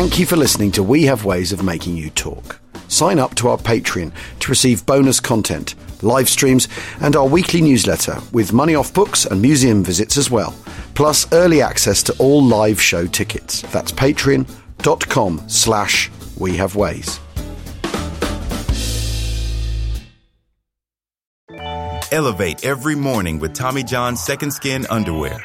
Thank 0.00 0.18
you 0.18 0.24
for 0.24 0.36
listening 0.36 0.72
to 0.72 0.82
We 0.82 1.02
Have 1.04 1.26
Ways 1.26 1.52
of 1.52 1.62
Making 1.62 1.94
You 1.94 2.08
Talk. 2.08 2.58
Sign 2.88 3.18
up 3.18 3.34
to 3.34 3.50
our 3.50 3.58
Patreon 3.58 4.12
to 4.38 4.48
receive 4.48 4.86
bonus 4.86 5.20
content, 5.20 5.74
live 6.02 6.26
streams, 6.26 6.68
and 7.02 7.14
our 7.14 7.28
weekly 7.28 7.60
newsletter 7.60 8.18
with 8.32 8.50
money 8.54 8.74
off 8.74 8.94
books 8.94 9.26
and 9.26 9.42
museum 9.42 9.84
visits 9.84 10.16
as 10.16 10.30
well, 10.30 10.56
plus 10.94 11.30
early 11.34 11.60
access 11.60 12.02
to 12.04 12.16
all 12.18 12.42
live 12.42 12.80
show 12.80 13.04
tickets. 13.06 13.60
That's 13.72 13.92
patreon.com 13.92 15.42
slash 15.48 16.10
we 16.38 16.56
have 16.56 16.76
ways. 16.76 17.20
Elevate 22.10 22.64
every 22.64 22.94
morning 22.94 23.38
with 23.38 23.52
Tommy 23.52 23.82
John's 23.82 24.24
Second 24.24 24.52
Skin 24.52 24.86
Underwear. 24.88 25.44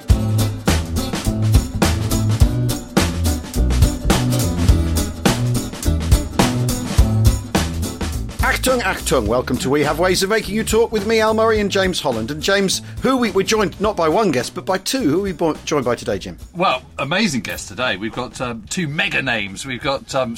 Achtung, 8.61 8.81
Achtung. 8.81 9.25
Welcome 9.25 9.57
to 9.57 9.71
We 9.71 9.81
Have 9.81 9.97
Ways 9.97 10.21
of 10.21 10.29
Making 10.29 10.53
You 10.53 10.63
Talk 10.63 10.91
with 10.91 11.07
me, 11.07 11.19
Al 11.19 11.33
Murray, 11.33 11.59
and 11.59 11.71
James 11.71 11.99
Holland. 11.99 12.29
And 12.29 12.43
James, 12.43 12.83
who 13.01 13.17
we, 13.17 13.31
we're 13.31 13.41
joined 13.41 13.81
not 13.81 13.97
by 13.97 14.07
one 14.07 14.29
guest, 14.29 14.53
but 14.53 14.67
by 14.67 14.77
two. 14.77 14.99
Who 14.99 15.19
are 15.19 15.23
we 15.23 15.31
bo- 15.31 15.55
joined 15.65 15.83
by 15.83 15.95
today, 15.95 16.19
Jim? 16.19 16.37
Well, 16.53 16.83
amazing 16.99 17.41
guest 17.41 17.69
today. 17.69 17.97
We've 17.97 18.13
got 18.13 18.39
um, 18.39 18.63
two 18.69 18.87
mega 18.87 19.23
names. 19.23 19.65
We've 19.65 19.81
got 19.81 20.13
um, 20.13 20.35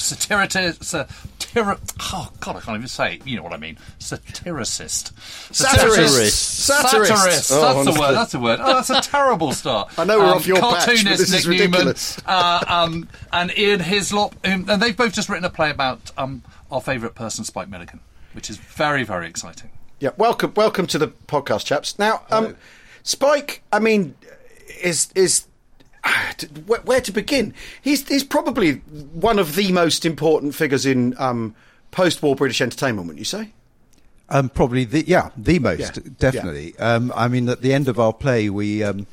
oh, 1.56 2.30
God, 2.40 2.56
I 2.56 2.60
can't 2.60 2.76
even 2.76 2.88
say 2.88 3.16
it. 3.16 3.26
You 3.26 3.36
know 3.36 3.42
what 3.42 3.52
I 3.52 3.58
mean. 3.58 3.76
Satiricist. 3.98 5.12
Satirist. 5.52 6.32
Satirist. 6.32 6.66
Satirist. 6.66 7.52
Oh, 7.52 7.60
that's 7.60 7.74
the 7.74 7.76
honestly. 7.76 8.00
word. 8.00 8.12
That's 8.12 8.32
the 8.32 8.40
word. 8.40 8.58
Oh, 8.62 8.74
that's 8.74 8.90
a 8.90 9.00
terrible 9.02 9.52
start. 9.52 9.92
I 9.98 10.04
know 10.04 10.18
we're 10.20 10.34
off 10.34 10.46
your 10.46 10.60
patch, 10.60 10.70
but 10.70 10.84
Cartoonist 10.86 11.18
this 11.18 11.20
is 11.20 11.46
Nick 11.46 11.60
ridiculous. 11.60 12.16
Newman 12.26 12.40
uh, 12.40 12.64
um, 12.68 13.08
and 13.34 13.58
Ian 13.58 13.80
Hislop. 13.80 14.34
Um, 14.44 14.64
and 14.70 14.80
they've 14.80 14.96
both 14.96 15.12
just 15.12 15.28
written 15.28 15.44
a 15.44 15.50
play 15.50 15.70
about 15.70 16.10
um, 16.16 16.42
our 16.70 16.80
favourite 16.80 17.14
person, 17.14 17.44
Spike 17.44 17.68
Milligan, 17.68 18.00
which 18.34 18.50
is 18.50 18.56
very, 18.56 19.04
very 19.04 19.26
exciting. 19.26 19.70
Yeah, 20.00 20.10
welcome, 20.16 20.52
welcome 20.54 20.86
to 20.88 20.98
the 20.98 21.08
podcast, 21.08 21.64
chaps. 21.64 21.98
Now, 21.98 22.22
um, 22.30 22.56
Spike, 23.02 23.62
I 23.72 23.78
mean, 23.78 24.14
is 24.82 25.08
is 25.14 25.46
where, 26.66 26.80
where 26.80 27.00
to 27.00 27.12
begin? 27.12 27.54
He's 27.80 28.06
he's 28.08 28.24
probably 28.24 28.74
one 28.74 29.38
of 29.38 29.54
the 29.54 29.72
most 29.72 30.04
important 30.04 30.54
figures 30.54 30.84
in 30.84 31.14
um, 31.18 31.54
post-war 31.90 32.34
British 32.36 32.60
entertainment, 32.60 33.06
wouldn't 33.06 33.20
you 33.20 33.24
say? 33.24 33.52
Um, 34.28 34.48
probably 34.48 34.84
the 34.84 35.04
yeah 35.06 35.30
the 35.36 35.58
most 35.58 35.96
Yeah, 35.96 36.12
definitely. 36.18 36.76
Um, 36.78 37.12
I 37.14 37.28
mean, 37.28 37.48
at 37.48 37.62
the 37.62 37.72
end 37.72 37.88
of 37.88 38.00
our 38.00 38.12
play, 38.12 38.50
we 38.50 38.82
um, 38.82 39.06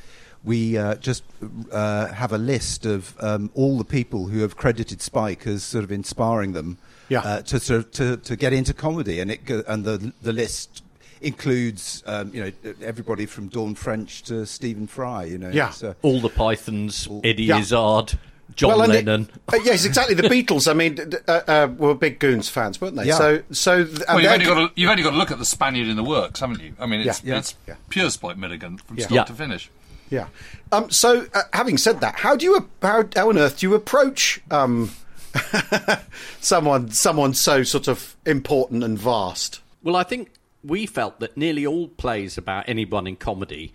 we 0.44 0.78
uh, 0.78 0.96
just 0.96 1.24
uh, 1.72 2.08
have 2.08 2.34
a 2.34 2.38
list 2.38 2.86
of 2.86 3.16
um, 3.20 3.52
all 3.54 3.78
the 3.78 3.86
people 3.86 4.28
who 4.28 4.40
have 4.40 4.58
credited 4.58 5.02
Spike 5.02 5.46
as 5.46 5.64
sort 5.64 5.84
of 5.84 5.92
inspiring 5.92 6.54
them 6.54 6.78
Yeah. 7.12 7.20
uh, 7.20 7.42
to 7.44 7.60
sort 7.60 7.80
of 7.82 7.92
to, 7.92 8.18
to 8.18 8.36
get 8.38 8.54
into 8.54 8.74
comedy, 8.74 9.20
and 9.20 9.30
it 9.32 9.42
and 9.68 9.84
the 9.84 10.14
the 10.22 10.32
list 10.34 10.84
includes 11.22 12.04
um, 12.06 12.32
you 12.34 12.44
know 12.44 12.74
everybody 12.82 13.26
from 13.26 13.48
Dawn 13.48 13.76
French 13.76 14.24
to 14.24 14.46
Stephen 14.46 14.88
Fry. 14.88 15.26
You 15.26 15.38
know, 15.38 15.50
Yeah. 15.50 15.70
It's, 15.70 15.84
uh, 15.84 15.94
All 16.02 16.20
the 16.22 16.30
Pythons, 16.30 17.08
Eddie 17.24 17.44
Yeah. 17.44 17.60
Izzard, 17.60 18.18
John 18.56 18.82
and 18.82 18.92
it- 18.94 19.06
Lennon. 19.06 19.30
uh, 19.54 19.60
yes, 19.64 19.86
exactly. 19.86 20.16
The 20.16 20.24
Beatles. 20.36 20.70
I 20.70 20.74
mean, 20.74 20.96
d- 20.96 21.06
d- 21.06 21.18
uh, 21.28 21.42
uh, 21.48 21.68
were 21.78 21.96
big 21.96 22.20
Goons 22.20 22.50
fans, 22.50 22.82
weren't 22.82 22.96
they? 22.96 23.06
Yeah. 23.06 23.18
So, 23.18 23.42
so 23.52 23.86
th- 23.86 24.00
Well, 24.08 24.20
you've 24.22 24.32
only, 24.32 24.46
got 24.46 24.56
to, 24.56 24.72
you've 24.76 24.90
only 24.90 25.04
got 25.04 25.12
to 25.12 25.18
look 25.18 25.32
at 25.32 25.38
the 25.40 25.46
Spaniard 25.46 25.88
in 25.88 25.96
the 25.96 26.04
works, 26.04 26.40
haven't 26.40 26.62
you? 26.62 26.74
I 26.80 26.86
mean, 26.86 27.02
it's, 27.08 27.24
Yeah. 27.24 27.38
it's 27.40 27.56
Yeah. 27.68 27.76
pure 27.90 28.10
Spike 28.10 28.38
Milligan 28.38 28.78
from 28.78 28.98
Yeah. 28.98 29.06
start 29.06 29.16
Yeah. 29.16 29.24
to 29.26 29.34
finish. 29.34 29.70
Yeah. 30.10 30.28
Um, 30.74 30.90
so, 30.92 31.28
uh, 31.34 31.44
having 31.54 31.78
said 31.78 32.02
that, 32.02 32.16
how 32.20 32.36
do 32.36 32.46
you 32.46 32.70
how, 32.82 33.06
how 33.16 33.30
on 33.30 33.38
earth 33.38 33.60
do 33.60 33.68
you 33.68 33.74
approach 33.76 34.42
um, 34.52 34.92
someone 36.42 36.92
someone 36.92 37.34
so 37.34 37.64
sort 37.64 37.88
of 37.88 38.16
important 38.26 38.84
and 38.84 38.98
vast? 38.98 39.62
Well, 39.84 39.96
I 39.96 40.04
think 40.04 40.32
we 40.64 40.86
felt 40.86 41.20
that 41.20 41.38
nearly 41.38 41.66
all 41.66 41.88
plays 41.88 42.38
about 42.38 42.66
anyone 42.68 43.08
in 43.08 43.16
comedy 43.16 43.74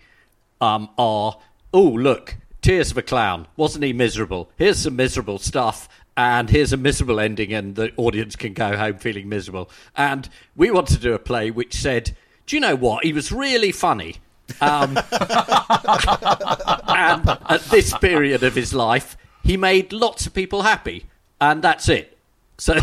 um, 0.61 0.89
are, 0.97 1.37
oh, 1.73 1.81
look, 1.81 2.35
Tears 2.61 2.91
of 2.91 2.97
a 2.97 3.01
Clown. 3.01 3.47
Wasn't 3.55 3.83
he 3.83 3.93
miserable? 3.93 4.49
Here's 4.57 4.79
some 4.79 4.95
miserable 4.95 5.39
stuff, 5.39 5.87
and 6.15 6.49
here's 6.49 6.73
a 6.73 6.77
miserable 6.77 7.19
ending, 7.19 7.53
and 7.53 7.75
the 7.75 7.91
audience 7.97 8.35
can 8.35 8.53
go 8.53 8.75
home 8.75 8.97
feeling 8.97 9.29
miserable. 9.29 9.69
And 9.95 10.27
we 10.55 10.71
want 10.71 10.87
to 10.89 10.97
do 10.97 11.13
a 11.13 11.19
play 11.19 11.51
which 11.51 11.75
said, 11.75 12.15
do 12.45 12.55
you 12.55 12.59
know 12.59 12.75
what? 12.75 13.03
He 13.03 13.13
was 13.13 13.31
really 13.31 13.71
funny. 13.71 14.15
Um, 14.61 14.97
and 15.11 17.29
at 17.49 17.61
this 17.69 17.95
period 17.97 18.43
of 18.43 18.55
his 18.55 18.73
life, 18.73 19.17
he 19.43 19.57
made 19.57 19.93
lots 19.93 20.25
of 20.25 20.33
people 20.33 20.63
happy, 20.63 21.05
and 21.41 21.61
that's 21.61 21.89
it. 21.89 22.13
So, 22.59 22.73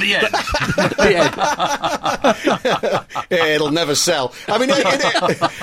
The 0.00 0.14
end. 0.14 0.28
the 0.96 1.16
end. 1.16 1.34
Yeah, 3.30 3.44
it'll 3.54 3.70
never 3.70 3.94
sell. 3.94 4.34
I 4.48 4.58
mean, 4.58 4.70
in, 4.70 4.76
in, 4.78 4.84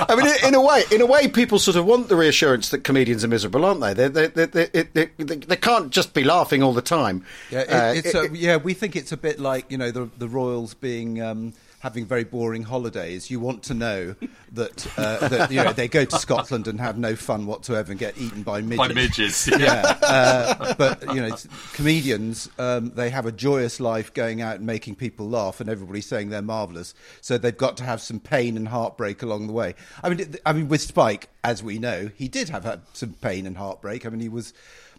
I 0.10 0.16
mean, 0.16 0.28
in 0.46 0.56
a 0.56 0.62
way, 0.62 0.84
in 0.92 1.02
a 1.02 1.06
way, 1.06 1.28
people 1.28 1.60
sort 1.60 1.78
of 1.78 1.86
want 1.86 2.10
the 2.10 2.16
reassurance 2.16 2.70
that 2.70 2.84
comedians 2.84 3.24
are 3.24 3.28
miserable, 3.28 3.66
aren't 3.66 3.82
they? 3.82 3.94
They 3.94 4.08
they 4.10 4.28
they, 4.28 4.46
they, 4.46 4.66
they, 4.94 5.06
they, 5.18 5.36
they 5.38 5.56
can't 5.56 5.92
just 5.92 6.14
be 6.14 6.24
laughing 6.24 6.62
all 6.64 6.74
the 6.74 6.82
time. 6.82 7.26
Yeah, 7.50 7.60
it, 7.62 7.70
Uh, 7.70 7.94
it's 7.96 8.16
it- 8.16 8.32
a, 8.32 8.38
yeah. 8.38 8.58
We 8.58 8.74
think 8.74 8.96
it's 8.96 9.12
a 9.12 9.18
bit 9.18 9.40
like 9.40 9.72
you 9.72 9.78
know 9.78 9.92
the 9.92 10.10
the 10.18 10.28
royals 10.28 10.74
being 10.76 11.22
um, 11.22 11.54
having 11.80 12.06
very 12.06 12.24
boring 12.24 12.64
holidays. 12.64 13.30
You 13.30 13.40
want 13.40 13.64
to 13.64 13.74
know 13.74 14.16
that 14.54 14.88
uh, 14.98 15.28
that 15.28 15.52
you 15.52 15.64
know 15.64 15.74
they 15.74 15.88
go 15.88 16.06
to 16.06 16.18
Scotland 16.18 16.68
and 16.68 16.80
have 16.80 16.98
no 16.98 17.16
fun 17.16 17.46
whatsoever 17.46 17.92
and 17.92 18.00
get 18.00 18.18
eaten 18.18 18.44
by 18.44 18.62
midges. 18.62 18.78
By 18.78 18.94
midgets. 18.94 19.48
Yeah, 19.48 19.98
uh, 20.02 20.74
but 20.76 21.02
you 21.14 21.22
know, 21.22 21.36
comedians 21.74 22.50
um, 22.58 22.92
they 22.96 23.10
have 23.10 23.26
a 23.26 23.32
joyous 23.32 23.80
life 23.80 24.14
going 24.14 24.42
out 24.42 24.58
and 24.58 24.66
making 24.66 24.96
people 24.96 25.30
laugh, 25.30 25.60
and 25.60 25.70
everybody 25.70 26.02
saying 26.02 26.30
they're 26.30 26.42
marvelous. 26.42 26.94
So 27.22 27.38
they've 27.38 27.56
got 27.56 27.78
to 27.78 27.84
have 27.84 28.02
some 28.02 28.20
pain 28.20 28.58
and 28.58 28.68
heartbreak 28.68 29.22
along 29.22 29.48
the 29.48 29.54
way. 29.54 29.76
I 30.04 30.10
mean, 30.10 30.36
I 30.46 30.54
mean, 30.54 30.68
with 30.70 30.82
Spike, 30.82 31.30
as 31.44 31.62
we 31.62 31.80
know, 31.80 32.10
he 32.16 32.28
did 32.28 32.50
have 32.50 32.64
had 32.64 32.82
some 32.94 33.14
pain 33.14 33.46
and 33.46 33.58
heartbreak. 33.58 34.06
I 34.06 34.10
mean, 34.10 34.20
he 34.20 34.30
was 34.30 34.54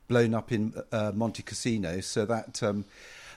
blown 0.06 0.33
up 0.33 0.53
in 0.53 0.75
uh, 0.93 1.12
Monte 1.15 1.43
Cassino, 1.43 2.00
so 2.00 2.25
that. 2.25 2.62
Um, 2.62 2.84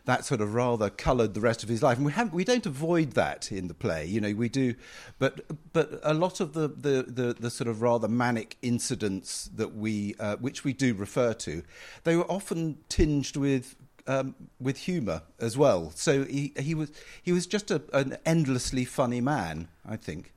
that 0.06 0.26
sort 0.26 0.42
of 0.42 0.54
rather 0.54 0.90
coloured 0.90 1.34
the 1.34 1.42
rest 1.42 1.64
of 1.64 1.70
his 1.70 1.84
life, 1.84 1.98
and 1.98 2.06
we 2.06 2.12
have 2.14 2.34
we 2.34 2.44
don't 2.44 2.66
avoid 2.66 3.12
that 3.12 3.52
in 3.52 3.68
the 3.68 3.74
play. 3.74 4.06
You 4.06 4.22
know, 4.22 4.34
we 4.34 4.50
do, 4.50 4.76
but 5.20 5.46
but 5.74 6.00
a 6.04 6.14
lot 6.14 6.40
of 6.40 6.54
the 6.54 6.68
the, 6.68 7.04
the, 7.08 7.36
the 7.40 7.50
sort 7.50 7.68
of 7.68 7.82
rather 7.82 8.08
manic 8.08 8.58
incidents 8.62 9.50
that 9.56 9.76
we 9.76 10.16
uh, 10.20 10.38
which 10.38 10.64
we 10.64 10.74
do 10.74 10.94
refer 10.94 11.34
to, 11.34 11.64
they 12.04 12.16
were 12.16 12.30
often 12.32 12.78
tinged 12.90 13.36
with 13.36 13.76
um, 14.08 14.36
with 14.60 14.78
humour 14.78 15.22
as 15.40 15.58
well. 15.58 15.92
So 15.96 16.26
he 16.26 16.54
he 16.58 16.76
was 16.76 16.92
he 17.22 17.32
was 17.32 17.46
just 17.46 17.72
a, 17.72 17.82
an 17.94 18.18
endlessly 18.26 18.86
funny 18.86 19.22
man, 19.22 19.68
I 19.88 19.98
think. 19.98 20.34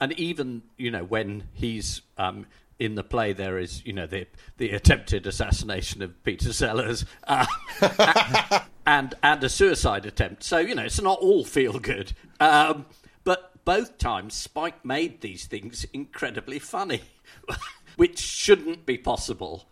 and 0.00 0.12
even 0.18 0.62
you 0.76 0.90
know 0.90 1.04
when 1.04 1.44
he's 1.52 2.02
um, 2.18 2.46
in 2.78 2.94
the 2.94 3.04
play, 3.04 3.32
there 3.32 3.58
is 3.58 3.84
you 3.86 3.92
know 3.92 4.06
the 4.06 4.26
the 4.56 4.70
attempted 4.70 5.26
assassination 5.26 6.02
of 6.02 6.22
Peter 6.24 6.52
Sellers 6.52 7.04
uh, 7.26 7.46
and 8.86 9.14
and 9.22 9.44
a 9.44 9.48
suicide 9.48 10.06
attempt. 10.06 10.42
So 10.42 10.58
you 10.58 10.74
know 10.74 10.84
it's 10.84 11.00
not 11.00 11.18
all 11.20 11.44
feel 11.44 11.78
good, 11.78 12.12
um, 12.40 12.86
but 13.22 13.52
both 13.64 13.98
times 13.98 14.34
Spike 14.34 14.84
made 14.84 15.20
these 15.20 15.46
things 15.46 15.84
incredibly 15.92 16.58
funny, 16.58 17.02
which 17.96 18.18
shouldn't 18.18 18.86
be 18.86 18.98
possible. 18.98 19.66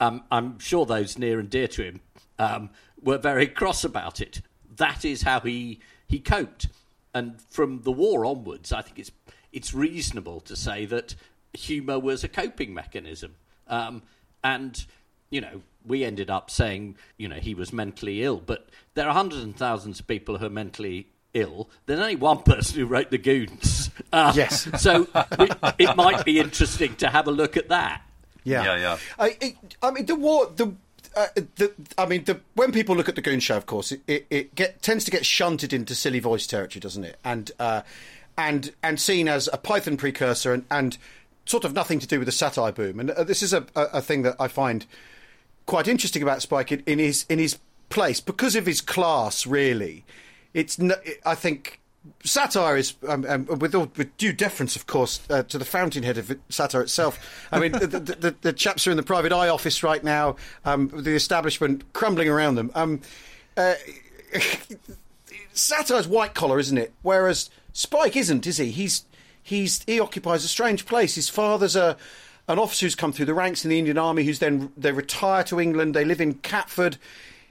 Um, 0.00 0.24
I'm 0.30 0.58
sure 0.58 0.86
those 0.86 1.18
near 1.18 1.38
and 1.38 1.48
dear 1.48 1.68
to 1.68 1.82
him 1.82 2.00
um, 2.38 2.70
were 3.00 3.18
very 3.18 3.46
cross 3.46 3.82
about 3.82 4.20
it. 4.20 4.40
That 4.76 5.04
is 5.04 5.22
how 5.22 5.40
he 5.40 5.80
he 6.06 6.20
coped, 6.20 6.68
and 7.12 7.40
from 7.40 7.82
the 7.82 7.92
war 7.92 8.24
onwards, 8.24 8.72
I 8.72 8.82
think 8.82 8.98
it's 8.98 9.10
it's 9.52 9.74
reasonable 9.74 10.40
to 10.40 10.54
say 10.54 10.84
that 10.86 11.14
humour 11.56 11.98
was 11.98 12.22
a 12.24 12.28
coping 12.28 12.74
mechanism. 12.74 13.34
Um, 13.68 14.02
and 14.44 14.84
you 15.30 15.40
know, 15.40 15.62
we 15.84 16.04
ended 16.04 16.30
up 16.30 16.50
saying 16.50 16.96
you 17.16 17.28
know 17.28 17.36
he 17.36 17.54
was 17.54 17.72
mentally 17.72 18.22
ill, 18.22 18.42
but 18.44 18.68
there 18.94 19.08
are 19.08 19.14
hundreds 19.14 19.42
and 19.42 19.56
thousands 19.56 20.00
of 20.00 20.06
people 20.06 20.38
who 20.38 20.46
are 20.46 20.50
mentally 20.50 21.08
ill. 21.34 21.68
There's 21.86 22.00
only 22.00 22.16
one 22.16 22.42
person 22.42 22.78
who 22.78 22.86
wrote 22.86 23.10
the 23.10 23.18
Goons. 23.18 23.90
Uh, 24.12 24.32
Yes. 24.36 24.68
so 24.80 25.08
we, 25.38 25.48
it 25.78 25.96
might 25.96 26.24
be 26.24 26.38
interesting 26.38 26.94
to 26.96 27.08
have 27.08 27.26
a 27.26 27.30
look 27.30 27.56
at 27.56 27.68
that. 27.70 28.02
Yeah, 28.44 28.62
Yeah, 28.62 28.76
yeah. 28.76 28.98
I, 29.18 29.36
it, 29.40 29.56
I 29.82 29.90
mean, 29.90 30.06
the 30.06 30.14
war. 30.14 30.46
The 30.54 30.74
uh, 31.16 31.26
the, 31.56 31.72
I 31.98 32.06
mean, 32.06 32.24
the, 32.24 32.40
when 32.54 32.72
people 32.72 32.94
look 32.94 33.08
at 33.08 33.14
the 33.14 33.20
Goon 33.22 33.40
Show, 33.40 33.56
of 33.56 33.66
course, 33.66 33.90
it, 33.90 34.02
it, 34.06 34.26
it 34.30 34.54
get, 34.54 34.82
tends 34.82 35.04
to 35.06 35.10
get 35.10 35.24
shunted 35.26 35.72
into 35.72 35.94
silly 35.94 36.20
voice 36.20 36.46
territory, 36.46 36.80
doesn't 36.80 37.04
it? 37.04 37.18
And 37.24 37.50
uh, 37.58 37.82
and 38.38 38.72
and 38.82 39.00
seen 39.00 39.26
as 39.28 39.48
a 39.52 39.56
Python 39.56 39.96
precursor, 39.96 40.52
and, 40.52 40.64
and 40.70 40.98
sort 41.46 41.64
of 41.64 41.72
nothing 41.72 41.98
to 42.00 42.06
do 42.06 42.18
with 42.18 42.26
the 42.26 42.32
satire 42.32 42.72
boom. 42.72 43.00
And 43.00 43.10
uh, 43.10 43.24
this 43.24 43.42
is 43.42 43.52
a, 43.52 43.64
a, 43.74 44.02
thing 44.02 44.22
that 44.22 44.36
I 44.38 44.48
find 44.48 44.84
quite 45.64 45.88
interesting 45.88 46.22
about 46.22 46.42
Spike 46.42 46.72
in, 46.72 46.82
in 46.86 46.98
his 46.98 47.24
in 47.28 47.38
his 47.38 47.58
place 47.88 48.20
because 48.20 48.56
of 48.56 48.66
his 48.66 48.80
class. 48.80 49.46
Really, 49.46 50.04
it's 50.52 50.78
I 51.24 51.34
think 51.34 51.80
satire 52.24 52.76
is 52.76 52.94
um, 53.08 53.24
um, 53.28 53.46
with 53.46 53.74
all, 53.74 53.90
with 53.96 54.16
due 54.16 54.32
deference, 54.32 54.76
of 54.76 54.86
course, 54.86 55.20
uh, 55.30 55.42
to 55.44 55.58
the 55.58 55.64
fountainhead 55.64 56.18
of 56.18 56.36
satire 56.48 56.82
itself. 56.82 57.18
I 57.50 57.60
mean, 57.60 57.72
the, 57.72 57.86
the, 57.86 57.98
the, 58.00 58.34
the 58.40 58.52
chaps 58.52 58.86
are 58.86 58.90
in 58.90 58.96
the 58.96 59.02
private 59.02 59.32
eye 59.32 59.48
office 59.48 59.82
right 59.82 60.02
now, 60.02 60.36
um, 60.64 60.90
the 60.94 61.14
establishment 61.14 61.92
crumbling 61.92 62.28
around 62.28 62.56
them. 62.56 62.70
Um, 62.74 63.00
uh, 63.56 63.74
satire's 65.52 66.06
white 66.06 66.34
collar, 66.34 66.58
isn't 66.58 66.78
it? 66.78 66.92
Whereas 67.02 67.50
Spike 67.72 68.16
isn't, 68.16 68.46
is 68.46 68.58
he? 68.58 68.70
He's 68.70 69.04
he's 69.46 69.82
he 69.86 70.00
occupies 70.00 70.44
a 70.44 70.48
strange 70.48 70.84
place. 70.86 71.14
His 71.14 71.28
father's 71.28 71.76
a 71.76 71.96
an 72.48 72.58
officer 72.58 72.86
who's 72.86 72.94
come 72.94 73.12
through 73.12 73.26
the 73.26 73.34
ranks 73.34 73.64
in 73.64 73.70
the 73.70 73.78
Indian 73.78 73.98
Army, 73.98 74.24
who's 74.24 74.38
then 74.40 74.72
they 74.76 74.92
retire 74.92 75.42
to 75.44 75.60
England. 75.60 75.94
They 75.94 76.04
live 76.04 76.20
in 76.20 76.34
Catford. 76.34 76.96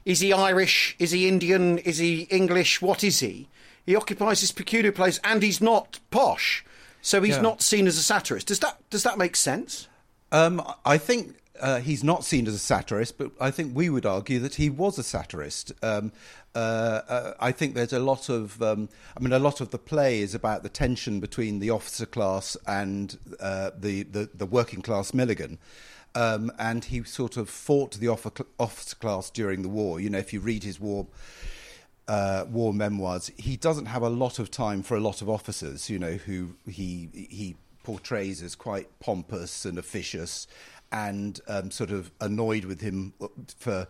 Is 0.06 0.20
he 0.20 0.32
Irish? 0.32 0.96
Is 1.00 1.12
he 1.12 1.28
Indian? 1.28 1.78
Is 1.80 1.98
he 1.98 2.22
English? 2.30 2.82
What 2.82 3.04
is 3.04 3.20
he? 3.20 3.48
He 3.86 3.96
occupies 3.96 4.42
this 4.42 4.52
peculiar 4.52 4.92
place, 4.92 5.20
and 5.24 5.42
he's 5.44 5.62
not 5.62 6.00
posh, 6.12 6.64
so 7.02 7.22
he's 7.22 7.36
Yeah. 7.36 7.42
not 7.42 7.62
seen 7.62 7.88
as 7.88 7.98
a 7.98 8.04
satirist. 8.04 8.48
Does 8.48 8.60
that 8.60 8.78
does 8.90 9.04
that 9.04 9.18
make 9.18 9.36
sense? 9.36 9.88
Um, 10.32 10.62
I 10.86 10.98
think 10.98 11.36
uh, 11.60 11.80
he's 11.80 12.04
not 12.04 12.24
seen 12.24 12.48
as 12.48 12.54
a 12.54 12.60
satirist, 12.60 13.18
but 13.18 13.32
I 13.40 13.52
think 13.52 13.76
we 13.76 13.90
would 13.90 14.06
argue 14.06 14.40
that 14.40 14.56
he 14.56 14.70
was 14.70 14.98
a 14.98 15.04
satirist. 15.04 15.72
Um, 15.82 16.12
uh, 16.54 17.02
uh, 17.08 17.34
I 17.40 17.52
think 17.52 17.76
there's 17.76 17.94
a 17.94 18.00
lot 18.00 18.30
of, 18.30 18.62
um, 18.62 18.90
I 19.16 19.20
mean, 19.20 19.34
a 19.34 19.40
lot 19.40 19.62
of 19.62 19.72
the 19.72 19.78
play 19.78 20.20
is 20.20 20.34
about 20.34 20.64
the 20.64 20.70
tension 20.70 21.20
between 21.20 21.60
the 21.60 21.70
officer 21.70 22.06
class 22.06 22.56
and 22.68 23.18
uh, 23.40 23.72
the, 23.78 24.04
the 24.04 24.30
the 24.34 24.46
working 24.46 24.82
class 24.82 25.14
Milligan. 25.14 25.58
Um, 26.14 26.50
and 26.58 26.86
he 26.86 27.04
sort 27.04 27.36
of 27.36 27.50
fought 27.50 27.96
the 27.96 28.08
officer 28.08 28.96
class 28.96 29.30
during 29.30 29.64
the 29.64 29.70
war. 29.70 30.00
You 30.00 30.10
know, 30.10 30.18
if 30.18 30.32
you 30.32 30.40
read 30.40 30.64
his 30.64 30.80
war 30.80 31.08
uh, 32.08 32.46
war 32.50 32.74
memoirs, 32.74 33.32
he 33.38 33.58
doesn't 33.58 33.88
have 33.88 34.02
a 34.02 34.10
lot 34.10 34.40
of 34.40 34.50
time 34.50 34.82
for 34.82 34.96
a 34.96 35.02
lot 35.02 35.22
of 35.22 35.30
officers, 35.30 35.90
you 35.90 36.00
know, 36.00 36.14
who 36.14 36.56
he 36.70 37.10
he 37.14 37.58
portrays 37.84 38.42
as 38.42 38.56
quite 38.56 39.00
pompous 39.00 39.64
and 39.66 39.78
officious 39.78 40.48
and 40.92 41.40
um, 41.48 41.72
sort 41.72 41.92
of 41.92 42.12
annoyed 42.22 42.66
with 42.66 42.82
him 42.82 43.14
for 43.58 43.88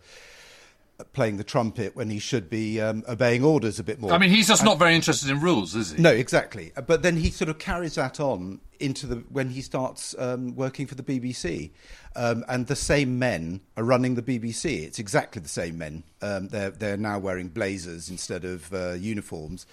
playing 1.12 1.36
the 1.36 1.44
trumpet 1.44 1.94
when 1.94 2.08
he 2.08 2.18
should 2.18 2.48
be 2.48 2.80
um, 2.80 3.04
obeying 3.08 3.44
orders 3.44 3.78
a 3.78 3.84
bit 3.84 4.00
more. 4.00 4.12
I 4.12 4.18
mean, 4.18 4.30
he's 4.30 4.48
just 4.48 4.64
not 4.64 4.78
very 4.78 4.94
interested 4.94 5.30
in 5.30 5.40
rules, 5.40 5.74
is 5.74 5.92
he? 5.92 6.00
No, 6.00 6.10
exactly. 6.10 6.72
But 6.86 7.02
then 7.02 7.16
he 7.16 7.30
sort 7.30 7.48
of 7.50 7.58
carries 7.58 7.96
that 7.96 8.18
on 8.18 8.60
into 8.80 9.06
the 9.06 9.16
when 9.30 9.50
he 9.50 9.62
starts 9.62 10.14
um, 10.18 10.54
working 10.54 10.86
for 10.86 10.94
the 10.94 11.02
BBC, 11.02 11.70
um, 12.14 12.44
and 12.48 12.66
the 12.66 12.76
same 12.76 13.18
men 13.18 13.60
are 13.76 13.84
running 13.84 14.14
the 14.14 14.22
BBC. 14.22 14.84
It's 14.84 14.98
exactly 14.98 15.42
the 15.42 15.48
same 15.48 15.78
men. 15.78 16.02
Um, 16.22 16.48
they're 16.48 16.70
they're 16.70 16.96
now 16.96 17.18
wearing 17.18 17.48
blazers 17.48 18.08
instead 18.10 18.44
of 18.44 18.72
uh, 18.72 18.92
uniforms, 18.92 19.66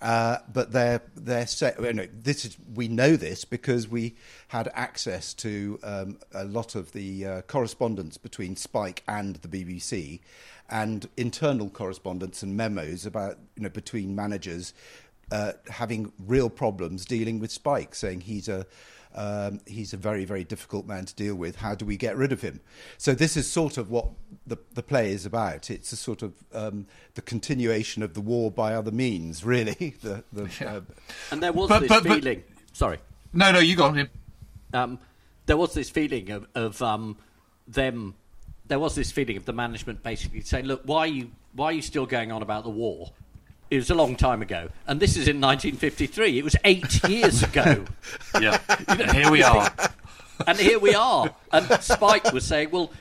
uh, 0.00 0.38
but 0.52 0.72
they're 0.72 1.02
they're 1.14 1.46
set. 1.46 1.80
well, 1.80 1.92
no, 1.92 2.06
this 2.12 2.44
is 2.44 2.56
we 2.74 2.88
know 2.88 3.16
this 3.16 3.44
because 3.44 3.88
we 3.88 4.14
had 4.48 4.70
access 4.74 5.34
to 5.34 5.78
um, 5.82 6.18
a 6.32 6.44
lot 6.44 6.74
of 6.74 6.92
the 6.92 7.26
uh, 7.26 7.42
correspondence 7.42 8.16
between 8.18 8.56
Spike 8.56 9.02
and 9.08 9.36
the 9.36 9.48
BBC, 9.48 10.20
and 10.68 11.08
internal 11.16 11.70
correspondence 11.70 12.42
and 12.42 12.56
memos 12.56 13.06
about 13.06 13.38
you 13.56 13.62
know 13.62 13.68
between 13.68 14.14
managers 14.14 14.74
uh, 15.30 15.52
having 15.68 16.12
real 16.18 16.48
problems 16.50 17.04
dealing 17.04 17.38
with 17.40 17.50
Spike, 17.50 17.94
saying 17.94 18.22
he's 18.22 18.48
a 18.48 18.66
um, 19.14 19.60
he's 19.66 19.92
a 19.94 19.96
very 19.96 20.24
very 20.26 20.44
difficult 20.44 20.86
man 20.86 21.06
to 21.06 21.14
deal 21.14 21.34
with. 21.34 21.56
How 21.56 21.74
do 21.74 21.84
we 21.86 21.96
get 21.96 22.16
rid 22.16 22.32
of 22.32 22.42
him? 22.42 22.60
So 22.98 23.14
this 23.14 23.36
is 23.36 23.50
sort 23.50 23.78
of 23.78 23.90
what 23.90 24.08
the 24.46 24.58
the 24.74 24.82
play 24.82 25.10
is 25.12 25.24
about. 25.26 25.70
It's 25.70 25.90
a 25.92 25.96
sort 25.96 26.22
of 26.22 26.34
um, 26.52 26.86
the 27.14 27.22
continuation 27.22 28.02
of 28.02 28.14
the 28.14 28.20
war 28.20 28.50
by 28.50 28.74
other 28.74 28.90
means, 28.92 29.44
really. 29.44 29.94
the, 30.02 30.22
the, 30.32 30.44
uh, 30.68 30.80
And 31.30 31.42
there 31.42 31.52
was 31.52 31.68
But- 31.68 31.80
this 31.80 31.88
but- 31.88 32.04
but- 32.04 32.14
feeling. 32.20 32.42
Sorry. 32.72 32.98
No, 33.32 33.52
no, 33.52 33.58
you 33.58 33.74
got 33.74 33.96
him. 33.96 34.10
um, 34.74 34.98
there 35.46 35.56
was 35.56 35.72
this 35.74 35.88
feeling 35.90 36.30
of, 36.30 36.46
of 36.54 36.82
um, 36.82 37.16
them. 37.66 38.14
There 38.66 38.78
was 38.78 38.94
this 38.94 39.10
feeling 39.12 39.36
of 39.36 39.44
the 39.46 39.52
management 39.52 40.02
basically 40.02 40.40
saying, 40.42 40.66
"Look, 40.66 40.82
why 40.84 40.98
are 41.00 41.06
you 41.06 41.30
why 41.54 41.66
are 41.66 41.72
you 41.72 41.82
still 41.82 42.04
going 42.06 42.32
on 42.32 42.42
about 42.42 42.64
the 42.64 42.70
war? 42.70 43.12
It 43.70 43.76
was 43.76 43.90
a 43.90 43.94
long 43.94 44.14
time 44.16 44.42
ago, 44.42 44.68
and 44.86 45.00
this 45.00 45.16
is 45.16 45.26
in 45.28 45.40
1953. 45.40 46.38
It 46.38 46.44
was 46.44 46.54
eight 46.64 47.02
years 47.08 47.42
ago, 47.42 47.84
Yeah. 48.40 48.58
and 48.88 49.10
here 49.12 49.30
we 49.30 49.42
are. 49.42 49.70
and 50.46 50.58
here 50.58 50.78
we 50.78 50.94
are." 50.94 51.34
And 51.52 51.66
Spike 51.82 52.32
was 52.32 52.44
saying, 52.44 52.70
"Well, 52.70 52.92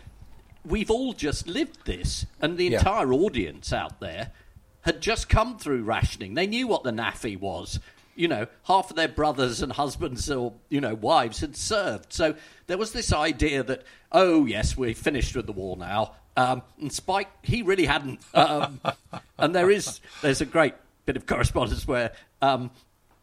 we've 0.65 0.89
all 0.89 1.13
just 1.13 1.47
lived 1.47 1.85
this, 1.85 2.25
and 2.41 2.57
the 2.57 2.65
Yeah. 2.65 2.77
entire 2.79 3.13
audience 3.13 3.71
out 3.71 3.99
there 3.99 4.31
had 4.81 5.01
just 5.01 5.29
come 5.29 5.57
through 5.59 5.83
rationing. 5.83 6.33
They 6.33 6.47
knew 6.47 6.67
what 6.67 6.83
the 6.83 6.91
NAAFI 6.91 7.39
was. 7.39 7.79
You 8.15 8.27
know, 8.29 8.47
half 8.63 8.89
of 8.89 8.95
their 8.95 9.07
brothers 9.09 9.61
and 9.61 9.71
husbands 9.73 10.31
or 10.31 10.53
you 10.69 10.79
know 10.81 10.95
wives 10.95 11.41
had 11.41 11.55
served. 11.57 12.13
So 12.13 12.35
there 12.67 12.77
was 12.77 12.91
this 12.93 13.11
idea 13.13 13.61
that, 13.63 13.83
oh 14.11 14.45
yes, 14.45 14.75
we're 14.77 14.93
finished 14.95 15.35
with 15.35 15.45
the 15.47 15.51
war 15.51 15.75
now. 15.77 16.13
Um, 16.37 16.61
and 16.79 16.91
Spike, 16.91 17.29
he 17.41 17.61
really 17.61 17.85
hadn't. 17.85 18.19
Um, 18.33 18.81
and 19.37 19.55
there 19.55 19.71
is 19.71 20.01
there's 20.21 20.41
a 20.41 20.45
great 20.45 20.73
bit 21.05 21.15
of 21.15 21.25
correspondence 21.25 21.87
where 21.87 22.11
um, 22.41 22.71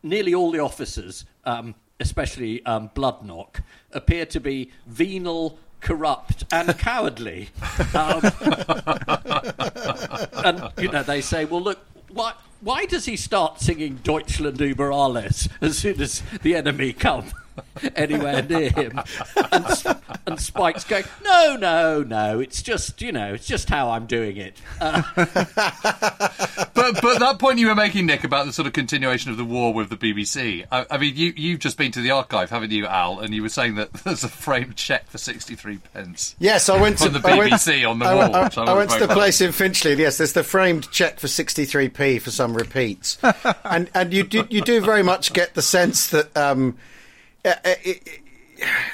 nearly 0.03 0.35
all 0.35 0.51
the 0.51 0.61
officers, 0.61 1.25
um, 1.45 1.75
especially 2.01 2.65
um, 2.65 2.91
Bloodnok, 2.95 3.63
appear 3.93 4.25
to 4.27 4.41
be 4.41 4.71
venal, 4.87 5.59
corrupt, 5.81 6.45
and 6.53 6.77
cowardly. 6.87 7.51
Um, 7.95 8.23
and 10.45 10.73
you 10.79 10.91
know 10.91 11.03
they 11.03 11.21
say, 11.21 11.45
well, 11.45 11.61
look, 11.61 11.81
why 12.11 12.35
why 12.61 12.87
does 12.87 13.07
he 13.07 13.17
start 13.17 13.61
singing 13.61 14.01
Deutschland 14.03 14.59
über 14.59 14.93
alles 14.93 15.49
as 15.61 15.79
soon 15.79 16.01
as 16.01 16.23
the 16.43 16.55
enemy 16.55 16.93
come 16.93 17.33
anywhere 17.97 18.43
near 18.43 18.71
him? 18.71 19.01
And, 19.51 19.67
and 20.27 20.41
Spike's 20.41 20.85
going, 20.85 21.05
no, 21.25 21.57
no, 21.57 22.03
no, 22.03 22.41
it's 22.41 22.63
just 22.63 23.01
you 23.03 23.13
know, 23.13 23.35
it's 23.35 23.47
just 23.47 23.69
how 23.69 23.91
I'm 23.91 24.07
doing 24.07 24.37
it. 24.37 24.57
Uh, 24.81 25.03
But 26.75 27.01
but 27.01 27.19
that 27.21 27.39
point 27.39 27.59
you 27.59 27.69
were 27.69 27.75
making, 27.75 28.07
Nick, 28.07 28.25
about 28.25 28.47
the 28.47 28.53
sort 28.53 28.67
of 28.67 28.73
continuation 28.73 29.31
of 29.31 29.37
the 29.37 29.45
war 29.45 29.73
with 29.73 29.89
the 29.89 29.97
BBC. 29.97 30.67
I, 30.73 30.85
I 30.91 30.99
mean, 30.99 31.15
you 31.17 31.33
you've 31.37 31.61
just 31.61 31.77
been 31.79 31.93
to 31.93 32.01
the 32.01 32.11
archive, 32.11 32.51
haven't 32.51 32.73
you, 32.73 32.87
Al? 32.87 33.21
And 33.21 33.33
you 33.33 33.43
were 33.43 33.49
saying 33.49 33.77
that 33.77 33.93
there's 34.05 34.25
a 34.25 34.29
framed 34.29 34.75
cheque 34.77 35.07
for 35.09 35.19
sixty 35.19 35.55
three 35.55 35.79
pence. 35.95 36.35
Yes, 36.39 36.69
I 36.69 36.81
went 36.81 36.99
to 36.99 37.09
the 37.09 37.21
I 37.29 37.39
went- 37.39 37.53
BBC 37.53 37.89
on 37.89 37.99
the 37.99 38.07
I 38.07 38.15
wall, 38.15 38.35
I, 38.35 38.45
which 38.45 38.59
I 38.59 38.65
I 38.65 38.75
went 38.75 38.91
to 38.91 39.07
the 39.07 39.15
place 39.15 39.41
in 39.41 39.53
Finchley. 39.53 39.95
Yes, 39.95 40.19
there's 40.19 40.33
the 40.33 40.43
framed 40.43 40.91
cheque 40.91 41.21
for 41.21 41.27
63p 41.29 42.21
for 42.21 42.31
some 42.31 42.57
repeats, 42.57 43.19
and 43.65 43.89
and 43.95 44.13
you 44.13 44.25
do 44.25 44.47
you 44.51 44.63
do 44.63 44.81
very 44.81 45.03
much 45.03 45.33
get 45.33 45.55
the 45.55 45.63
sense 45.63 46.09
that. 46.09 46.37
Um, 46.37 46.77
uh, 47.45 47.55
uh, 47.65 47.75
it, 47.83 48.21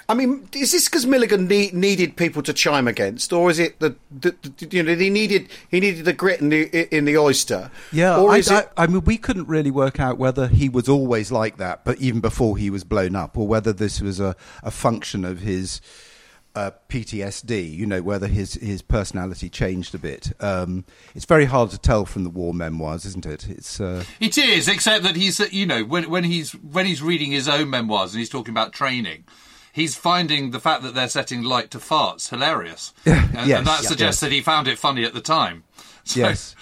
I 0.09 0.14
mean, 0.14 0.49
is 0.55 0.73
this 0.73 0.88
because 0.88 1.07
Milligan 1.07 1.47
ne- 1.47 1.71
needed 1.73 2.17
people 2.17 2.43
to 2.43 2.52
chime 2.52 2.88
against, 2.88 3.33
or 3.33 3.50
is 3.50 3.59
it 3.59 3.78
that 3.81 3.97
the, 4.11 4.35
the, 4.43 4.69
you 4.71 4.83
know 4.83 4.95
he 4.95 5.11
needed 5.11 5.49
he 5.71 5.81
needed 5.81 6.05
the 6.05 6.12
grit 6.12 6.40
in 6.40 6.49
the 6.49 6.95
in 6.95 7.05
the 7.05 7.19
oyster? 7.19 7.71
Yeah, 7.93 8.17
or 8.17 8.33
I, 8.33 8.38
is 8.38 8.50
I, 8.50 8.61
it? 8.61 8.73
I 8.76 8.87
mean, 8.87 9.05
we 9.05 9.19
couldn't 9.19 9.49
really 9.49 9.71
work 9.71 10.00
out 10.00 10.17
whether 10.17 10.49
he 10.49 10.69
was 10.69 10.88
always 10.88 11.31
like 11.31 11.59
that, 11.59 11.85
but 11.85 11.99
even 11.99 12.21
before 12.21 12.57
he 12.57 12.71
was 12.71 12.85
blown 12.85 13.14
up, 13.14 13.37
or 13.37 13.47
whether 13.47 13.73
this 13.73 14.00
was 14.00 14.21
a, 14.21 14.35
a 14.62 14.71
function 14.71 15.25
of 15.25 15.40
his 15.40 15.81
uh, 16.55 16.71
PTSD. 16.88 17.73
You 17.73 17.87
know, 17.87 18.02
whether 18.02 18.26
his 18.26 18.55
his 18.55 18.83
personality 18.83 19.49
changed 19.49 19.95
a 19.95 19.99
bit. 19.99 20.33
Um, 20.40 20.85
it's 21.14 21.25
very 21.25 21.47
hard 21.47 21.71
to 21.71 21.78
tell 21.78 22.05
from 22.05 22.25
the 22.25 22.31
war 22.31 22.55
memoirs, 22.55 23.05
isn't 23.05 23.26
it? 23.26 23.49
It's 23.49 23.81
uh, 23.81 24.05
It 24.21 24.38
is, 24.38 24.69
except 24.69 25.05
that 25.05 25.17
he's, 25.17 25.38
you 25.52 25.67
know, 25.67 25.85
when, 25.85 26.11
when 26.11 26.25
he's 26.25 26.52
when 26.52 26.87
he's 26.87 27.02
reading 27.02 27.31
his 27.31 27.49
own 27.49 27.71
memoirs 27.71 28.12
and 28.12 28.19
he's 28.19 28.31
talking 28.31 28.52
about 28.52 28.73
training, 28.73 29.25
he's 29.73 29.95
finding 29.95 30.50
the 30.50 30.61
fact 30.61 30.83
that 30.83 30.95
they're 30.95 31.09
setting 31.09 31.43
light 31.43 31.71
to 31.73 31.78
farts 31.78 32.31
hilarious, 32.31 32.93
and, 33.05 33.31
Yes, 33.47 33.59
and 33.59 33.67
that 33.67 33.81
suggests 33.85 34.21
yes. 34.23 34.28
that 34.28 34.33
he 34.33 34.40
found 34.40 34.69
it 34.69 34.78
funny 34.78 35.05
at 35.05 35.14
the 35.14 35.21
time. 35.21 35.64
So, 36.09 36.21
yes, 36.21 36.57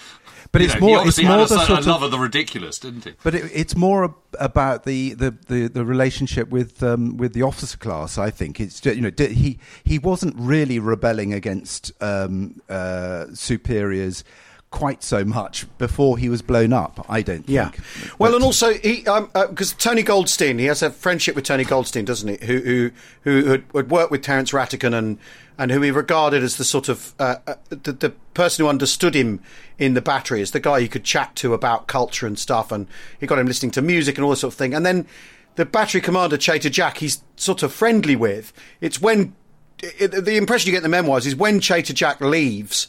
but 0.51 0.61
you 0.61 0.65
it's 0.65 0.75
know, 0.75 0.87
he 0.87 0.93
more 0.93 1.07
it's 1.07 1.21
more 1.21 1.31
had 1.31 1.49
the 1.49 1.65
sort 1.65 1.85
love 1.85 2.01
of 2.01 2.03
of 2.03 2.11
the 2.11 2.19
ridiculous, 2.19 2.79
didn't 2.79 3.03
he? 3.03 3.13
But 3.23 3.35
it, 3.35 3.51
it's 3.53 3.75
more 3.75 4.15
about 4.39 4.83
the, 4.83 5.13
the, 5.13 5.31
the, 5.47 5.67
the 5.67 5.85
relationship 5.85 6.49
with 6.49 6.83
um, 6.83 7.17
with 7.17 7.33
the 7.33 7.43
officer 7.43 7.77
class. 7.77 8.17
I 8.17 8.29
think 8.29 8.59
it's 8.59 8.83
you 8.85 9.01
know 9.01 9.11
he 9.17 9.59
he 9.83 9.99
wasn't 9.99 10.35
really 10.37 10.79
rebelling 10.79 11.33
against 11.33 11.91
um, 12.01 12.61
uh, 12.69 13.25
superiors 13.33 14.23
quite 14.69 15.01
so 15.01 15.23
much 15.23 15.65
before 15.77 16.17
he 16.17 16.27
was 16.29 16.41
blown 16.41 16.73
up. 16.73 17.05
I 17.09 17.21
don't 17.21 17.37
think. 17.45 17.49
Yeah. 17.49 17.71
Well, 18.19 18.31
But- 18.31 18.35
and 18.35 18.43
also 18.43 18.73
he 18.73 19.05
because 19.33 19.73
Tony 19.73 20.03
Goldstein, 20.03 20.59
he 20.59 20.65
has 20.65 20.81
a 20.83 20.89
friendship 20.89 21.35
with 21.35 21.45
Tony 21.45 21.63
Goldstein, 21.63 22.05
doesn't 22.05 22.27
he? 22.39 22.45
Who 22.45 22.59
who 22.59 22.91
who 23.21 23.45
had, 23.51 23.63
had 23.73 23.89
worked 23.89 24.11
with 24.11 24.21
Terence 24.23 24.51
Rattigan 24.51 24.93
and 24.93 25.17
and 25.57 25.71
who 25.71 25.81
he 25.81 25.89
regarded 25.89 26.43
as 26.43 26.57
the 26.57 26.63
sort 26.63 26.87
of 26.89 27.15
uh, 27.17 27.37
uh, 27.47 27.55
the, 27.69 27.91
the 27.93 28.09
person 28.33 28.63
who 28.63 28.69
understood 28.69 29.15
him 29.15 29.39
in 29.79 29.93
the 29.95 30.01
battery, 30.01 30.41
as 30.41 30.51
the 30.51 30.59
guy 30.59 30.81
he 30.81 30.87
could 30.87 31.03
chat 31.03 31.35
to 31.37 31.53
about 31.53 31.87
culture 31.87 32.27
and 32.27 32.37
stuff, 32.37 32.71
and 32.71 32.87
he 33.19 33.25
got 33.25 33.39
him 33.39 33.47
listening 33.47 33.71
to 33.71 33.81
music 33.81 34.17
and 34.17 34.23
all 34.25 34.29
this 34.29 34.41
sort 34.41 34.53
of 34.53 34.57
thing. 34.57 34.73
And 34.75 34.85
then 34.85 35.07
the 35.55 35.65
battery 35.65 36.01
commander 36.01 36.37
Chater 36.37 36.69
Jack, 36.69 36.97
he's 36.97 37.23
sort 37.37 37.63
of 37.63 37.73
friendly 37.73 38.15
with. 38.15 38.53
It's 38.81 39.01
when 39.01 39.33
it, 39.81 40.09
the 40.25 40.37
impression 40.37 40.67
you 40.67 40.71
get 40.73 40.79
in 40.79 40.83
the 40.83 40.89
memoirs 40.89 41.25
is 41.25 41.35
when 41.35 41.59
Chater 41.59 41.93
Jack 41.93 42.21
leaves 42.21 42.87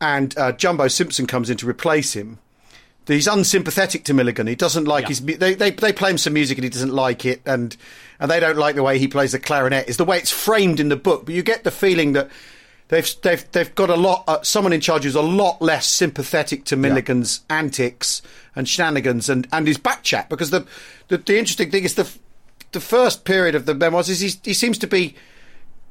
and 0.00 0.36
uh, 0.38 0.52
Jumbo 0.52 0.88
Simpson 0.88 1.26
comes 1.26 1.50
in 1.50 1.56
to 1.58 1.68
replace 1.68 2.14
him. 2.14 2.38
He's 3.06 3.28
unsympathetic 3.28 4.02
to 4.04 4.14
Milligan. 4.14 4.48
He 4.48 4.56
doesn't 4.56 4.86
like 4.86 5.02
Yeah. 5.04 5.08
his. 5.10 5.20
They, 5.22 5.54
they 5.54 5.70
they 5.70 5.92
play 5.92 6.10
him 6.10 6.18
some 6.18 6.32
music 6.32 6.58
and 6.58 6.64
he 6.64 6.70
doesn't 6.70 6.92
like 6.92 7.24
it, 7.24 7.40
and 7.46 7.76
and 8.18 8.28
they 8.30 8.40
don't 8.40 8.56
like 8.58 8.74
the 8.74 8.82
way 8.82 8.98
he 8.98 9.06
plays 9.06 9.30
the 9.32 9.38
clarinet. 9.38 9.86
It's 9.88 9.96
the 9.96 10.04
way 10.04 10.18
it's 10.18 10.30
framed 10.32 10.80
in 10.80 10.88
the 10.88 10.96
book, 10.96 11.24
but 11.26 11.34
you 11.34 11.42
get 11.44 11.62
the 11.62 11.70
feeling 11.70 12.14
that 12.14 12.28
they've 12.88 13.08
they've 13.22 13.48
they've 13.52 13.72
got 13.76 13.90
a 13.90 13.94
lot. 13.94 14.24
Uh, 14.26 14.42
someone 14.42 14.72
in 14.72 14.80
charge 14.80 15.04
who's 15.04 15.14
a 15.14 15.22
lot 15.22 15.62
less 15.62 15.86
sympathetic 15.86 16.64
to 16.64 16.76
Milligan's 16.76 17.42
antics 17.48 18.22
and 18.56 18.68
shenanigans 18.68 19.28
and 19.28 19.46
and 19.52 19.68
his 19.68 19.78
back 19.78 20.02
chat 20.02 20.28
because 20.28 20.50
the 20.50 20.66
the, 21.06 21.18
the 21.18 21.38
interesting 21.38 21.70
thing 21.70 21.84
is 21.84 21.94
the 21.94 22.10
the 22.72 22.80
first 22.80 23.24
period 23.24 23.54
of 23.54 23.66
the 23.66 23.74
memoirs 23.74 24.08
is 24.08 24.18
he, 24.18 24.32
he 24.42 24.52
seems 24.52 24.78
to 24.78 24.88
be 24.88 25.14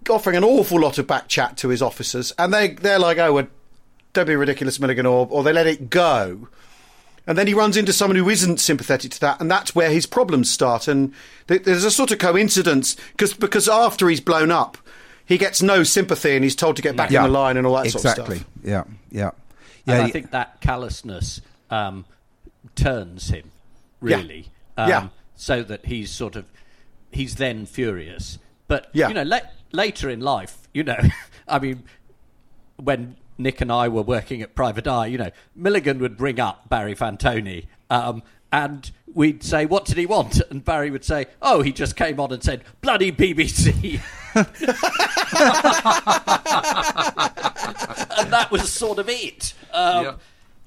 offering 0.09 0.35
an 0.35 0.43
awful 0.43 0.81
lot 0.81 0.97
of 0.97 1.07
back 1.07 1.29
chat 1.29 1.55
to 1.57 1.69
his 1.69 1.81
officers, 1.81 2.33
and 2.37 2.53
they 2.53 2.67
they're 2.69 2.99
like, 2.99 3.17
oh, 3.19 3.31
well, 3.31 3.47
don't 4.15 4.25
be 4.25 4.35
ridiculous, 4.35 4.79
Milligan, 4.79 5.05
or 5.05 5.27
or 5.29 5.43
they 5.43 5.53
let 5.53 5.67
it 5.67 5.89
go. 5.91 6.47
And 7.27 7.37
then 7.37 7.47
he 7.47 7.53
runs 7.55 7.75
into 7.75 7.91
someone 7.91 8.17
who 8.17 8.29
isn't 8.29 8.59
sympathetic 8.59 9.09
to 9.11 9.19
that, 9.21 9.41
and 9.41 9.49
that's 9.49 9.73
where 9.73 9.89
his 9.89 10.05
problems 10.05 10.49
start. 10.49 10.87
And 10.87 11.11
th- 11.47 11.63
there's 11.63 11.83
a 11.83 11.89
sort 11.91 12.11
of 12.11 12.19
coincidence 12.19 12.95
because 13.11 13.33
because 13.33 13.67
after 13.67 14.07
he's 14.09 14.21
blown 14.21 14.51
up, 14.51 14.77
he 15.25 15.37
gets 15.37 15.61
no 15.61 15.83
sympathy, 15.83 16.35
and 16.35 16.43
he's 16.43 16.55
told 16.55 16.75
to 16.75 16.81
get 16.81 16.95
back 16.95 17.11
in 17.11 17.21
the 17.21 17.27
line 17.27 17.57
and 17.57 17.65
all 17.67 17.75
that 17.75 17.85
exactly. 17.85 18.11
sort 18.11 18.29
of 18.29 18.35
stuff. 18.37 18.47
Yeah, 18.63 18.83
yeah, 19.11 19.31
and 19.87 19.97
yeah. 19.99 20.03
I 20.03 20.11
think 20.11 20.31
that 20.31 20.61
callousness 20.61 21.41
um, 21.71 22.05
turns 22.75 23.29
him 23.29 23.49
Yeah. 24.03 24.17
really, 24.17 24.47
um, 24.77 24.89
Yeah. 24.89 25.07
so 25.35 25.63
that 25.63 25.85
he's 25.87 26.11
sort 26.11 26.35
of 26.35 26.45
he's 27.11 27.35
then 27.35 27.65
furious. 27.65 28.37
But 28.67 28.89
Yeah. 28.93 29.07
you 29.07 29.13
know, 29.15 29.23
la- 29.23 29.39
later 29.71 30.09
in 30.11 30.19
life, 30.19 30.67
you 30.73 30.83
know, 30.83 30.99
I 31.47 31.57
mean, 31.57 31.83
when 32.77 33.15
Nick 33.37 33.61
and 33.61 33.71
I 33.71 33.87
were 33.87 34.01
working 34.01 34.41
at 34.41 34.55
Private 34.55 34.87
Eye, 34.87 35.07
you 35.07 35.17
know, 35.17 35.31
Milligan 35.55 35.99
would 35.99 36.17
bring 36.17 36.39
up 36.39 36.69
Barry 36.69 36.95
Fantoni. 36.95 37.65
Um, 37.89 38.23
and 38.51 38.89
we'd 39.13 39.43
say, 39.43 39.65
"What 39.65 39.85
did 39.85 39.97
he 39.97 40.05
want?" 40.05 40.41
And 40.49 40.63
Barry 40.63 40.89
would 40.89 41.03
say, 41.03 41.25
"Oh, 41.41 41.61
he 41.61 41.71
just 41.73 41.95
came 41.97 42.19
on 42.19 42.31
and 42.31 42.41
said, 42.41 42.63
bloody 42.81 43.11
BBC." 43.11 43.99
and 48.17 48.31
that 48.31 48.47
was 48.51 48.71
sort 48.71 48.99
of 48.99 49.09
it. 49.09 49.53
Um, 49.73 50.03
Yeah. 50.05 50.13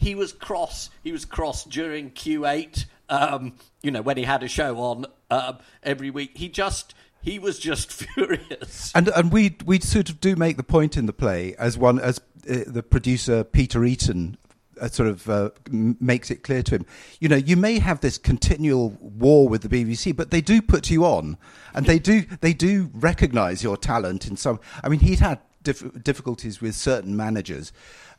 He 0.00 0.14
was 0.14 0.32
cross. 0.32 0.90
He 1.02 1.10
was 1.10 1.24
cross 1.24 1.64
during 1.64 2.12
Q8. 2.12 2.84
Um, 3.08 3.54
you 3.82 3.90
know, 3.90 4.00
when 4.00 4.16
he 4.16 4.22
had 4.22 4.42
a 4.44 4.48
show 4.48 4.78
on 4.78 5.06
um, 5.30 5.58
every 5.82 6.10
week, 6.10 6.36
he 6.36 6.48
just 6.48 6.94
he 7.22 7.38
was 7.38 7.58
just 7.58 7.92
furious. 8.14 8.92
And 8.94 9.08
and 9.08 9.32
we 9.32 9.56
we 9.64 9.80
sort 9.80 10.08
of 10.08 10.20
do 10.20 10.36
make 10.36 10.56
the 10.56 10.62
point 10.62 10.96
in 10.96 11.06
the 11.06 11.12
play 11.12 11.54
as 11.58 11.76
one 11.78 11.98
as 11.98 12.18
uh, 12.48 12.64
the 12.66 12.82
producer 12.82 13.44
Peter 13.44 13.84
Eton 13.84 14.36
uh, 14.80 14.88
sort 14.88 15.08
of 15.08 15.28
uh, 15.28 15.50
m- 15.68 15.96
makes 16.00 16.30
it 16.30 16.42
clear 16.42 16.62
to 16.62 16.76
him. 16.76 16.86
You 17.20 17.28
know, 17.28 17.36
you 17.36 17.56
may 17.56 17.78
have 17.78 18.00
this 18.00 18.18
continual 18.18 18.90
war 19.00 19.48
with 19.48 19.62
the 19.62 19.68
BBC, 19.68 20.14
but 20.14 20.30
they 20.30 20.40
do 20.40 20.62
put 20.62 20.90
you 20.90 21.04
on, 21.04 21.36
and 21.74 21.86
they 21.86 21.98
do 21.98 22.22
they 22.40 22.52
do 22.52 22.90
recognise 22.94 23.62
your 23.62 23.76
talent 23.76 24.26
in 24.26 24.36
some. 24.36 24.60
I 24.82 24.88
mean, 24.88 25.00
he'd 25.00 25.20
had 25.20 25.40
dif- 25.62 26.02
difficulties 26.02 26.60
with 26.60 26.74
certain 26.74 27.16
managers, 27.16 27.72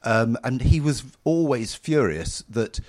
um, 0.03 0.37
and 0.43 0.61
he 0.61 0.79
was 0.79 1.03
always 1.23 1.75
furious 1.75 2.43
that, 2.49 2.79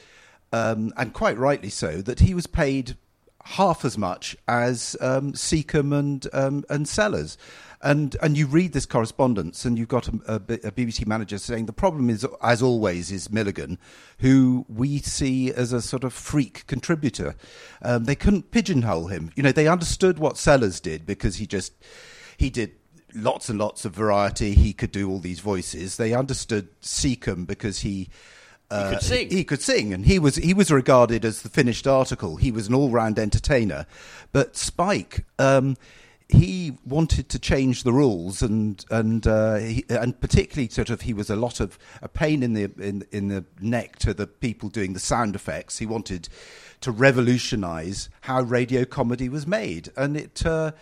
um, 0.52 0.92
and 0.96 1.12
quite 1.12 1.38
rightly 1.38 1.70
so, 1.70 2.02
that 2.02 2.20
he 2.20 2.34
was 2.34 2.46
paid 2.46 2.96
half 3.44 3.84
as 3.84 3.96
much 3.96 4.36
as 4.46 4.96
um, 5.00 5.34
and 5.74 6.26
um, 6.32 6.64
and 6.68 6.88
Sellers. 6.88 7.38
And 7.82 8.14
and 8.20 8.36
you 8.36 8.46
read 8.46 8.74
this 8.74 8.84
correspondence, 8.84 9.64
and 9.64 9.78
you've 9.78 9.88
got 9.88 10.06
a 10.08 10.38
BBC 10.38 11.06
manager 11.06 11.38
saying 11.38 11.64
the 11.64 11.72
problem 11.72 12.10
is, 12.10 12.26
as 12.42 12.60
always, 12.60 13.10
is 13.10 13.30
Milligan, 13.30 13.78
who 14.18 14.66
we 14.68 14.98
see 14.98 15.50
as 15.50 15.72
a 15.72 15.80
sort 15.80 16.04
of 16.04 16.12
freak 16.12 16.66
contributor. 16.66 17.34
Um, 17.80 18.04
they 18.04 18.14
couldn't 18.14 18.50
pigeonhole 18.50 19.06
him. 19.06 19.30
You 19.34 19.42
know, 19.42 19.52
they 19.52 19.66
understood 19.66 20.18
what 20.18 20.36
Sellers 20.36 20.78
did 20.78 21.06
because 21.06 21.36
he 21.36 21.46
just 21.46 21.72
he 22.36 22.50
did 22.50 22.72
lots 23.14 23.48
and 23.48 23.58
lots 23.58 23.86
of 23.86 23.94
variety. 23.94 24.54
He 24.54 24.74
could 24.74 24.92
do 24.92 25.08
all 25.08 25.18
these 25.18 25.40
voices. 25.40 25.96
They 25.96 26.12
understood 26.12 26.68
Secombe 26.82 27.46
because 27.46 27.80
he. 27.80 28.10
Uh, 28.70 28.90
could 28.90 29.02
sing. 29.02 29.30
He 29.30 29.44
could 29.44 29.62
sing, 29.62 29.92
and 29.92 30.06
he 30.06 30.18
was 30.18 30.36
he 30.36 30.54
was 30.54 30.70
regarded 30.70 31.24
as 31.24 31.42
the 31.42 31.48
finished 31.48 31.86
article. 31.86 32.36
He 32.36 32.52
was 32.52 32.68
an 32.68 32.74
all 32.74 32.90
round 32.90 33.18
entertainer. 33.18 33.86
But 34.32 34.56
Spike, 34.56 35.24
um, 35.38 35.76
he 36.28 36.78
wanted 36.86 37.28
to 37.30 37.38
change 37.38 37.82
the 37.82 37.92
rules, 37.92 38.42
and 38.42 38.84
and 38.90 39.26
uh, 39.26 39.56
he, 39.56 39.84
and 39.88 40.18
particularly 40.20 40.68
sort 40.68 40.90
of 40.90 41.00
he 41.02 41.12
was 41.12 41.30
a 41.30 41.36
lot 41.36 41.58
of 41.58 41.78
a 42.00 42.08
pain 42.08 42.42
in 42.42 42.54
the 42.54 42.70
in 42.78 43.04
in 43.10 43.28
the 43.28 43.44
neck 43.60 43.98
to 44.00 44.14
the 44.14 44.26
people 44.26 44.68
doing 44.68 44.92
the 44.92 45.00
sound 45.00 45.34
effects. 45.34 45.78
He 45.78 45.86
wanted 45.86 46.28
to 46.80 46.92
revolutionise 46.92 48.08
how 48.22 48.42
radio 48.42 48.84
comedy 48.84 49.28
was 49.28 49.46
made, 49.46 49.90
and 49.96 50.16
it. 50.16 50.46
Uh, 50.46 50.72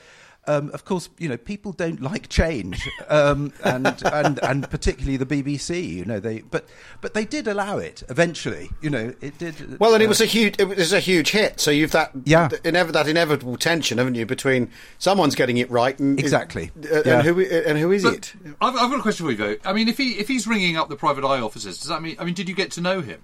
um, 0.49 0.71
of 0.73 0.85
course, 0.85 1.09
you 1.19 1.29
know 1.29 1.37
people 1.37 1.73
don't 1.73 2.01
like 2.01 2.29
change, 2.29 2.89
um, 3.09 3.53
and 3.63 3.87
and 4.13 4.43
and 4.43 4.69
particularly 4.71 5.17
the 5.17 5.27
BBC. 5.27 5.89
You 5.89 6.05
know 6.05 6.19
they, 6.19 6.41
but 6.41 6.67
but 7.01 7.15
they 7.15 7.25
did 7.25 7.47
allow 7.47 7.79
it 7.79 8.03
eventually. 8.09 8.71
You 8.81 8.91
know 8.91 9.15
it 9.21 9.39
did. 9.39 9.79
Well, 9.79 9.95
and 9.95 10.03
it 10.03 10.07
uh, 10.07 10.09
was 10.09 10.21
a 10.21 10.27
huge 10.27 10.59
it 10.59 10.67
was 10.69 10.93
a 10.93 11.01
huge 11.01 11.31
hit. 11.31 11.61
So 11.61 11.71
you've 11.71 11.93
that 11.93 12.11
Yeah. 12.25 12.49
inev- 12.49 12.93
that 12.93 13.07
inevitable 13.07 13.57
tension, 13.59 13.99
haven't 13.99 14.15
you, 14.15 14.27
between 14.27 14.71
someone's 14.99 15.35
getting 15.35 15.59
it 15.59 15.71
right 15.71 15.99
and 15.99 16.19
Exactly. 16.19 16.71
uh, 16.93 17.03
Yeah. 17.05 17.19
and 17.19 17.23
who 17.29 17.41
and 17.41 17.79
who 17.79 17.93
is 17.93 18.03
But 18.03 18.15
it? 18.15 18.35
I've, 18.61 18.75
I've 18.75 18.91
got 18.91 18.99
a 18.99 19.03
question 19.03 19.27
for 19.27 19.31
you, 19.33 19.37
though. 19.39 19.57
I 19.65 19.73
mean, 19.73 19.89
if 19.89 19.99
he 19.99 20.13
if 20.19 20.27
he's 20.29 20.47
ringing 20.47 20.77
up 20.77 20.89
the 20.89 20.97
private 20.97 21.25
eye 21.25 21.41
offices, 21.41 21.79
does 21.79 21.89
that 21.89 22.03
mean? 22.03 22.17
I 22.19 22.25
mean, 22.25 22.35
did 22.35 22.49
you 22.49 22.55
get 22.55 22.71
to 22.73 22.81
know 22.81 23.01
him? 23.03 23.23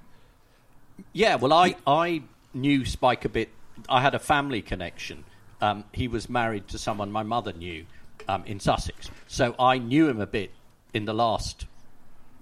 Yeah, 1.13 1.37
well, 1.37 1.53
I, 1.53 1.75
I 1.87 2.23
knew 2.53 2.85
Spike 2.85 3.25
a 3.25 3.29
bit. 3.29 3.49
I 3.89 4.01
had 4.01 4.15
a 4.15 4.19
family 4.19 4.63
connection. 4.63 5.25
Um, 5.65 5.85
he 5.93 6.09
was 6.09 6.29
married 6.29 6.69
to 6.69 6.79
someone 6.79 7.11
my 7.11 7.23
mother 7.23 7.53
knew 7.55 7.87
um, 8.29 8.45
in 8.45 8.61
Sussex. 8.61 9.11
So 9.29 9.55
I 9.59 9.79
knew 9.79 10.09
him 10.09 10.21
a 10.21 10.27
bit 10.27 10.51
in 10.93 11.07
the 11.07 11.15
last, 11.15 11.65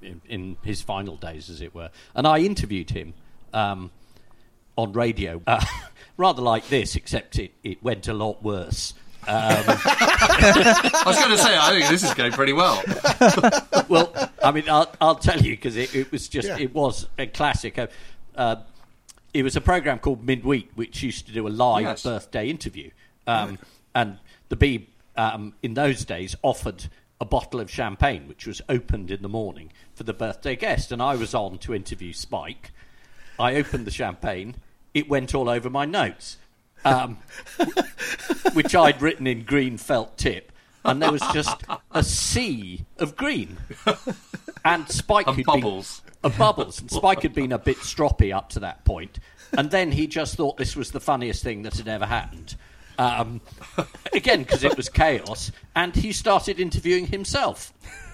in, 0.03 0.21
in 0.29 0.57
his 0.65 0.83
final 0.83 1.17
days, 1.17 1.49
as 1.49 1.61
it 1.61 1.73
were. 1.73 1.91
And 2.17 2.27
I 2.27 2.39
interviewed 2.41 2.91
him 2.91 3.15
um, 3.55 3.93
on 4.77 4.93
radio, 4.93 5.41
uh, 5.47 5.65
rather 6.17 6.43
like 6.43 6.67
this, 6.69 6.97
except 6.97 7.39
it, 7.39 7.53
it 7.63 7.81
went 7.83 8.09
a 8.09 8.13
lot 8.13 8.43
worse. 8.43 8.95
I 9.29 11.03
was 11.07 11.17
going 11.17 11.31
to 11.31 11.39
say, 11.39 11.57
I 11.57 11.71
think 11.71 11.89
this 11.89 12.03
is 12.03 12.13
going 12.15 12.33
pretty 12.33 12.53
well. 12.53 12.83
well, 13.89 14.13
I 14.43 14.51
mean, 14.51 14.65
I'll, 14.69 14.93
I'll 15.01 15.15
tell 15.15 15.41
you 15.41 15.53
because 15.53 15.77
it, 15.77 15.95
it 15.95 16.11
was 16.11 16.29
just 16.29 16.49
Yeah. 16.49 16.59
it 16.59 16.75
was 16.75 17.07
a 17.17 17.29
classic. 17.29 17.79
Uh, 17.79 17.87
uh, 18.35 18.57
it 19.33 19.45
was 19.45 19.55
a 19.55 19.61
program 19.61 20.01
called 20.01 20.27
Midweek, 20.27 20.71
which 20.75 21.05
used 21.05 21.27
to 21.29 21.33
do 21.33 21.47
a 21.47 21.51
live 21.51 21.83
Yes. 21.85 22.03
birthday 22.03 22.51
interview, 22.51 22.91
um, 23.27 23.59
and 23.95 24.19
the 24.49 24.57
bee, 24.57 24.89
um, 25.17 25.55
in 25.63 25.75
those 25.75 26.05
days 26.05 26.35
offered 26.43 26.85
a 27.21 27.25
bottle 27.25 27.61
of 27.61 27.71
champagne, 27.71 28.27
which 28.27 28.47
was 28.47 28.61
opened 28.69 29.11
in 29.11 29.23
the 29.23 29.29
morning 29.29 29.73
for 29.95 30.03
the 30.05 30.13
birthday 30.13 30.57
guest, 30.57 30.91
and 30.93 31.01
I 31.03 31.15
was 31.15 31.35
on 31.35 31.59
to 31.59 31.75
interview 31.75 32.13
Spike. 32.13 32.73
I 33.39 33.55
opened 33.57 33.87
the 33.87 33.91
champagne; 33.91 34.57
it 34.95 35.09
went 35.09 35.35
all 35.35 35.49
over 35.49 35.71
my 35.71 35.85
notes. 35.85 36.39
Um, 36.85 37.19
which 38.55 38.75
I'd 38.75 39.01
written 39.01 39.27
in 39.29 39.45
green 39.45 39.77
felt 39.79 40.19
tip, 40.19 40.51
and 40.85 41.01
there 41.01 41.13
was 41.13 41.23
just 41.33 41.63
a 41.93 42.03
sea 42.03 42.85
of 42.99 43.17
green. 43.17 43.59
And 44.65 44.89
Spike 44.89 45.27
And 45.29 45.37
had 45.37 45.47
bubbles. 45.47 46.01
been 46.01 46.13
of 46.33 46.39
bubbles, 46.39 46.81
and 46.81 46.91
Spike 46.91 47.23
had 47.23 47.35
been 47.35 47.53
a 47.53 47.59
bit 47.59 47.77
stroppy 47.79 48.35
up 48.35 48.49
to 48.51 48.61
that 48.61 48.85
point, 48.85 49.19
and 49.57 49.71
then 49.71 49.93
he 49.93 50.07
just 50.07 50.37
thought 50.37 50.57
this 50.57 50.75
was 50.77 50.91
the 50.91 51.01
funniest 51.01 51.43
thing 51.43 51.63
that 51.63 51.77
had 51.77 51.89
ever 51.89 52.07
happened. 52.07 52.57
Um, 52.99 53.41
again, 54.13 54.43
because 54.43 54.65
it 54.65 54.77
was 54.77 54.89
chaos, 54.89 55.51
and 55.75 55.95
he 55.95 56.13
started 56.13 56.61
interviewing 56.61 57.07
himself. 57.07 57.73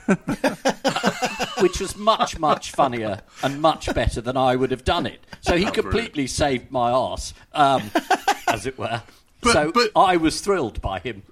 Which 1.61 1.81
was 1.81 1.97
much, 1.97 2.39
much 2.39 2.71
funnier 2.73 3.21
and 3.43 3.61
much 3.61 3.93
better 3.95 4.21
than 4.23 4.37
I 4.39 4.57
would 4.57 4.71
have 4.71 4.85
done 4.85 5.07
it. 5.07 5.21
So 5.43 5.57
he 5.57 5.67
completely 5.71 6.27
saved 6.27 6.71
my 6.71 6.91
ass, 6.91 7.35
um, 7.53 7.91
as 8.49 8.65
it 8.65 8.79
were. 8.79 9.03
But- 9.41 9.53
so 9.53 9.73
but- 9.73 9.91
I 9.95 10.17
was 10.17 10.41
thrilled 10.41 10.81
by 10.81 10.99
him. 11.01 11.25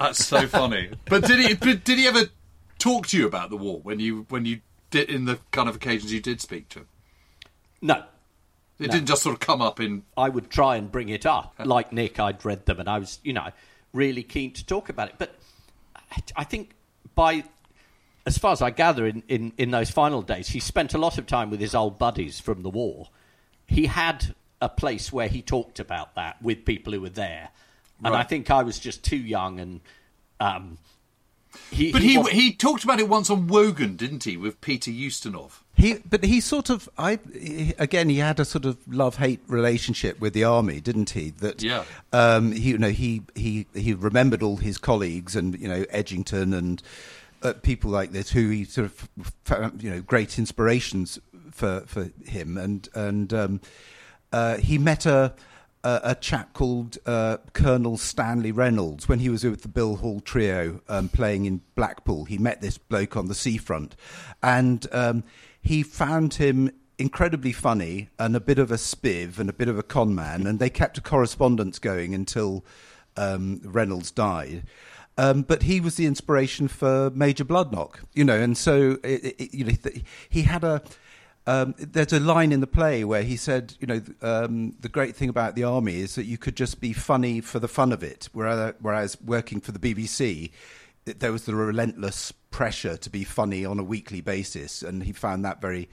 That's 0.00 0.24
so 0.26 0.46
funny. 0.48 0.90
But 1.08 1.24
did 1.24 1.38
he? 1.38 1.54
But 1.54 1.84
did 1.84 1.98
he 1.98 2.08
ever 2.08 2.24
talk 2.78 3.06
to 3.08 3.16
you 3.16 3.26
about 3.26 3.50
the 3.50 3.56
war 3.56 3.78
when 3.82 4.00
you 4.00 4.26
when 4.28 4.44
you 4.44 4.60
did 4.90 5.08
in 5.08 5.24
the 5.26 5.38
kind 5.52 5.68
of 5.68 5.76
occasions 5.76 6.12
you 6.12 6.20
did 6.20 6.40
speak 6.40 6.68
to 6.70 6.80
him? 6.80 6.88
No. 7.80 8.02
It 8.78 8.90
didn't 8.90 9.06
just 9.06 9.22
sort 9.22 9.34
of 9.34 9.40
come 9.40 9.62
up 9.62 9.78
in. 9.80 10.02
I 10.16 10.28
would 10.28 10.50
try 10.50 10.76
and 10.76 10.90
bring 10.90 11.08
it 11.08 11.24
up. 11.26 11.54
Like 11.64 11.92
Nick, 11.92 12.18
I'd 12.18 12.44
read 12.44 12.66
them 12.66 12.80
and 12.80 12.88
I 12.88 12.98
was, 12.98 13.20
you 13.22 13.32
know, 13.32 13.48
really 13.92 14.22
keen 14.24 14.52
to 14.54 14.66
talk 14.66 14.88
about 14.88 15.08
it. 15.08 15.14
But 15.16 15.34
I 16.34 16.42
think 16.44 16.70
by, 17.14 17.44
as 18.26 18.36
far 18.36 18.50
as 18.52 18.60
I 18.62 18.70
gather, 18.70 19.06
in, 19.06 19.22
in, 19.28 19.52
in 19.58 19.70
those 19.70 19.90
final 19.90 20.22
days, 20.22 20.48
he 20.48 20.58
spent 20.60 20.92
a 20.94 20.98
lot 20.98 21.18
of 21.18 21.26
time 21.26 21.50
with 21.50 21.60
his 21.60 21.74
old 21.74 21.98
buddies 21.98 22.40
from 22.40 22.62
the 22.62 22.70
war. 22.70 23.10
He 23.66 23.86
had 23.86 24.34
a 24.60 24.68
place 24.68 25.12
where 25.12 25.28
he 25.28 25.40
talked 25.40 25.78
about 25.78 26.14
that 26.16 26.42
with 26.42 26.64
people 26.64 26.92
who 26.92 27.00
were 27.00 27.08
there. 27.10 27.50
And 28.02 28.12
Right. 28.12 28.20
I 28.20 28.24
think 28.24 28.50
I 28.50 28.62
was 28.64 28.78
just 28.78 29.04
too 29.04 29.16
young 29.16 29.60
and. 29.60 29.80
Um, 30.40 30.78
he, 31.70 31.92
But 31.92 32.02
he, 32.02 32.18
was- 32.18 32.30
he 32.30 32.52
talked 32.52 32.82
about 32.82 32.98
it 32.98 33.08
once 33.08 33.30
on 33.30 33.46
Wogan, 33.46 33.94
didn't 33.94 34.24
he, 34.24 34.36
with 34.36 34.60
Peter 34.60 34.90
Ustinov? 34.90 35.60
He, 35.76 35.94
but 36.08 36.22
he 36.24 36.40
sort 36.40 36.70
of, 36.70 36.88
I 36.96 37.18
he- 37.32 37.74
again, 37.78 38.08
he 38.08 38.18
had 38.18 38.38
a 38.38 38.44
sort 38.44 38.64
of 38.64 38.78
love-hate 38.86 39.40
relationship 39.48 40.20
with 40.20 40.32
the 40.32 40.44
army, 40.44 40.80
didn't 40.80 41.10
he? 41.10 41.30
That, 41.30 41.62
Yeah. 41.62 41.84
um, 42.12 42.52
he, 42.52 42.70
you 42.70 42.78
know, 42.78 42.90
he 42.90 43.22
he 43.34 43.66
he 43.74 43.92
remembered 43.92 44.42
all 44.42 44.56
his 44.58 44.78
colleagues 44.78 45.34
and 45.34 45.58
you 45.58 45.66
know 45.68 45.82
Edgington 45.92 46.56
and 46.56 46.80
uh, 47.42 47.54
people 47.54 47.90
like 47.90 48.12
this 48.12 48.30
who 48.30 48.48
he 48.50 48.64
sort 48.64 48.86
of 48.86 49.08
found, 49.44 49.82
you 49.82 49.90
know, 49.90 50.00
great 50.00 50.38
inspirations 50.38 51.18
for 51.50 51.82
for 51.86 52.10
him, 52.24 52.56
and 52.56 52.88
and 52.94 53.32
um, 53.34 53.60
uh, 54.32 54.56
he 54.58 54.78
met 54.78 55.06
a. 55.06 55.34
A, 55.86 56.00
a 56.02 56.14
chap 56.14 56.54
called 56.54 56.96
uh, 57.04 57.36
Colonel 57.52 57.98
Stanley 57.98 58.52
Reynolds 58.52 59.06
when 59.06 59.18
he 59.18 59.28
was 59.28 59.44
with 59.44 59.60
the 59.60 59.68
Bill 59.68 59.96
Hall 59.96 60.20
Trio 60.20 60.80
um, 60.88 61.10
playing 61.10 61.44
in 61.44 61.60
Blackpool. 61.74 62.24
He 62.24 62.38
met 62.38 62.62
this 62.62 62.78
bloke 62.78 63.18
on 63.18 63.26
the 63.28 63.34
seafront, 63.34 63.94
and 64.42 64.86
um, 64.92 65.24
he 65.64 65.82
found 65.82 66.34
him 66.34 66.70
incredibly 66.98 67.52
funny 67.52 68.08
and 68.18 68.36
a 68.36 68.40
bit 68.40 68.58
of 68.58 68.70
a 68.70 68.76
spiv 68.76 69.38
and 69.38 69.50
a 69.50 69.52
bit 69.52 69.68
of 69.68 69.78
a 69.78 69.82
con 69.82 70.14
man, 70.14 70.46
and 70.46 70.58
they 70.58 70.70
kept 70.70 70.98
a 70.98 71.00
correspondence 71.00 71.78
going 71.78 72.14
until 72.14 72.64
um, 73.16 73.60
Reynolds 73.64 74.10
died. 74.10 74.64
Um, 75.16 75.42
but 75.42 75.62
he 75.62 75.80
was 75.80 75.96
the 75.96 76.06
inspiration 76.06 76.68
for 76.68 77.10
Major 77.10 77.44
Bloodnok, 77.44 78.00
you 78.12 78.24
know, 78.24 78.38
and 78.38 78.56
so 78.58 78.98
it, 79.04 79.36
it, 79.38 79.54
you 79.54 79.64
know 79.64 79.72
he 80.28 80.42
had 80.42 80.64
a. 80.64 80.82
Um, 81.46 81.74
there's 81.76 82.14
a 82.14 82.20
line 82.20 82.52
in 82.52 82.60
the 82.60 82.66
play 82.66 83.04
where 83.04 83.22
he 83.22 83.36
said, 83.36 83.74
you 83.78 83.86
know, 83.86 84.00
um, 84.22 84.76
the 84.80 84.88
great 84.88 85.14
thing 85.14 85.28
about 85.28 85.54
the 85.54 85.62
army 85.62 85.96
is 85.96 86.14
that 86.14 86.24
you 86.24 86.38
could 86.38 86.56
just 86.56 86.80
be 86.80 86.94
funny 86.94 87.42
for 87.42 87.58
the 87.58 87.68
fun 87.68 87.92
of 87.92 88.02
it, 88.02 88.30
whereas, 88.32 88.72
whereas 88.80 89.20
working 89.20 89.60
for 89.60 89.70
the 89.70 89.78
BBC, 89.78 90.50
there 91.04 91.32
was 91.32 91.44
the 91.44 91.54
relentless 91.54 92.32
pressure 92.50 92.96
to 92.96 93.10
be 93.10 93.24
funny 93.24 93.64
on 93.64 93.78
a 93.78 93.84
weekly 93.84 94.20
basis, 94.20 94.82
and 94.82 95.02
he 95.02 95.12
found 95.12 95.44
that 95.44 95.60
very 95.60 95.88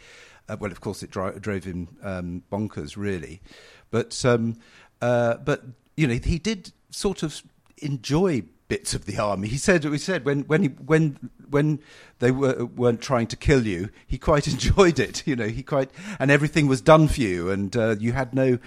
uh, 0.48 0.58
well. 0.60 0.72
Of 0.72 0.82
course, 0.82 1.04
it 1.04 1.12
dro- 1.12 1.38
drove 1.38 1.64
him 1.64 1.90
um, 2.04 2.44
bonkers, 2.52 2.96
really. 2.96 3.42
But 3.90 4.24
um, 4.26 4.58
uh, 5.02 5.36
but 5.38 5.64
you 5.98 6.08
know, 6.08 6.14
he 6.14 6.40
did 6.40 6.72
sort 6.90 7.24
of 7.24 7.42
enjoy 7.78 8.44
bits 8.68 8.94
of 8.94 9.06
the 9.06 9.18
army. 9.18 9.50
He 9.50 9.58
said 9.58 9.84
he 9.84 9.98
said 9.98 10.24
when 10.24 10.42
when 10.44 10.64
he 10.64 10.70
when 10.70 11.32
when 11.50 11.80
they 12.20 12.32
were 12.32 12.66
weren't 12.66 13.02
trying 13.02 13.28
to 13.28 13.36
kill 13.36 13.68
you, 13.68 13.90
he 14.08 14.18
quite 14.18 14.48
enjoyed 14.54 14.98
it. 14.98 15.24
You 15.28 15.36
know, 15.36 15.48
he 15.48 15.64
quite 15.64 15.90
and 16.20 16.32
everything 16.32 16.68
was 16.68 16.80
done 16.80 17.08
for 17.10 17.20
you, 17.20 17.50
and 17.50 17.76
uh, 17.76 17.96
you 18.00 18.14
had 18.14 18.34
no. 18.34 18.60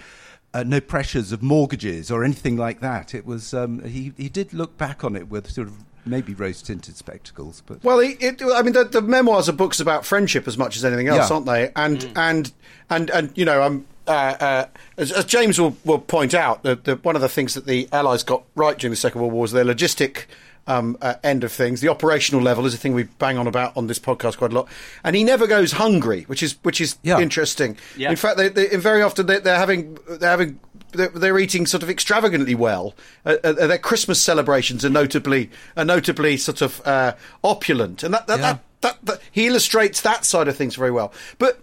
Uh, 0.53 0.63
no 0.63 0.79
pressures 0.79 1.33
of 1.33 1.43
mortgages 1.43 2.09
or 2.09 2.23
anything 2.23 2.55
like 2.55 2.79
that. 2.79 3.13
It 3.13 3.25
was 3.25 3.53
um, 3.53 3.83
he. 3.83 4.13
He 4.15 4.29
did 4.29 4.53
look 4.53 4.77
back 4.77 5.03
on 5.03 5.17
it 5.17 5.27
with 5.27 5.51
sort 5.51 5.67
of 5.67 5.83
maybe 6.05 6.33
rose 6.33 6.61
tinted 6.61 6.95
spectacles, 6.97 7.63
but 7.65 7.83
Well, 7.83 7.99
it, 7.99 8.17
it, 8.21 8.41
I 8.43 8.61
mean, 8.61 8.73
the, 8.73 8.83
the 8.85 9.01
memoirs 9.01 9.49
are 9.49 9.53
books 9.53 9.79
about 9.79 10.05
friendship 10.05 10.47
as 10.47 10.57
much 10.57 10.77
as 10.77 10.85
anything 10.85 11.07
else, 11.07 11.29
Yeah. 11.29 11.33
aren't 11.35 11.45
they? 11.45 11.71
And 11.75 12.11
and 12.15 12.51
and 12.89 13.09
and 13.09 13.31
you 13.35 13.45
know, 13.45 13.63
um, 13.63 13.85
uh, 14.07 14.11
uh, 14.11 14.65
as, 14.97 15.11
as 15.11 15.25
James 15.25 15.59
will, 15.59 15.75
will 15.83 15.97
point 15.99 16.33
out, 16.35 16.61
the, 16.63 16.75
the, 16.75 16.95
one 16.97 17.15
of 17.15 17.21
the 17.23 17.29
things 17.29 17.55
that 17.55 17.65
the 17.65 17.89
Allies 17.91 18.21
got 18.23 18.43
right 18.55 18.77
during 18.77 18.91
the 18.91 18.95
Second 18.97 19.19
World 19.21 19.33
War 19.33 19.41
was 19.41 19.51
their 19.51 19.65
logistic. 19.65 20.25
Um, 20.67 20.97
uh, 20.99 21.13
end 21.23 21.43
of 21.43 21.51
things. 21.51 21.81
The 21.81 21.89
operational 21.89 22.41
level 22.41 22.65
is 22.65 22.73
a 22.73 22.77
thing 22.77 22.95
we 22.95 23.03
bang 23.03 23.37
on 23.37 23.45
about 23.45 23.77
on 23.77 23.85
this 23.85 23.99
podcast 23.99 24.37
quite 24.39 24.51
a 24.51 24.55
lot, 24.55 24.67
and 25.03 25.15
he 25.15 25.23
never 25.23 25.45
goes 25.45 25.73
hungry, 25.73 26.23
which 26.23 26.41
is 26.41 26.55
which 26.63 26.81
is 26.81 26.97
Yeah. 27.03 27.19
interesting. 27.19 27.77
Yeah. 27.95 28.09
In 28.09 28.15
fact, 28.15 28.37
they, 28.37 28.49
they, 28.49 28.75
very 28.77 29.03
often 29.03 29.27
they, 29.27 29.37
they're 29.39 29.59
having 29.59 29.95
they're 30.09 30.31
having 30.31 30.59
they're, 30.95 31.09
they're 31.09 31.39
eating 31.39 31.65
sort 31.65 31.83
of 31.83 31.89
extravagantly 31.89 32.55
well. 32.55 32.95
Uh, 33.25 33.35
uh, 33.43 33.51
their 33.53 33.77
Christmas 33.77 34.21
celebrations 34.21 34.83
are 34.83 34.89
notably 34.89 35.49
are 35.77 35.85
notably 35.85 36.37
sort 36.37 36.61
of 36.61 36.81
uh, 36.85 37.13
opulent, 37.43 38.03
and 38.03 38.13
that 38.13 38.27
that, 38.27 38.39
Yeah. 38.39 38.53
that, 38.53 38.61
that 38.81 39.05
that 39.05 39.21
he 39.31 39.47
illustrates 39.47 40.01
that 40.01 40.25
side 40.25 40.47
of 40.47 40.55
things 40.55 40.75
very 40.75 40.91
well. 40.91 41.13
But 41.37 41.59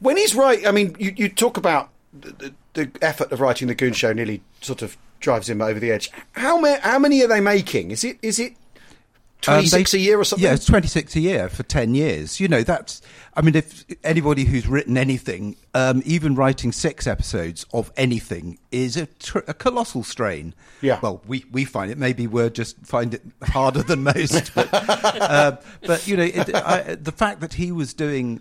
when 0.00 0.16
he's 0.16 0.34
right, 0.34 0.66
I 0.66 0.70
mean, 0.72 0.94
you, 0.98 1.12
you 1.16 1.28
talk 1.28 1.56
about 1.56 1.88
the, 2.12 2.30
the, 2.32 2.54
the 2.84 2.90
effort 3.02 3.32
of 3.32 3.40
writing 3.40 3.68
the 3.68 3.74
Goon 3.74 3.92
Show 3.94 4.12
nearly 4.12 4.42
sort 4.60 4.82
of 4.82 4.96
drives 5.20 5.48
him 5.48 5.62
over 5.62 5.80
the 5.80 5.90
edge. 5.90 6.10
How 6.32 6.60
many 6.60 6.78
how 6.80 6.98
many 6.98 7.22
are 7.22 7.28
they 7.28 7.40
making? 7.40 7.90
Is 7.90 8.04
it 8.04 8.18
is 8.22 8.38
it 8.38 8.54
twenty 9.46 9.66
six 9.66 9.92
they- 9.92 9.98
a 9.98 10.00
year 10.00 10.20
or 10.20 10.24
something? 10.24 10.44
Yeah, 10.44 10.54
it's 10.54 10.66
26 10.66 11.16
a 11.16 11.20
year 11.20 11.48
for 11.48 11.62
10 11.62 11.94
years. 11.94 12.38
You 12.40 12.48
know, 12.48 12.62
that's, 12.62 13.00
I 13.34 13.42
mean, 13.42 13.54
if 13.56 13.84
anybody 14.04 14.44
who's 14.44 14.66
written 14.66 14.96
anything, 14.96 15.56
um, 15.74 16.02
even 16.04 16.34
writing 16.34 16.72
six 16.72 17.06
episodes 17.06 17.64
of 17.72 17.90
anything 17.96 18.58
is 18.70 18.96
a, 18.96 19.06
tr- 19.06 19.38
a 19.48 19.54
colossal 19.54 20.02
strain. 20.04 20.54
Yeah. 20.80 20.98
Well, 21.02 21.22
we, 21.26 21.44
we 21.50 21.64
find 21.64 21.90
it, 21.90 21.98
maybe 21.98 22.26
we're 22.26 22.50
just 22.50 22.78
find 22.86 23.14
it 23.14 23.22
harder 23.42 23.82
than 23.82 24.02
most. 24.02 24.54
But, 24.54 24.68
uh, 24.72 25.56
but 25.86 26.06
you 26.06 26.16
know, 26.16 26.24
it, 26.24 26.54
I, 26.54 26.94
the 26.94 27.12
fact 27.12 27.40
that 27.40 27.54
he 27.54 27.72
was 27.72 27.94
doing, 27.94 28.40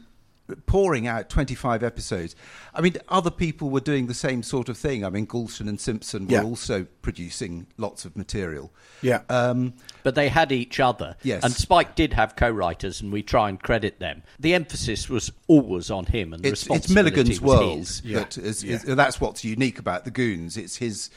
pouring 0.67 1.08
out 1.08 1.29
25 1.29 1.84
episodes, 1.84 2.36
I 2.73 2.81
mean, 2.81 2.97
other 3.10 3.31
people 3.31 3.69
were 3.69 3.79
doing 3.79 4.08
the 4.08 4.13
same 4.13 4.43
sort 4.43 4.69
of 4.69 4.77
thing. 4.77 5.03
I 5.03 5.10
mean, 5.10 5.25
Galton 5.25 5.67
and 5.67 5.79
Simpson 5.79 6.27
were 6.27 6.34
Yeah. 6.34 6.43
also 6.43 6.86
producing 7.01 7.67
lots 7.77 8.05
of 8.05 8.15
material. 8.15 8.71
Yeah. 9.01 9.21
Um, 9.29 9.73
But 10.03 10.15
they 10.15 10.29
had 10.29 10.51
each 10.51 10.79
other. 10.79 11.15
Yes. 11.23 11.43
And 11.43 11.53
Spike 11.53 11.95
did 11.95 12.13
have 12.13 12.36
co 12.36 12.49
writers, 12.49 13.01
and 13.01 13.12
we 13.12 13.23
try 13.23 13.49
and 13.49 13.60
credit 13.62 13.99
them. 13.99 14.23
The 14.39 14.53
emphasis 14.53 15.10
was 15.10 15.31
always 15.47 15.89
on 15.89 16.05
him, 16.05 16.34
and 16.34 16.43
the 16.43 16.49
it's, 16.49 16.67
it's 16.69 16.89
Milligan's 16.89 17.41
was 17.41 17.58
world. 17.60 17.77
his. 17.79 18.01
That 18.01 18.38
is, 18.38 18.63
is, 18.63 18.84
that's 18.84 19.19
what's 19.19 19.43
unique 19.43 19.79
about 19.79 20.05
the 20.05 20.12
Goons. 20.12 20.58
It's 20.58 20.77
his 20.77 21.10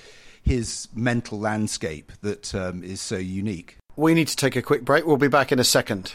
his 0.42 0.88
mental 0.94 1.38
landscape 1.38 2.12
that 2.22 2.54
um, 2.54 2.82
is 2.82 3.00
so 3.02 3.16
unique. 3.18 3.76
We 3.96 4.14
need 4.14 4.28
to 4.28 4.36
take 4.36 4.56
a 4.56 4.62
quick 4.62 4.84
break. 4.84 5.04
We'll 5.04 5.16
be 5.18 5.28
back 5.28 5.52
in 5.52 5.58
a 5.58 5.64
second. 5.64 6.14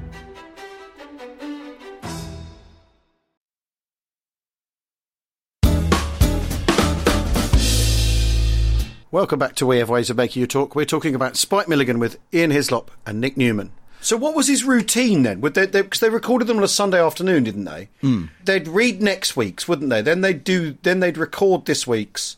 Welcome 9.13 9.39
back 9.39 9.55
to 9.55 9.65
We 9.65 9.79
Have 9.79 9.89
Ways 9.89 10.09
of 10.09 10.15
Making 10.15 10.39
You 10.39 10.47
Talk. 10.47 10.73
We're 10.73 10.85
talking 10.85 11.15
about 11.15 11.35
Spike 11.35 11.67
Milligan 11.67 11.99
with 11.99 12.17
Ian 12.33 12.51
Hislop 12.51 12.91
and 13.05 13.19
Nick 13.19 13.35
Newman. 13.35 13.73
So, 13.99 14.15
what 14.15 14.37
was 14.37 14.47
his 14.47 14.63
routine 14.63 15.23
then? 15.23 15.41
Would 15.41 15.53
they 15.53 15.65
because 15.65 15.99
they, 15.99 16.07
they, 16.07 16.13
recorded 16.13 16.47
them 16.47 16.55
on 16.55 16.63
a 16.63 16.69
Sunday 16.69 17.03
afternoon, 17.03 17.43
didn't 17.43 17.65
they? 17.65 17.89
Mm. 18.01 18.29
They'd 18.45 18.69
read 18.69 19.01
next 19.01 19.35
week's, 19.35 19.67
wouldn't 19.67 19.89
they? 19.89 20.01
Then 20.01 20.21
they'd 20.21 20.45
do. 20.45 20.77
Then 20.83 21.01
they'd 21.01 21.17
record 21.17 21.65
this 21.65 21.85
week's. 21.85 22.37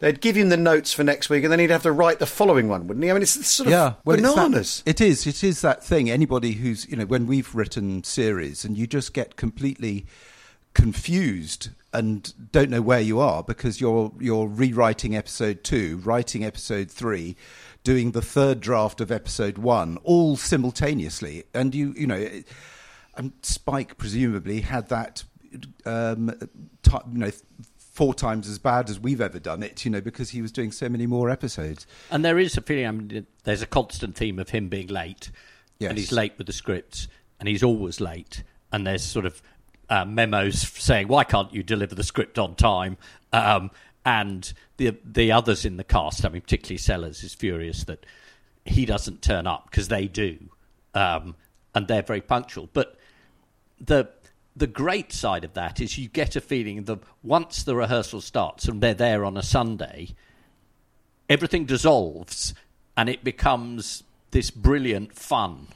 They'd 0.00 0.20
give 0.20 0.34
him 0.34 0.48
the 0.48 0.56
notes 0.56 0.92
for 0.92 1.04
next 1.04 1.30
week, 1.30 1.44
and 1.44 1.52
then 1.52 1.60
he'd 1.60 1.70
have 1.70 1.84
to 1.84 1.92
write 1.92 2.18
the 2.18 2.26
following 2.26 2.66
one, 2.66 2.88
wouldn't 2.88 3.04
he? 3.04 3.10
I 3.10 3.12
mean, 3.12 3.22
it's 3.22 3.46
sort 3.46 3.68
of 3.68 3.70
yeah, 3.70 3.94
well, 4.04 4.16
bananas. 4.16 4.82
That, 4.82 5.00
it 5.00 5.00
is. 5.00 5.24
It 5.24 5.44
is 5.44 5.60
that 5.60 5.84
thing. 5.84 6.10
Anybody 6.10 6.50
who's 6.50 6.84
you 6.88 6.96
know, 6.96 7.06
when 7.06 7.28
we've 7.28 7.54
written 7.54 8.02
series, 8.02 8.64
and 8.64 8.76
you 8.76 8.88
just 8.88 9.14
get 9.14 9.36
completely 9.36 10.04
confused 10.74 11.68
and 11.92 12.52
don't 12.52 12.70
know 12.70 12.82
where 12.82 13.00
you 13.00 13.18
are 13.18 13.42
because 13.42 13.80
you're 13.80 14.12
you're 14.18 14.46
rewriting 14.46 15.16
episode 15.16 15.64
two, 15.64 15.98
writing 15.98 16.44
episode 16.44 16.90
three, 16.90 17.36
doing 17.82 18.12
the 18.12 18.22
third 18.22 18.60
draft 18.60 19.00
of 19.00 19.10
episode 19.10 19.58
one, 19.58 19.98
all 20.04 20.36
simultaneously, 20.36 21.44
and 21.54 21.74
you 21.74 21.94
you 21.96 22.06
know, 22.06 22.28
and 23.16 23.32
Spike 23.42 23.96
presumably 23.96 24.60
had 24.60 24.88
that, 24.88 25.24
um, 25.84 26.34
t- 26.82 26.92
you 27.12 27.18
know. 27.18 27.30
Four 27.98 28.14
times 28.14 28.48
as 28.48 28.60
bad 28.60 28.90
as 28.90 29.00
we've 29.00 29.20
ever 29.20 29.40
done 29.40 29.60
it, 29.64 29.84
you 29.84 29.90
know, 29.90 30.00
because 30.00 30.30
he 30.30 30.40
was 30.40 30.52
doing 30.52 30.70
so 30.70 30.88
many 30.88 31.04
more 31.04 31.30
episodes. 31.30 31.84
And 32.12 32.24
there 32.24 32.38
is 32.38 32.56
a 32.56 32.60
feeling, 32.60 32.86
I 32.86 32.90
mean, 32.92 33.26
there's 33.42 33.60
a 33.60 33.66
constant 33.66 34.14
theme 34.14 34.38
of 34.38 34.50
him 34.50 34.68
being 34.68 34.86
late. 34.86 35.32
Yes. 35.80 35.88
And 35.88 35.98
he's 35.98 36.12
late 36.12 36.34
with 36.38 36.46
the 36.46 36.52
scripts, 36.52 37.08
and 37.40 37.48
he's 37.48 37.64
always 37.64 38.00
late. 38.00 38.44
And 38.70 38.86
there's 38.86 39.02
sort 39.02 39.26
of 39.26 39.42
uh, 39.90 40.04
memos 40.04 40.60
saying, 40.60 41.08
"Why 41.08 41.24
can't 41.24 41.52
you 41.52 41.62
deliver 41.62 41.94
the 41.94 42.04
script 42.04 42.38
on 42.38 42.54
time?" 42.54 42.96
Um, 43.32 43.70
and 44.04 44.52
the 44.76 44.96
the 45.04 45.32
others 45.32 45.64
in 45.64 45.76
the 45.76 45.84
cast, 45.84 46.24
I 46.24 46.28
mean, 46.28 46.42
particularly 46.42 46.78
Sellers, 46.78 47.22
is 47.22 47.34
furious 47.34 47.84
that 47.84 48.04
he 48.64 48.84
doesn't 48.84 49.22
turn 49.22 49.46
up 49.46 49.70
because 49.70 49.88
they 49.88 50.06
do, 50.08 50.38
um, 50.94 51.34
and 51.74 51.88
they're 51.88 52.02
very 52.02 52.20
punctual. 52.20 52.68
But 52.72 52.96
the 53.80 54.08
the 54.56 54.66
great 54.66 55.12
side 55.12 55.44
of 55.44 55.54
that 55.54 55.80
is 55.80 55.98
you 55.98 56.08
get 56.08 56.36
a 56.36 56.40
feeling 56.40 56.84
that 56.84 56.98
once 57.22 57.62
the 57.62 57.76
rehearsal 57.76 58.20
starts 58.20 58.66
and 58.66 58.80
they're 58.80 58.94
there 58.94 59.24
on 59.24 59.36
a 59.36 59.42
Sunday, 59.42 60.08
everything 61.28 61.64
dissolves 61.64 62.54
and 62.96 63.08
it 63.08 63.22
becomes 63.22 64.02
this 64.32 64.50
brilliant 64.50 65.14
fun 65.14 65.68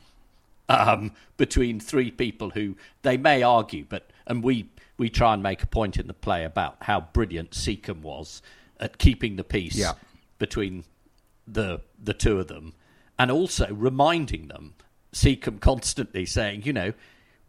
um, 0.73 1.13
between 1.37 1.81
three 1.81 2.11
people 2.11 2.51
who 2.51 2.77
they 3.03 3.17
may 3.17 3.43
argue, 3.43 3.85
but 3.89 4.11
and 4.27 4.43
we 4.43 4.69
we 4.97 5.11
try 5.11 5.35
and 5.35 5.43
make 5.43 5.63
a 5.63 5.67
point 5.67 5.97
in 5.97 6.07
the 6.07 6.15
play 6.15 6.45
about 6.45 6.77
how 6.83 7.01
brilliant 7.13 7.51
Secombe 7.53 8.03
was 8.03 8.43
at 8.79 8.99
keeping 8.99 9.37
the 9.37 9.45
peace 9.45 9.77
yeah. 9.77 9.93
between 10.39 10.85
the 11.47 11.81
the 12.03 12.15
two 12.15 12.39
of 12.39 12.49
them, 12.49 12.75
and 13.19 13.31
also 13.31 13.69
reminding 13.73 14.49
them 14.49 14.75
Secombe 15.13 15.61
constantly 15.61 16.27
saying, 16.27 16.63
you 16.65 16.73
know, 16.73 16.93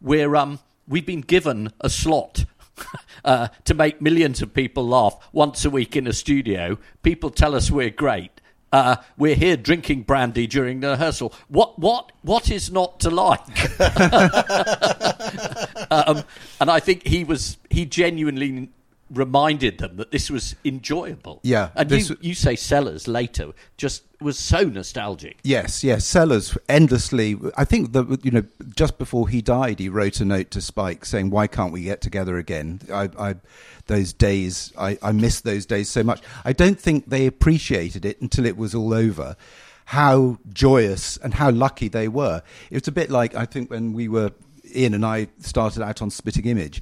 we're 0.02 0.36
um 0.36 0.60
we've 0.88 1.06
been 1.06 1.22
given 1.22 1.72
a 1.82 1.90
slot. 1.90 2.46
uh, 3.24 3.50
to 3.66 3.76
make 3.76 4.02
millions 4.02 4.42
of 4.42 4.52
people 4.52 4.88
laugh 4.88 5.16
once 5.32 5.64
a 5.64 5.70
week 5.70 5.96
in 5.96 6.08
a 6.08 6.14
studio, 6.14 6.76
people 7.04 7.30
tell 7.30 7.54
us 7.54 7.70
we're 7.70 7.92
great, 7.92 8.33
uh, 8.74 8.98
we're 9.18 9.36
here 9.36 9.56
drinking 9.56 10.02
brandy 10.02 10.48
during 10.48 10.80
the 10.80 10.90
rehearsal. 10.90 11.32
What, 11.48 11.78
what, 11.78 12.12
what 12.24 12.50
is 12.50 12.72
not 12.72 13.00
to 13.02 13.12
like? 13.12 13.80
um, 15.92 16.24
and 16.60 16.72
I 16.72 16.80
think 16.80 17.08
he 17.08 17.24
was, 17.24 17.58
he 17.70 17.86
genuinely 17.86 18.70
reminded 19.14 19.78
them 19.78 19.98
that 19.98 20.12
this 20.12 20.30
was 20.30 20.56
enjoyable. 20.66 21.40
Yeah. 21.44 21.70
And 21.76 21.90
you, 21.92 22.18
you 22.22 22.34
say 22.34 22.56
Sellers 22.56 23.08
later 23.08 23.54
just 23.78 24.04
was 24.20 24.40
so 24.40 24.64
nostalgic. 24.64 25.38
Yes, 25.44 25.84
yes. 25.84 26.06
Sellers 26.06 26.58
endlessly. 26.68 27.38
I 27.56 27.66
think 27.66 27.94
that, 27.94 28.20
you 28.24 28.32
know, 28.32 28.44
just 28.76 28.98
before 28.98 29.30
he 29.30 29.42
died, 29.42 29.80
he 29.80 29.90
wrote 29.90 30.20
a 30.20 30.26
note 30.26 30.52
to 30.52 30.62
Spike 30.62 31.06
saying, 31.06 31.30
Why 31.30 31.48
can't 31.48 31.72
we 31.74 31.84
get 31.84 32.02
together 32.02 32.38
again? 32.38 32.82
I, 32.92 33.10
I 33.18 33.36
those 33.88 34.14
days, 34.14 34.72
I, 34.78 34.98
I 35.02 35.12
miss 35.12 35.42
those 35.42 35.66
days 35.66 35.90
so 35.90 36.04
much. 36.04 36.22
I 36.46 36.54
don't 36.54 36.80
think 36.80 37.10
they 37.10 37.26
appreciated 37.28 38.06
it 38.06 38.22
until 38.22 38.46
it 38.46 38.58
was 38.58 38.74
all 38.74 38.94
over. 38.94 39.36
How 39.86 40.38
joyous 40.54 41.18
and 41.18 41.34
how 41.34 41.52
lucky 41.52 41.90
they 41.90 42.08
were. 42.08 42.42
It 42.72 42.76
was 42.76 42.88
a 42.88 42.92
bit 42.94 43.10
like, 43.10 43.36
I 43.36 43.46
think, 43.46 43.70
when 43.70 43.92
we 43.92 44.08
were, 44.08 44.32
Ian 44.74 44.94
and 44.94 45.06
I 45.06 45.28
started 45.40 45.84
out 45.84 46.02
on 46.02 46.10
Spitting 46.10 46.46
Image 46.46 46.82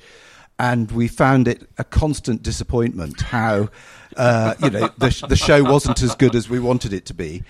and 0.61 0.91
we 0.91 1.07
found 1.07 1.47
it 1.47 1.67
a 1.79 1.83
constant 1.83 2.43
disappointment 2.43 3.19
how 3.19 3.67
uh, 4.15 4.53
you 4.59 4.69
know 4.69 4.89
the, 4.99 5.25
the 5.27 5.35
show 5.35 5.63
wasn't 5.63 6.01
as 6.03 6.15
good 6.15 6.35
as 6.35 6.47
we 6.47 6.59
wanted 6.59 6.93
it 6.93 7.05
to 7.07 7.15
be. 7.15 7.43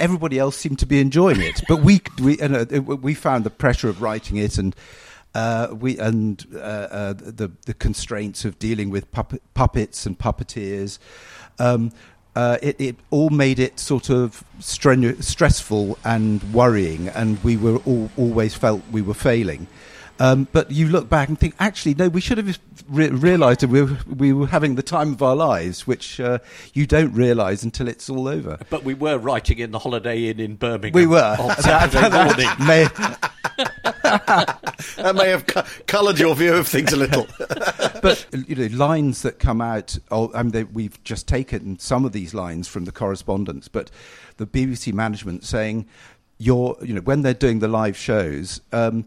Everybody 0.00 0.38
else 0.38 0.56
seemed 0.56 0.80
to 0.80 0.86
be 0.86 1.00
enjoying 1.00 1.40
it, 1.40 1.62
but 1.68 1.82
we 1.82 2.00
we 2.20 2.40
uh, 2.40 2.64
we 2.80 3.14
found 3.14 3.44
the 3.44 3.50
pressure 3.50 3.88
of 3.88 4.02
writing 4.02 4.36
it 4.36 4.58
and. 4.58 4.74
Uh, 5.34 5.68
we 5.78 5.98
and 5.98 6.46
uh, 6.54 6.58
uh, 6.58 7.12
the 7.12 7.50
the 7.66 7.74
constraints 7.74 8.46
of 8.46 8.58
dealing 8.58 8.88
with 8.88 9.12
puppet, 9.12 9.42
puppets 9.52 10.06
and 10.06 10.18
puppeteers, 10.18 10.98
um, 11.58 11.92
uh, 12.34 12.56
it, 12.62 12.74
it, 12.80 12.96
all 13.10 13.28
made 13.28 13.58
it 13.58 13.78
sort 13.78 14.08
of 14.08 14.42
strenu- 14.60 15.22
stressful 15.22 15.98
and 16.06 16.42
worrying, 16.54 17.08
and 17.08 17.44
we 17.44 17.58
were 17.58 17.76
all, 17.84 18.10
always 18.16 18.54
felt 18.54 18.80
we 18.90 19.02
were 19.02 19.12
failing. 19.12 19.66
Um, 20.18 20.48
but 20.52 20.70
you 20.70 20.88
look 20.88 21.08
back 21.08 21.28
and 21.28 21.38
think, 21.38 21.54
actually, 21.58 21.94
no, 21.94 22.08
we 22.08 22.20
should 22.20 22.38
have 22.38 22.58
re- 22.88 23.10
realised 23.10 23.60
that 23.60 23.68
we 23.68 23.82
were, 23.82 23.98
we 24.06 24.32
were 24.32 24.46
having 24.46 24.74
the 24.74 24.82
time 24.82 25.12
of 25.12 25.22
our 25.22 25.36
lives, 25.36 25.86
which 25.86 26.18
uh, 26.20 26.38
you 26.72 26.86
don't 26.86 27.12
realise 27.12 27.62
until 27.62 27.88
it's 27.88 28.08
all 28.08 28.26
over. 28.28 28.58
But 28.70 28.84
we 28.84 28.94
were 28.94 29.18
writing 29.18 29.58
in 29.58 29.72
the 29.72 29.78
Holiday 29.78 30.28
Inn 30.28 30.40
in 30.40 30.56
Birmingham. 30.56 30.92
We 30.92 31.06
were. 31.06 31.36
On 31.38 31.56
Saturday 31.58 32.08
morning. 32.08 32.48
may, 32.66 32.84
that 34.96 35.12
may 35.14 35.28
have 35.28 35.46
co- 35.46 35.64
coloured 35.86 36.18
your 36.18 36.34
view 36.34 36.54
of 36.54 36.66
things 36.66 36.92
a 36.92 36.96
little. 36.96 37.26
but 38.02 38.26
you 38.46 38.54
know, 38.56 38.76
lines 38.76 39.22
that 39.22 39.38
come 39.38 39.60
out. 39.60 39.98
Oh, 40.10 40.30
I 40.34 40.42
mean, 40.42 40.52
they, 40.52 40.64
we've 40.64 41.02
just 41.04 41.28
taken 41.28 41.78
some 41.78 42.04
of 42.04 42.12
these 42.12 42.34
lines 42.34 42.68
from 42.68 42.84
the 42.84 42.92
correspondence, 42.92 43.68
but 43.68 43.90
the 44.38 44.46
BBC 44.46 44.92
management 44.92 45.44
saying, 45.44 45.86
"You're, 46.38 46.76
you 46.82 46.94
know, 46.94 47.00
when 47.02 47.22
they're 47.22 47.34
doing 47.34 47.58
the 47.58 47.68
live 47.68 47.96
shows." 47.96 48.60
Um, 48.72 49.06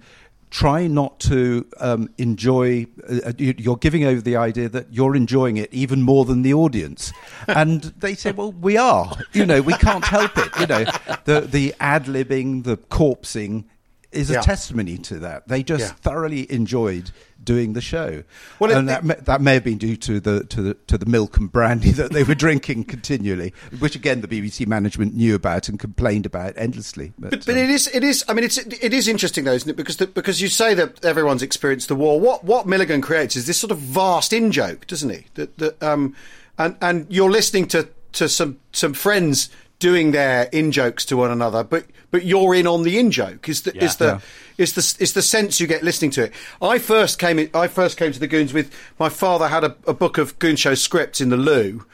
try 0.50 0.88
not 0.88 1.20
to 1.20 1.66
um, 1.80 2.10
enjoy 2.18 2.86
uh, 3.08 3.32
you're 3.38 3.78
giving 3.78 4.04
over 4.04 4.20
the 4.22 4.36
idea 4.36 4.68
that 4.68 4.92
you're 4.92 5.16
enjoying 5.16 5.58
it 5.58 5.72
even 5.72 6.02
more 6.02 6.26
than 6.26 6.42
the 6.42 6.54
audience 6.54 7.14
and 7.48 7.84
they 8.00 8.16
say 8.16 8.32
well 8.32 8.52
we 8.54 8.76
are 8.76 9.16
you 9.34 9.46
know 9.46 9.62
we 9.62 9.74
can't 9.74 10.06
help 10.06 10.32
it 10.38 10.50
you 10.60 10.66
know 10.66 10.84
the 11.26 11.42
the 11.42 11.76
ad-libbing 11.80 12.64
the 12.64 12.78
corpsing 12.78 13.66
is 14.12 14.32
a 14.32 14.34
Yeah. 14.34 14.42
testimony 14.42 14.98
to 14.98 15.20
that. 15.20 15.48
They 15.48 15.62
just 15.62 15.84
Yeah. 15.86 15.94
thoroughly 16.02 16.52
enjoyed 16.52 17.12
doing 17.43 17.73
the 17.73 17.82
show, 17.82 18.23
Well, 18.60 18.71
it- 18.71 18.78
and 18.78 18.89
that, 18.89 19.04
may, 19.04 19.15
that 19.15 19.41
may 19.41 19.54
have 19.56 19.63
been 19.63 19.78
due 19.78 19.95
to 19.97 20.19
the 20.19 20.43
to 20.45 20.62
the 20.62 20.73
to 20.88 20.97
the 20.97 21.06
milk 21.06 21.38
and 21.38 21.52
brandy 21.52 21.91
that 21.99 22.12
they 22.12 22.23
were 22.23 22.36
drinking 22.36 22.84
continually, 22.86 23.54
which 23.80 23.95
again 23.95 24.21
the 24.21 24.28
BBC 24.28 24.67
management 24.67 25.15
knew 25.15 25.36
about 25.36 25.69
and 25.69 25.80
complained 25.80 26.25
about 26.25 26.54
endlessly. 26.58 27.13
But, 27.17 27.32
But, 27.32 27.45
but 27.45 27.54
um, 27.54 27.58
it 27.63 27.69
is, 27.69 27.88
it 27.93 28.04
is. 28.04 28.23
I 28.28 28.34
mean, 28.34 28.43
it's 28.43 28.58
it 28.58 28.93
is 28.93 29.08
interesting 29.08 29.45
though, 29.45 29.54
isn't 29.54 29.69
it? 29.69 29.75
Because 29.78 29.97
the, 29.97 30.08
because 30.08 30.41
you 30.41 30.47
say 30.47 30.73
that 30.73 31.04
everyone's 31.06 31.41
experienced 31.43 31.88
the 31.88 31.95
war. 31.95 32.19
What 32.19 32.43
what 32.43 32.67
Milligan 32.67 33.02
creates 33.02 33.36
is 33.36 33.47
this 33.47 33.58
sort 33.58 33.71
of 33.71 33.78
vast 33.80 34.34
in 34.34 34.52
joke, 34.52 34.86
doesn't 34.88 35.10
he? 35.10 35.25
That 35.36 35.58
that 35.58 35.82
um, 35.84 36.15
and 36.58 36.75
and 36.82 37.08
you're 37.10 37.32
listening 37.32 37.67
to 37.69 37.88
to 38.13 38.28
some 38.28 38.60
some 38.71 38.93
friends 38.93 39.49
doing 39.80 40.12
their 40.12 40.44
in 40.52 40.72
jokes 40.72 41.06
to 41.06 41.18
one 41.18 41.32
another, 41.32 41.63
but 41.63 41.86
but 42.12 42.26
you're 42.26 42.54
in 42.56 42.68
on 42.68 42.84
the 42.84 43.00
in 43.00 43.12
joke. 43.12 43.48
Is 43.50 43.62
the 43.63 43.76
is 43.84 43.96
the 43.98 44.06
Yeah. 44.06 44.20
is 44.58 44.74
the 44.74 45.04
is 45.04 45.13
the 45.13 45.22
sense 45.22 45.60
you 45.60 45.68
get 45.68 45.84
listening 45.84 46.12
to 46.12 46.24
it? 46.26 46.34
I 46.62 46.78
first 46.80 47.18
came 47.20 47.39
in, 47.39 47.50
I 47.54 47.68
first 47.68 47.98
came 47.98 48.12
to 48.12 48.20
the 48.20 48.28
Goons 48.28 48.52
with 48.54 48.72
my 49.00 49.10
father 49.10 49.48
had 49.48 49.63
a, 49.63 49.76
a 49.88 49.94
book 49.94 50.18
of 50.18 50.38
Goon 50.39 50.56
Show 50.58 50.76
scripts 50.76 51.22
in 51.22 51.30
the 51.30 51.38
loo, 51.38 51.86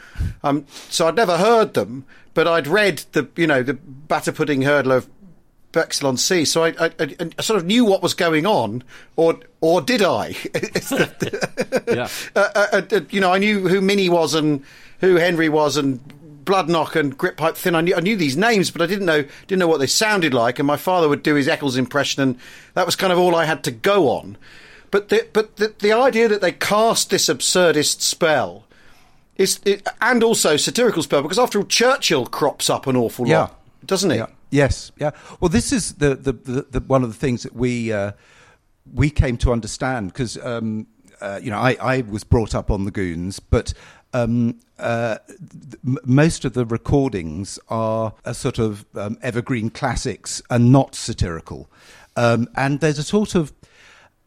um, 0.44 0.66
so 0.90 1.08
I'd 1.08 1.16
never 1.16 1.38
heard 1.38 1.74
them, 1.76 2.06
but 2.34 2.48
I'd 2.48 2.68
read 2.68 3.04
the 3.12 3.28
you 3.36 3.46
know 3.48 3.62
the 3.62 3.74
batter 3.76 4.32
pudding 4.32 4.64
hurler 4.64 4.98
of 4.98 5.10
Bexhill 5.74 6.08
on 6.08 6.16
Sea, 6.16 6.46
so 6.46 6.64
I, 6.64 6.70
I, 6.80 6.86
I, 7.00 7.16
I 7.38 7.42
sort 7.42 7.60
of 7.60 7.66
knew 7.66 7.84
what 7.84 8.02
was 8.02 8.14
going 8.14 8.46
on, 8.46 8.82
or 9.18 9.38
or 9.62 9.82
did 9.82 10.02
I? 10.02 10.36
Yeah. 11.88 12.08
uh, 12.36 12.50
uh, 12.56 12.82
uh, 12.92 13.00
you 13.12 13.22
know, 13.22 13.32
I 13.32 13.38
knew 13.38 13.68
who 13.68 13.80
Minnie 13.82 14.10
was 14.10 14.34
and 14.34 14.64
who 15.02 15.16
Henry 15.16 15.50
was 15.50 15.78
and 15.78 16.00
Bloodnok 16.46 16.96
and 16.96 17.18
Grytpype-Thynne. 17.18 17.76
I 17.76 17.82
knew, 17.82 17.96
I 17.96 18.00
knew 18.00 18.16
these 18.16 18.38
names, 18.38 18.72
but 18.72 18.82
I 18.82 18.86
didn't 18.86 19.06
know 19.06 19.24
didn't 19.48 19.60
know 19.60 19.68
what 19.68 19.80
they 19.80 19.88
sounded 19.88 20.34
like. 20.34 20.60
And 20.60 20.68
my 20.68 20.78
father 20.78 21.10
would 21.10 21.24
do 21.24 21.36
his 21.36 21.48
Eccles 21.48 21.78
impression, 21.78 22.22
and 22.24 22.40
that 22.76 22.86
was 22.86 22.96
kind 22.96 23.12
of 23.12 23.20
all 23.20 23.36
I 23.36 23.46
had 23.46 23.64
to 23.66 23.72
go 23.72 24.10
on. 24.10 24.38
But 24.92 25.10
the, 25.10 25.28
but 25.34 25.58
the, 25.58 25.74
the 25.80 25.92
idea 25.92 26.28
that 26.30 26.42
they 26.42 26.52
cast 26.54 27.10
this 27.10 27.26
absurdist 27.26 28.02
spell 28.02 28.66
is, 29.36 29.60
it, 29.66 29.86
and 30.00 30.24
also 30.24 30.56
satirical 30.56 31.04
spell, 31.04 31.22
because 31.22 31.40
after 31.40 31.60
all, 31.60 31.66
Churchill 31.66 32.26
crops 32.28 32.70
up 32.70 32.88
an 32.88 32.96
awful 32.96 33.28
Yeah. 33.28 33.40
lot, 33.40 33.60
doesn't 33.86 34.12
he? 34.12 34.18
Yeah. 34.18 34.28
Yes. 34.52 34.92
Yeah. 34.98 35.12
Well, 35.42 35.50
this 35.50 35.74
is 35.74 35.96
the 35.96 36.16
the, 36.16 36.32
the, 36.32 36.62
the 36.72 36.80
one 36.82 37.04
of 37.04 37.10
the 37.10 37.16
things 37.18 37.44
that 37.44 37.54
we 37.54 37.92
uh, 37.92 38.12
we 38.94 39.10
came 39.10 39.36
to 39.38 39.52
understand 39.52 40.14
because 40.14 40.38
um, 40.38 40.88
uh, 41.20 41.40
you 41.44 41.50
know 41.50 41.58
I, 41.58 41.76
I 41.82 42.02
was 42.02 42.24
brought 42.24 42.56
up 42.56 42.72
on 42.72 42.86
the 42.86 42.92
Goons, 42.92 43.40
but 43.42 43.74
um, 44.16 44.60
uh, 44.80 45.18
most 45.84 46.46
of 46.46 46.54
the 46.54 46.66
recordings 46.66 47.60
are 47.68 48.14
a 48.24 48.34
sort 48.34 48.60
of 48.60 48.86
um, 48.96 49.18
evergreen 49.22 49.70
classics 49.70 50.42
and 50.50 50.72
not 50.72 50.96
satirical, 50.96 51.70
um, 52.16 52.48
and 52.56 52.80
there's 52.80 52.98
a 52.98 53.04
sort 53.04 53.36
of 53.36 53.52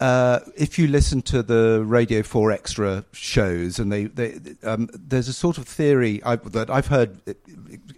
uh, 0.00 0.40
if 0.56 0.78
you 0.78 0.86
listen 0.86 1.22
to 1.22 1.42
the 1.42 1.82
Radio 1.84 2.22
4 2.22 2.52
Extra 2.52 3.04
shows, 3.12 3.78
and 3.78 3.90
they, 3.90 4.04
they 4.04 4.38
um, 4.62 4.90
there's 4.92 5.28
a 5.28 5.32
sort 5.32 5.56
of 5.56 5.66
theory 5.66 6.22
I, 6.22 6.36
that 6.36 6.68
I've 6.68 6.88
heard 6.88 7.20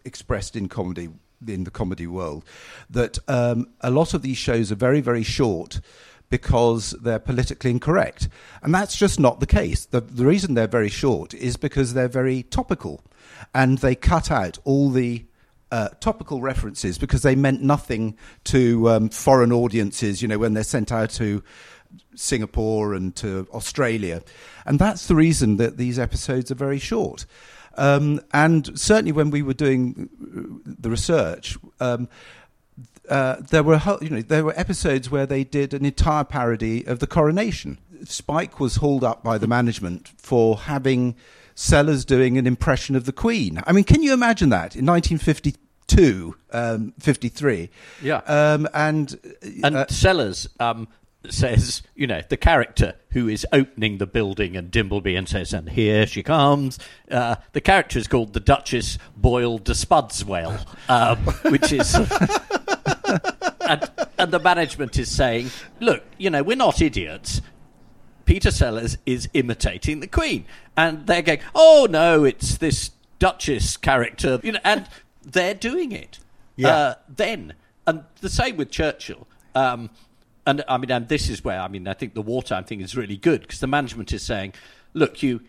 expressed 0.04 0.54
in 0.54 0.68
comedy 0.68 1.08
in 1.46 1.64
the 1.64 1.70
comedy 1.70 2.06
world 2.06 2.44
that 2.88 3.18
um, 3.26 3.68
a 3.80 3.90
lot 3.90 4.14
of 4.14 4.22
these 4.22 4.36
shows 4.36 4.70
are 4.70 4.76
very 4.76 5.00
very 5.00 5.22
short 5.22 5.80
because 6.30 6.92
they're 7.02 7.18
politically 7.18 7.70
incorrect, 7.70 8.28
and 8.62 8.74
that's 8.74 8.96
just 8.96 9.20
not 9.20 9.40
the 9.40 9.46
case. 9.46 9.84
The, 9.86 10.00
the 10.00 10.24
reason 10.24 10.54
they're 10.54 10.66
very 10.66 10.88
short 10.88 11.34
is 11.34 11.56
because 11.56 11.94
they're 11.94 12.08
very 12.08 12.44
topical, 12.44 13.04
and 13.54 13.78
they 13.78 13.94
cut 13.94 14.30
out 14.30 14.58
all 14.64 14.90
the 14.90 15.24
uh, 15.72 15.88
topical 16.00 16.40
references 16.40 16.98
because 16.98 17.22
they 17.22 17.34
meant 17.34 17.62
nothing 17.62 18.16
to 18.44 18.88
um, 18.88 19.08
foreign 19.08 19.52
audiences, 19.52 20.22
you 20.22 20.28
know, 20.28 20.38
when 20.38 20.54
they're 20.54 20.64
sent 20.64 20.90
out 20.90 21.10
to 21.10 21.42
Singapore 22.14 22.94
and 22.94 23.14
to 23.16 23.46
Australia. 23.52 24.22
And 24.66 24.78
that's 24.78 25.06
the 25.06 25.14
reason 25.14 25.56
that 25.56 25.76
these 25.76 25.98
episodes 25.98 26.50
are 26.50 26.56
very 26.56 26.78
short. 26.78 27.26
Um, 27.76 28.20
and 28.32 28.78
certainly 28.78 29.12
when 29.12 29.30
we 29.30 29.42
were 29.42 29.54
doing 29.54 30.08
the 30.66 30.90
research, 30.90 31.56
um, 31.78 32.08
uh, 33.10 33.36
there 33.50 33.62
were 33.62 33.80
you 34.00 34.08
know 34.08 34.22
there 34.22 34.44
were 34.44 34.58
episodes 34.58 35.10
where 35.10 35.26
they 35.26 35.44
did 35.44 35.74
an 35.74 35.84
entire 35.84 36.24
parody 36.24 36.86
of 36.86 37.00
the 37.00 37.06
coronation. 37.06 37.78
Spike 38.04 38.58
was 38.60 38.76
hauled 38.76 39.04
up 39.04 39.22
by 39.22 39.36
the 39.36 39.46
management 39.46 40.08
for 40.16 40.56
having 40.56 41.16
Sellers 41.54 42.06
doing 42.06 42.38
an 42.38 42.46
impression 42.46 42.96
of 42.96 43.04
the 43.04 43.12
Queen. 43.12 43.60
I 43.66 43.72
mean, 43.72 43.84
can 43.84 44.02
you 44.02 44.14
imagine 44.14 44.48
that 44.48 44.74
in 44.74 44.86
1952, 44.86 46.34
um, 46.52 46.94
53? 46.98 47.68
Yeah. 48.00 48.22
Um, 48.26 48.66
and 48.72 49.18
And 49.62 49.76
uh, 49.76 49.86
Sellers 49.88 50.48
um, 50.58 50.88
says, 51.28 51.82
you 51.94 52.06
know, 52.06 52.22
the 52.26 52.38
character 52.38 52.94
who 53.10 53.28
is 53.28 53.46
opening 53.52 53.98
the 53.98 54.06
building 54.06 54.56
and 54.56 54.70
Dimbleby 54.70 55.18
and 55.18 55.28
says, 55.28 55.52
and 55.52 55.68
here 55.68 56.06
she 56.06 56.22
comes. 56.22 56.78
Uh, 57.10 57.36
the 57.52 57.60
character 57.60 57.98
is 57.98 58.06
called 58.06 58.32
the 58.32 58.40
Duchess 58.40 58.96
Boyle 59.14 59.58
de 59.58 59.72
Spudswell, 59.72 60.64
um, 60.88 61.18
which 61.52 61.72
is. 61.72 61.94
and, 63.60 63.90
and 64.18 64.32
the 64.32 64.38
management 64.38 64.98
is 64.98 65.10
saying, 65.10 65.50
look, 65.80 66.02
you 66.18 66.30
know, 66.30 66.42
we're 66.42 66.56
not 66.56 66.80
idiots. 66.80 67.40
Peter 68.24 68.50
Sellers 68.50 68.96
is 69.06 69.28
imitating 69.34 70.00
the 70.00 70.06
Queen. 70.06 70.44
And 70.76 71.06
they're 71.06 71.22
going, 71.22 71.40
oh 71.54 71.86
no, 71.90 72.24
it's 72.24 72.58
this 72.58 72.90
Duchess 73.18 73.76
character. 73.76 74.40
You 74.42 74.52
know, 74.52 74.60
and 74.64 74.88
they're 75.22 75.54
doing 75.54 75.92
it. 75.92 76.18
Yeah. 76.56 76.68
Uh, 76.68 76.94
then. 77.08 77.54
And 77.86 78.04
the 78.20 78.28
same 78.28 78.56
with 78.56 78.70
Churchill. 78.70 79.26
Um, 79.54 79.90
and 80.46 80.64
I 80.68 80.78
mean, 80.78 80.90
and 80.90 81.08
this 81.08 81.28
is 81.28 81.44
where, 81.44 81.60
I 81.60 81.68
mean, 81.68 81.88
I 81.88 81.94
think 81.94 82.14
the 82.14 82.22
wartime 82.22 82.64
thing 82.64 82.80
is 82.80 82.96
really 82.96 83.16
good 83.16 83.42
because 83.42 83.60
the 83.60 83.66
management 83.66 84.12
is 84.12 84.22
saying, 84.22 84.54
look, 84.94 85.22
you. 85.22 85.40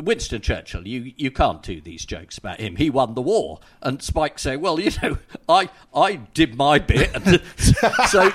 Winston 0.00 0.40
Churchill, 0.40 0.86
you, 0.86 1.12
you 1.16 1.30
can't 1.30 1.62
do 1.62 1.80
these 1.80 2.04
jokes 2.04 2.38
about 2.38 2.60
him. 2.60 2.76
He 2.76 2.90
won 2.90 3.14
the 3.14 3.22
war. 3.22 3.60
And 3.82 4.02
Spike 4.02 4.38
saying, 4.38 4.60
well, 4.60 4.78
you 4.80 4.90
know, 5.02 5.18
I 5.48 5.68
I 5.94 6.16
did 6.34 6.56
my 6.56 6.78
bit. 6.78 7.10
And 7.14 7.42
so 8.08 8.30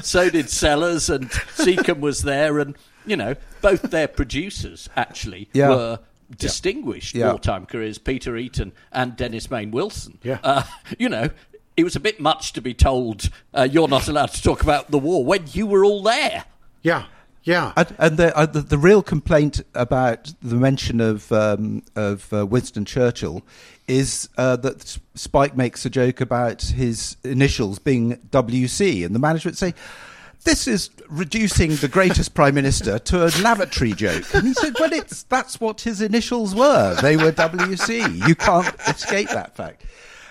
so 0.00 0.30
did 0.30 0.48
Sellers 0.50 1.10
and 1.10 1.30
Secombe 1.30 2.00
was 2.00 2.22
there. 2.22 2.58
And, 2.58 2.76
you 3.06 3.16
know, 3.16 3.34
both 3.60 3.82
their 3.82 4.08
producers 4.08 4.88
actually 4.96 5.48
Yeah. 5.52 5.68
were 5.70 5.98
distinguished 6.38 7.14
Yeah. 7.14 7.30
wartime 7.30 7.66
careers, 7.66 7.98
Peter 7.98 8.36
Eton 8.36 8.72
and 8.92 9.16
Dennis 9.16 9.50
Main 9.50 9.70
Wilson. 9.70 10.18
Yeah. 10.22 10.38
Uh, 10.42 10.62
you 10.98 11.08
know, 11.08 11.30
it 11.76 11.84
was 11.84 11.96
a 11.96 12.00
bit 12.00 12.20
much 12.20 12.52
to 12.54 12.60
be 12.60 12.74
told 12.74 13.30
uh, 13.54 13.66
you're 13.70 13.88
not 13.88 14.08
allowed 14.08 14.32
to 14.32 14.42
talk 14.42 14.62
about 14.62 14.90
the 14.90 14.98
war 14.98 15.24
when 15.24 15.44
you 15.52 15.66
were 15.66 15.84
all 15.84 16.02
there. 16.02 16.44
Yeah, 16.82 17.04
yeah. 17.42 17.72
And, 17.76 17.94
and 17.98 18.16
the, 18.16 18.36
uh, 18.36 18.46
the 18.46 18.60
the 18.60 18.78
real 18.78 19.02
complaint 19.02 19.62
about 19.74 20.32
the 20.42 20.56
mention 20.56 21.00
of 21.00 21.30
um, 21.32 21.82
of 21.96 22.32
uh, 22.32 22.46
Winston 22.46 22.84
Churchill 22.84 23.42
is 23.88 24.28
uh, 24.36 24.56
that 24.56 24.98
Spike 25.14 25.56
makes 25.56 25.84
a 25.84 25.90
joke 25.90 26.20
about 26.20 26.62
his 26.62 27.16
initials 27.24 27.78
being 27.78 28.16
WC, 28.30 29.04
and 29.04 29.14
the 29.14 29.20
management 29.20 29.56
say. 29.56 29.74
This 30.42 30.66
is 30.66 30.88
reducing 31.10 31.76
the 31.76 31.88
greatest 31.88 32.32
prime 32.32 32.54
minister 32.54 32.98
to 32.98 33.26
a 33.26 33.28
lavatory 33.42 33.92
joke. 33.92 34.24
And 34.32 34.46
he 34.46 34.54
said, 34.54 34.72
"Well, 34.80 34.90
it's 34.90 35.24
that's 35.24 35.60
what 35.60 35.82
his 35.82 36.00
initials 36.00 36.54
were. 36.54 36.96
They 37.02 37.18
were 37.18 37.30
WC. 37.30 38.26
You 38.26 38.34
can't 38.34 38.74
escape 38.88 39.28
that 39.28 39.54
fact." 39.54 39.84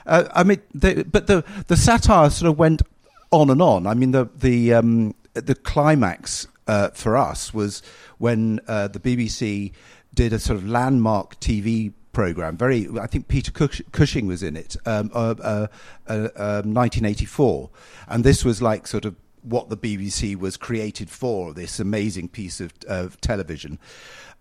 Uh, 0.08 0.28
I 0.34 0.44
mean, 0.44 0.62
but 0.74 1.28
the 1.28 1.46
the 1.68 1.78
satire 1.78 2.32
sort 2.32 2.50
of 2.50 2.58
went 2.58 2.82
on 3.30 3.52
and 3.52 3.62
on. 3.62 3.86
I 3.86 3.94
mean, 3.94 4.10
the 4.10 4.28
the 4.36 4.74
um, 4.74 5.14
the 5.36 5.54
climax 5.54 6.48
uh, 6.70 6.90
for 6.92 7.18
us 7.18 7.52
was 7.52 7.82
when 8.20 8.60
uh, 8.68 8.88
the 8.88 9.00
BBC 9.00 9.72
did 10.14 10.32
a 10.34 10.40
sort 10.40 10.58
of 10.58 10.68
landmark 10.68 11.40
TV 11.40 11.94
program. 12.12 12.56
Very, 12.58 12.88
I 13.00 13.08
think 13.08 13.28
Peter 13.28 13.52
Cush- 13.52 13.82
Cushing 13.92 14.28
was 14.28 14.44
in 14.44 14.56
it. 14.56 14.76
Um, 14.86 15.10
uh, 15.14 15.36
uh, 15.42 15.68
uh, 16.08 16.30
um, 16.36 16.74
1984, 16.74 17.70
and 18.08 18.24
this 18.24 18.46
was 18.46 18.62
like 18.62 18.86
sort 18.86 19.06
of 19.06 19.16
what 19.42 19.70
the 19.70 19.78
BBC 19.78 20.36
was 20.36 20.58
created 20.58 21.10
for. 21.10 21.54
This 21.54 21.80
amazing 21.80 22.30
piece 22.30 22.62
of, 22.62 22.74
of 22.88 23.20
television. 23.20 23.80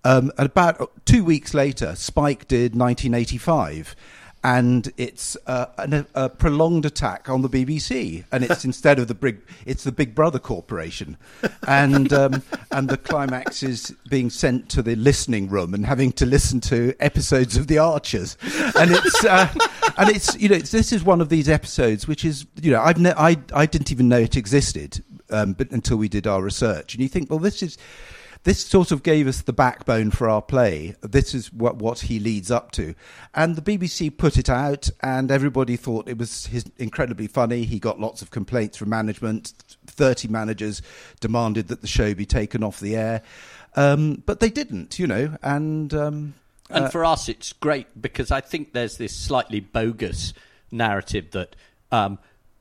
Um, 0.05 0.31
and 0.37 0.47
about 0.47 1.05
two 1.07 1.25
weeks 1.25 1.55
later, 1.55 1.95
Spike 1.97 2.47
did 2.47 2.77
1985 2.77 3.97
and 4.44 4.92
it's 4.96 5.37
uh, 5.46 5.66
an, 5.79 6.07
a 6.14 6.29
prolonged 6.29 6.85
attack 6.85 7.29
on 7.29 7.42
the 7.42 7.48
BBC, 7.48 8.24
and 8.31 8.44
it's 8.44 8.64
instead 8.64 8.98
of 8.98 9.09
the 9.09 9.14
big, 9.14 9.40
it's 9.66 9.85
the 9.85 9.92
Big 9.92 10.14
Brother 10.14 10.38
Corporation, 10.38 11.16
and 11.66 12.12
um, 12.12 12.42
and 12.70 12.88
the 12.88 12.96
climax 12.96 13.62
is 13.62 13.94
being 14.09 14.31
sent 14.31 14.68
to 14.70 14.83
the 14.83 14.94
listening 14.96 15.48
room 15.48 15.74
and 15.74 15.85
having 15.87 16.12
to 16.12 16.27
listen 16.27 16.61
to 16.62 16.94
episodes 17.01 17.57
of 17.57 17.66
The 17.66 17.79
Archers, 17.79 18.37
and 18.77 18.92
it's 18.92 19.24
uh, 19.24 19.53
and 19.98 20.11
it's 20.11 20.37
you 20.40 20.48
know 20.48 20.57
it's, 20.57 20.70
this 20.70 20.92
is 20.92 21.03
one 21.03 21.20
of 21.20 21.29
these 21.29 21.48
episodes 21.48 22.07
which 22.07 22.24
is 22.24 22.46
you 22.61 22.70
know 22.70 22.81
I've 22.81 22.98
ne- 22.98 23.14
I 23.16 23.37
I 23.53 23.66
didn't 23.66 23.90
even 23.90 24.09
know 24.09 24.20
it 24.20 24.37
existed, 24.37 25.03
um, 25.31 25.55
but 25.55 25.70
until 25.72 25.96
we 25.96 26.09
did 26.09 26.27
our 26.27 26.42
research, 26.42 26.94
and 26.94 27.03
you 27.03 27.09
think 27.09 27.29
well 27.31 27.40
this 27.40 27.62
is 27.62 27.77
this 28.44 28.64
sort 28.64 28.92
of 28.92 29.03
gave 29.03 29.27
us 29.27 29.42
the 29.42 29.53
backbone 29.53 30.11
for 30.11 30.29
our 30.29 30.42
play. 30.42 30.94
This 31.03 31.35
is 31.35 31.53
what 31.53 31.77
what 31.77 32.01
he 32.01 32.18
leads 32.18 32.51
up 32.51 32.70
to, 32.72 32.94
and 33.35 33.57
the 33.57 33.62
BBC 33.62 34.16
put 34.16 34.37
it 34.37 34.48
out, 34.48 34.88
and 35.03 35.31
everybody 35.31 35.77
thought 35.77 36.09
it 36.09 36.18
was 36.18 36.46
his 36.46 36.64
incredibly 36.79 37.27
funny. 37.27 37.64
He 37.64 37.79
got 37.79 38.01
lots 38.01 38.22
of 38.22 38.31
complaints 38.31 38.77
from 38.77 38.90
management. 38.90 39.53
Thirty 39.87 40.29
managers 40.29 40.83
demanded 41.20 41.68
that 41.68 41.81
the 41.81 41.87
show 41.87 42.14
be 42.14 42.27
taken 42.27 42.62
off 42.62 42.81
the 42.81 42.96
air, 42.96 43.22
um, 43.77 44.22
but 44.27 44.40
they 44.40 44.51
didn't, 44.51 44.98
you 44.98 45.07
know, 45.07 45.37
and. 45.42 45.92
Um, 45.94 46.35
And 46.70 46.92
for 46.92 47.03
us, 47.03 47.31
it's 47.31 47.55
great 47.55 47.87
because 48.01 48.31
I 48.31 48.42
think 48.42 48.74
there's 48.74 48.98
this 48.98 49.16
slightly 49.16 49.59
bogus 49.59 50.35
narrative 50.70 51.31
that 51.31 51.57
um, 51.90 52.18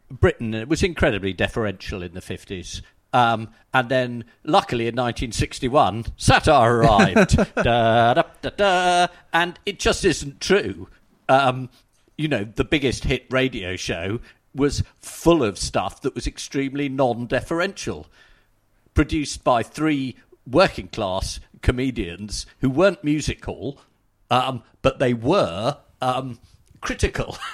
Britain 0.10 0.66
was 0.70 0.82
incredibly 0.82 1.34
deferential 1.34 2.02
in 2.02 2.14
the 2.14 2.22
50s. 2.22 2.82
Um, 3.14 3.50
and 3.74 3.90
then, 3.90 4.26
luckily, 4.44 4.88
in 4.88 4.96
1961, 4.96 6.06
satire 6.18 6.78
arrived. 6.78 7.36
da, 7.56 8.14
da, 8.14 8.24
da, 8.42 8.50
da, 8.50 9.08
and 9.34 9.60
it 9.66 9.80
just 9.80 10.04
isn't 10.04 10.42
true. 10.42 10.90
Um, 11.30 11.70
you 12.18 12.28
know, 12.28 12.44
the 12.44 12.64
biggest 12.64 13.06
hit 13.06 13.26
radio 13.30 13.76
show 13.76 14.20
was 14.54 14.84
full 15.00 15.44
of 15.44 15.58
stuff 15.58 16.02
that 16.02 16.16
was 16.16 16.28
extremely 16.28 16.90
non 16.90 17.28
deferential 17.28 18.08
produced 18.94 19.44
by 19.44 19.62
three 19.62 20.16
working 20.46 20.88
class 20.88 21.40
comedians 21.62 22.46
who 22.60 22.70
weren't 22.70 23.04
musical, 23.04 23.80
um, 24.32 24.64
but 24.82 25.00
they 25.00 25.14
were 25.14 25.78
um, 26.02 26.40
critical. 26.82 27.38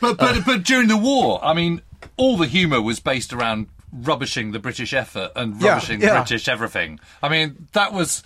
But 0.00 0.18
but 0.18 0.44
but 0.44 0.64
during 0.64 0.88
the 0.88 0.98
war, 0.98 1.42
I 1.42 1.54
mean, 1.54 1.80
all 2.18 2.36
the 2.36 2.46
humour 2.46 2.82
was 2.82 3.00
based 3.00 3.32
around 3.32 3.68
rubbishing 3.92 4.52
the 4.52 4.58
British 4.58 4.92
effort 4.92 5.32
and 5.36 5.60
rubbishing 5.62 6.00
yeah. 6.00 6.14
British 6.20 6.48
everything. 6.48 7.00
I 7.22 7.28
mean, 7.28 7.68
that 7.72 7.92
was, 7.92 8.22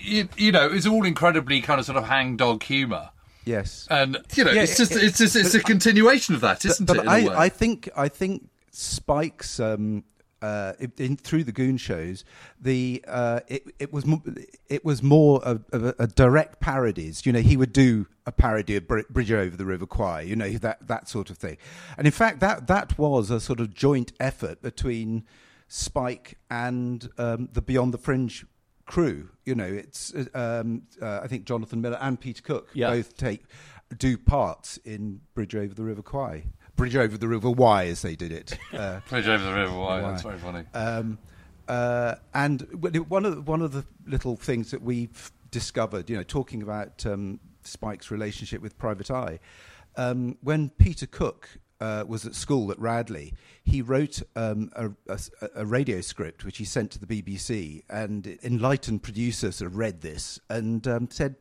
you, 0.00 0.28
you 0.36 0.52
know, 0.52 0.66
it's 0.70 0.86
all 0.86 1.04
incredibly 1.04 1.60
kind 1.60 1.78
of 1.80 1.86
sort 1.86 1.98
of 1.98 2.04
hangdog 2.04 2.62
humour. 2.62 3.10
yes, 3.44 3.86
And 3.90 4.18
you 4.34 4.44
know, 4.44 4.50
Yeah, 4.52 4.62
it's 4.62 4.76
just 4.76 4.92
it- 4.92 5.02
it's 5.04 5.18
just, 5.18 5.36
it's 5.36 5.54
a 5.54 5.60
continuation 5.60 6.34
of 6.34 6.40
that, 6.42 6.64
isn't 6.64 6.86
but 6.86 6.98
it? 6.98 7.06
a 7.06 7.10
I? 7.10 7.44
I 7.44 7.48
think 7.48 7.88
I 7.96 8.08
think 8.08 8.48
Spike's 8.70 9.58
um, 9.60 10.04
uh, 10.42 10.72
in, 10.78 10.92
in 10.98 11.16
through 11.16 11.44
the 11.44 11.52
Goon 11.52 11.76
shows, 11.76 12.24
the 12.60 13.04
uh, 13.08 13.40
it, 13.48 13.66
it 13.78 13.92
was 13.92 14.04
it 14.68 14.84
was 14.84 15.02
more 15.02 15.42
of, 15.44 15.64
of 15.72 15.84
a, 15.84 15.94
a 15.98 16.06
direct 16.06 16.60
parodies. 16.60 17.26
You 17.26 17.32
know, 17.32 17.40
he 17.40 17.56
would 17.56 17.72
do 17.72 18.06
a 18.26 18.32
parody 18.32 18.76
of 18.76 18.86
Br- 18.86 19.00
Bridge 19.10 19.32
over 19.32 19.56
the 19.56 19.64
River 19.64 19.86
Kwai. 19.86 20.22
You 20.22 20.36
know 20.36 20.50
that 20.50 20.86
that 20.86 21.08
sort 21.08 21.30
of 21.30 21.38
thing. 21.38 21.56
And 21.96 22.06
in 22.06 22.12
fact, 22.12 22.40
that 22.40 22.66
that 22.68 22.98
was 22.98 23.30
a 23.30 23.40
sort 23.40 23.60
of 23.60 23.74
joint 23.74 24.12
effort 24.20 24.62
between 24.62 25.24
Spike 25.66 26.38
and 26.50 27.08
um, 27.18 27.48
the 27.52 27.60
Beyond 27.62 27.92
the 27.94 27.98
Fringe 27.98 28.46
crew. 28.86 29.28
You 29.44 29.54
know, 29.54 29.64
it's 29.66 30.14
uh, 30.14 30.26
um, 30.64 30.82
uh, 31.00 31.20
I 31.22 31.26
think 31.26 31.44
Jonathan 31.44 31.80
Miller 31.80 31.98
and 32.00 32.18
Peter 32.18 32.42
Cook 32.42 32.70
Yeah. 32.74 32.90
both 32.90 33.16
take 33.16 33.44
do 33.96 34.18
parts 34.18 34.76
in 34.84 35.20
Bridge 35.34 35.54
over 35.54 35.74
the 35.74 35.82
River 35.84 36.02
Kwai. 36.02 36.44
Bridge 36.78 36.96
over 36.96 37.18
the 37.18 37.28
River 37.28 37.50
Wye, 37.50 37.86
as 37.86 38.00
they 38.02 38.16
did 38.16 38.32
it. 38.32 38.56
Uh, 38.72 39.00
Bridge 39.08 39.26
over 39.26 39.44
the 39.44 39.52
river. 39.52 39.76
Why? 39.76 40.00
Why? 40.00 40.10
That's 40.10 40.22
very 40.22 40.38
funny. 40.38 40.64
um, 40.72 41.18
uh, 41.66 42.14
and 42.32 42.62
one 42.80 43.24
of 43.26 43.34
the, 43.34 43.42
one 43.42 43.60
of 43.60 43.72
the 43.72 43.84
little 44.06 44.36
things 44.36 44.70
that 44.70 44.80
we've 44.80 45.32
discovered, 45.50 46.08
you 46.08 46.16
know, 46.16 46.22
talking 46.22 46.62
about 46.62 47.04
um, 47.04 47.40
Spike's 47.64 48.10
relationship 48.10 48.62
with 48.62 48.78
Private 48.78 49.10
Eye, 49.10 49.40
um, 49.96 50.38
when 50.42 50.70
Peter 50.70 51.06
Cook 51.06 51.48
uh, 51.80 52.04
was 52.06 52.24
at 52.24 52.34
school 52.34 52.70
at 52.70 52.78
Radley, 52.78 53.34
he 53.64 53.82
wrote 53.82 54.22
um, 54.36 54.70
a, 54.76 54.90
a, 55.08 55.18
a 55.56 55.66
radio 55.66 56.00
script 56.00 56.44
which 56.44 56.58
he 56.58 56.64
sent 56.64 56.90
to 56.92 57.04
the 57.04 57.06
BBC, 57.06 57.82
and 57.90 58.38
enlightened 58.44 59.02
producers 59.02 59.56
sort 59.56 59.70
of 59.70 59.76
read 59.76 60.00
this 60.02 60.38
and 60.48 60.86
um, 60.86 61.08
said, 61.10 61.36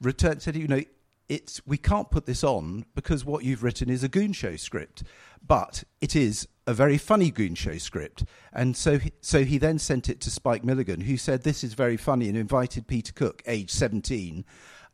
return, 0.00 0.40
said, 0.40 0.56
you 0.56 0.68
know, 0.68 0.82
it's 1.28 1.60
we 1.66 1.76
can't 1.76 2.10
put 2.10 2.26
this 2.26 2.44
on 2.44 2.84
because 2.94 3.24
what 3.24 3.44
you've 3.44 3.62
written 3.62 3.90
is 3.90 4.04
a 4.04 4.08
goon 4.08 4.32
show 4.32 4.56
script, 4.56 5.02
but 5.46 5.84
it 6.00 6.14
is 6.14 6.48
a 6.66 6.74
very 6.74 6.98
funny 6.98 7.30
goon 7.30 7.54
show 7.54 7.78
script, 7.78 8.24
and 8.52 8.76
so 8.76 8.98
he, 8.98 9.12
so 9.20 9.44
he 9.44 9.58
then 9.58 9.78
sent 9.78 10.08
it 10.08 10.20
to 10.20 10.30
Spike 10.30 10.64
Milligan, 10.64 11.02
who 11.02 11.16
said 11.16 11.42
this 11.42 11.62
is 11.62 11.74
very 11.74 11.96
funny, 11.96 12.28
and 12.28 12.36
invited 12.36 12.86
Peter 12.86 13.12
Cook, 13.12 13.42
age 13.46 13.70
seventeen, 13.70 14.44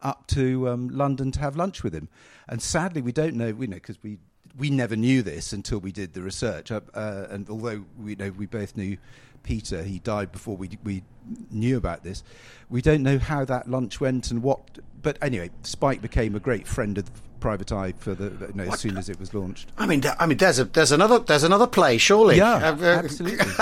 up 0.00 0.26
to 0.26 0.68
um, 0.68 0.88
London 0.88 1.30
to 1.32 1.40
have 1.40 1.56
lunch 1.56 1.82
with 1.82 1.94
him. 1.94 2.08
And 2.48 2.60
sadly, 2.60 3.02
we 3.02 3.12
don't 3.12 3.34
know, 3.34 3.52
we 3.52 3.66
know 3.66 3.76
because 3.76 4.02
we 4.02 4.18
we 4.56 4.68
never 4.68 4.96
knew 4.96 5.22
this 5.22 5.52
until 5.52 5.78
we 5.78 5.92
did 5.92 6.12
the 6.12 6.22
research. 6.22 6.70
Uh, 6.70 6.80
uh, 6.94 7.26
and 7.30 7.48
although 7.48 7.84
we 7.98 8.14
know 8.14 8.30
we 8.30 8.46
both 8.46 8.76
knew 8.76 8.98
Peter, 9.42 9.82
he 9.82 9.98
died 9.98 10.32
before 10.32 10.56
we 10.56 10.70
we 10.84 11.02
knew 11.50 11.76
about 11.76 12.02
this. 12.04 12.22
We 12.68 12.82
don't 12.82 13.02
know 13.02 13.18
how 13.18 13.44
that 13.44 13.68
lunch 13.68 14.00
went 14.00 14.30
and 14.30 14.42
what. 14.42 14.78
But 15.02 15.18
anyway, 15.20 15.50
Spike 15.62 16.00
became 16.00 16.34
a 16.36 16.40
great 16.40 16.66
friend 16.66 16.96
of 16.96 17.10
Private 17.40 17.72
Eye 17.72 17.92
for 17.98 18.14
the 18.14 18.46
you 18.48 18.52
know, 18.54 18.72
as 18.72 18.78
soon 18.80 18.96
as 18.96 19.08
it 19.08 19.18
was 19.18 19.34
launched. 19.34 19.68
I 19.76 19.86
mean, 19.86 20.02
I 20.20 20.26
mean, 20.26 20.38
there's 20.38 20.58
a 20.60 20.64
there's 20.64 20.92
another 20.92 21.18
there's 21.18 21.42
another 21.44 21.66
play, 21.66 21.98
surely. 21.98 22.36
Yeah, 22.36 22.54
Uh, 22.54 22.76
uh, 22.76 22.84
absolutely. 23.04 23.52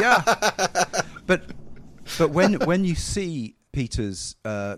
yeah, 0.00 0.22
but 1.26 1.42
but 2.18 2.30
when 2.30 2.54
when 2.60 2.84
you 2.84 2.94
see 2.94 3.54
Peter's 3.72 4.36
uh, 4.44 4.76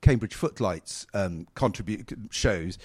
Cambridge 0.00 0.34
Footlights 0.34 1.06
um, 1.14 1.46
contribute 1.54 2.12
shows, 2.30 2.76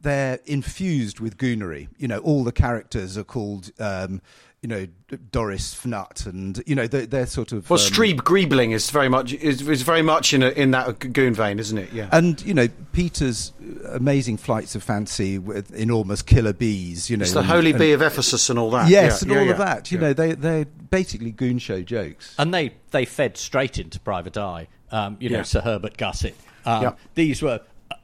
they're 0.00 0.40
infused 0.44 1.20
with 1.20 1.36
goonery. 1.36 1.88
You 1.96 2.08
know, 2.08 2.18
all 2.18 2.42
the 2.44 2.52
characters 2.52 3.16
are 3.16 3.24
called. 3.24 3.70
Um, 3.78 4.20
you 4.62 4.68
know 4.68 4.86
Doris 5.30 5.72
Fnut, 5.74 6.26
and 6.26 6.60
you 6.66 6.74
know 6.74 6.86
they're, 6.88 7.06
they're 7.06 7.26
sort 7.26 7.52
of 7.52 7.70
Well, 7.70 7.78
um, 7.78 7.86
Streeb 7.86 8.16
Greebling 8.22 8.72
is 8.74 8.90
very 8.90 9.08
much 9.08 9.32
is, 9.32 9.66
is 9.68 9.82
very 9.82 10.02
much 10.02 10.34
in 10.34 10.42
a, 10.42 10.48
in 10.48 10.72
that 10.72 10.98
goon 11.12 11.32
vein, 11.34 11.58
isn't 11.60 11.78
it? 11.78 11.92
Yeah. 11.92 12.08
And 12.10 12.40
you 12.42 12.54
know 12.54 12.66
Peter's 12.92 13.52
amazing 13.86 14.36
flights 14.36 14.74
of 14.74 14.82
fancy 14.82 15.38
with 15.38 15.72
enormous 15.74 16.22
killer 16.22 16.52
bees. 16.52 17.08
You 17.08 17.16
know, 17.18 17.22
it's 17.22 17.32
the 17.32 17.38
and- 17.40 17.48
Holy 17.48 17.70
and- 17.70 17.78
Bee 17.78 17.92
of 17.92 18.02
Ephesus 18.02 18.50
and 18.50 18.58
all 18.58 18.70
that. 18.72 18.88
Yes, 18.88 19.22
Yeah, 19.22 19.24
and 19.26 19.30
yeah, 19.32 19.38
all 19.38 19.44
yeah. 19.46 19.52
of 19.52 19.58
that. 19.58 19.92
You 19.92 19.98
Yeah. 19.98 20.06
know, 20.08 20.12
they 20.12 20.32
they're 20.32 20.64
basically 20.64 21.30
goon 21.30 21.58
show 21.58 21.80
jokes. 21.82 22.34
and 22.38 22.52
they, 22.52 22.72
they 22.90 23.04
fed 23.04 23.36
straight 23.36 23.78
into 23.78 24.00
Private 24.00 24.36
Eye. 24.36 24.66
Um, 24.90 25.18
you 25.20 25.28
know, 25.28 25.38
Yeah. 25.38 25.42
Sir 25.44 25.60
Herbert 25.60 25.96
Gusset. 25.96 26.34
Um, 26.66 26.82
Yeah. 26.82 26.92
These 27.14 27.42
were 27.42 27.60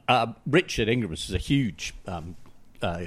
uh, 0.07 0.27
Richard 0.45 0.87
Ingrams 0.87 1.27
was 1.27 1.33
a 1.33 1.37
huge 1.39 1.93
um, 2.07 2.35
uh, 2.81 3.05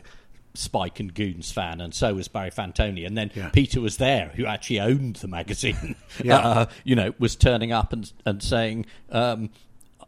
Spike 0.59 0.99
and 1.01 1.15
Goons 1.15 1.53
fan, 1.53 1.81
and 1.81 1.95
so 1.95 2.15
was 2.15 2.29
Barry 2.29 2.51
Fantoni. 2.51 3.07
And 3.07 3.17
then 3.17 3.31
Yeah. 3.35 3.49
Peter 3.51 3.81
was 3.81 3.97
there, 3.99 4.33
who 4.35 4.45
actually 4.47 4.81
owned 4.81 5.17
the 5.17 5.29
magazine. 5.29 5.95
Yeah. 6.25 6.39
uh, 6.39 6.67
you 6.85 6.97
know, 6.97 7.15
was 7.19 7.37
turning 7.37 7.73
up 7.73 7.93
and 7.93 8.11
and 8.27 8.43
saying, 8.43 8.87
um, 9.11 9.51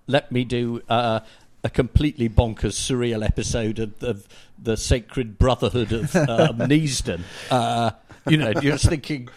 "Let 0.06 0.30
me 0.32 0.44
do." 0.44 0.82
Uh, 0.88 1.20
a 1.62 1.68
completely 1.68 2.26
bonkers, 2.26 2.72
surreal 2.72 3.22
episode 3.22 3.78
of, 3.78 4.02
of 4.02 4.26
the 4.58 4.78
Sacred 4.78 5.38
Brotherhood 5.38 5.92
of 5.92 6.16
um, 6.16 6.56
Neasden. 6.70 7.20
Uh, 7.50 7.90
you 8.26 8.38
know, 8.38 8.48
you're 8.62 8.78
just 8.78 8.88
thinking, 8.88 9.28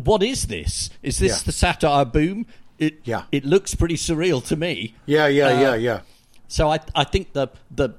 what 0.00 0.22
is 0.22 0.46
this? 0.46 0.90
Is 1.02 1.18
this 1.18 1.38
Yeah. 1.40 1.42
the 1.46 1.50
satire 1.52 2.04
boom? 2.04 2.46
It 2.78 3.00
Yeah. 3.02 3.24
it 3.32 3.44
looks 3.44 3.74
pretty 3.74 3.96
surreal 3.96 4.46
to 4.46 4.54
me. 4.54 4.94
Yeah, 5.06 5.26
yeah, 5.26 5.46
Uh, 5.48 5.60
yeah, 5.60 5.74
yeah. 5.74 6.00
So 6.46 6.70
I 6.70 6.78
I 6.94 7.02
think 7.02 7.32
the 7.32 7.48
the 7.68 7.90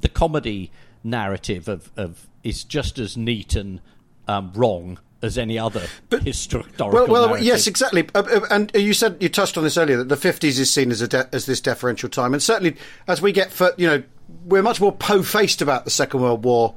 the 0.00 0.08
comedy 0.08 0.70
narrative 1.06 1.68
of, 1.68 1.90
of 1.96 2.26
is 2.42 2.64
just 2.64 2.98
as 2.98 3.16
neat 3.16 3.54
and 3.56 3.80
um, 4.28 4.52
wrong 4.54 4.98
as 5.22 5.38
any 5.38 5.58
other 5.58 5.86
historical 6.22 6.90
Well, 6.90 7.06
well, 7.06 7.26
narrative. 7.28 7.46
yes, 7.46 7.66
exactly. 7.66 8.06
Uh, 8.14 8.22
uh, 8.30 8.40
and 8.50 8.70
you 8.74 8.92
said 8.92 9.16
you 9.20 9.28
touched 9.28 9.56
on 9.56 9.64
this 9.64 9.76
earlier 9.78 9.96
that 9.96 10.08
the 10.08 10.16
fifties 10.16 10.58
is 10.58 10.70
seen 10.70 10.90
as 10.90 11.00
a 11.00 11.08
de- 11.08 11.28
as 11.34 11.46
this 11.46 11.60
deferential 11.60 12.08
time, 12.10 12.34
and 12.34 12.42
certainly 12.42 12.76
as 13.08 13.22
we 13.22 13.32
get, 13.32 13.50
fur- 13.50 13.74
you 13.78 13.86
know, 13.86 14.02
we're 14.44 14.62
much 14.62 14.80
more 14.80 14.92
po-faced 14.92 15.62
about 15.62 15.84
the 15.84 15.90
Second 15.90 16.20
World 16.20 16.44
War 16.44 16.74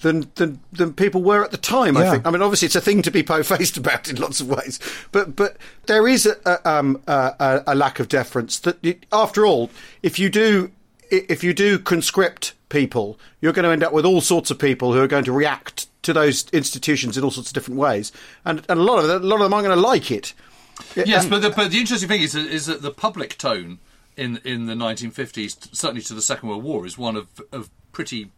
than 0.00 0.30
than, 0.36 0.60
than 0.72 0.92
people 0.94 1.22
were 1.22 1.44
at 1.44 1.50
the 1.50 1.56
time. 1.58 1.96
I 1.96 2.10
think. 2.10 2.26
I 2.26 2.30
mean, 2.30 2.42
obviously, 2.42 2.66
it's 2.66 2.74
a 2.76 2.80
thing 2.80 3.02
to 3.02 3.10
be 3.10 3.22
po-faced 3.22 3.76
about 3.82 4.08
in 4.08 4.16
lots 4.16 4.40
of 4.40 4.48
ways, 4.48 4.80
but 5.12 5.36
but 5.36 5.56
there 5.86 6.08
is 6.08 6.26
a, 6.26 6.36
a, 6.46 6.68
um, 6.78 7.00
a, 7.06 7.34
a- 7.38 7.62
a 7.68 7.74
lack 7.74 8.00
of 8.00 8.08
deference. 8.08 8.58
That 8.60 8.82
it, 8.84 9.04
after 9.12 9.44
all, 9.46 9.70
if 10.02 10.18
you 10.18 10.30
do 10.30 10.70
i- 10.72 10.73
if 11.10 11.42
you 11.44 11.52
do 11.54 11.78
conscript 11.78 12.54
people, 12.68 13.18
you're 13.40 13.52
going 13.52 13.64
to 13.64 13.70
end 13.70 13.82
up 13.84 13.92
with 13.92 14.04
all 14.04 14.20
sorts 14.20 14.50
of 14.50 14.58
people 14.58 14.92
who 14.92 15.00
are 15.00 15.06
going 15.06 15.24
to 15.24 15.32
react 15.32 15.86
to 16.02 16.12
those 16.12 16.48
institutions 16.50 17.16
in 17.16 17.24
all 17.24 17.30
sorts 17.30 17.50
of 17.50 17.54
different 17.54 17.78
ways, 17.80 18.12
and, 18.44 18.64
and 18.68 18.78
a 18.78 18.82
lot 18.82 18.98
of 18.98 19.08
them, 19.08 19.22
a 19.22 19.26
lot 19.26 19.36
of 19.36 19.42
them 19.42 19.54
aren't 19.54 19.66
going 19.66 19.76
to 19.76 19.82
like 19.82 20.10
it. 20.10 20.34
Yes, 20.96 21.22
And- 21.22 21.30
but 21.30 21.42
the, 21.42 21.50
but 21.50 21.70
the 21.70 21.78
interesting 21.80 22.08
thing 22.08 22.22
is 22.22 22.32
that, 22.32 22.46
is 22.46 22.66
that 22.66 22.82
the 22.82 22.90
public 22.90 23.38
tone 23.38 23.78
in 24.16 24.38
in 24.44 24.66
the 24.66 24.74
1950s, 24.74 25.74
certainly 25.74 26.02
to 26.02 26.14
the 26.14 26.22
Second 26.22 26.48
World 26.48 26.62
War, 26.62 26.84
is 26.86 26.98
one 26.98 27.16
of 27.16 27.28
of 27.52 27.70
pretty 27.92 28.30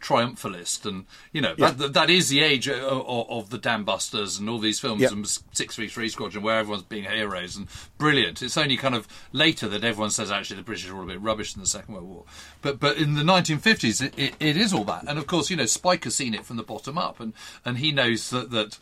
triumphalist, 0.00 0.86
and 0.86 1.06
you 1.32 1.40
know 1.40 1.54
that, 1.56 1.78
that, 1.78 1.92
that 1.94 2.10
is 2.10 2.28
the 2.28 2.42
age 2.42 2.68
of, 2.68 2.78
of, 3.08 3.50
the 3.50 3.58
Dam 3.58 3.84
Busters 3.84 4.38
and 4.38 4.48
all 4.48 4.58
these 4.58 4.80
films 4.80 5.02
Yeah. 5.02 5.12
and 5.12 5.26
Six 5.52 5.74
Three 5.74 5.88
Three 5.88 6.08
Squadron, 6.08 6.42
where 6.42 6.58
everyone's 6.58 6.84
being 6.84 7.04
heroes 7.04 7.56
and 7.56 7.66
brilliant. 7.98 8.42
It's 8.42 8.56
only 8.56 8.76
kind 8.76 8.94
of 8.94 9.06
later 9.32 9.68
that 9.68 9.84
everyone 9.84 10.10
says 10.10 10.30
actually 10.30 10.56
the 10.56 10.62
British 10.62 10.88
are 10.88 10.96
all 10.96 11.02
a 11.04 11.06
bit 11.06 11.20
rubbish 11.20 11.54
in 11.54 11.60
the 11.60 11.66
Second 11.66 11.94
World 11.94 12.08
War, 12.08 12.24
but 12.62 12.80
but 12.80 12.96
in 12.96 13.14
the 13.14 13.22
1950s 13.22 14.04
it, 14.04 14.18
it, 14.18 14.34
it 14.40 14.56
is 14.56 14.72
all 14.72 14.84
that, 14.84 15.04
and 15.06 15.18
of 15.18 15.26
course 15.26 15.50
you 15.50 15.56
know 15.56 15.66
Spike 15.66 16.04
has 16.04 16.14
seen 16.14 16.34
it 16.34 16.44
from 16.44 16.56
the 16.56 16.62
bottom 16.62 16.98
up, 16.98 17.20
and 17.20 17.32
and 17.64 17.78
he 17.78 17.92
knows 17.92 18.30
that 18.30 18.50
that 18.50 18.78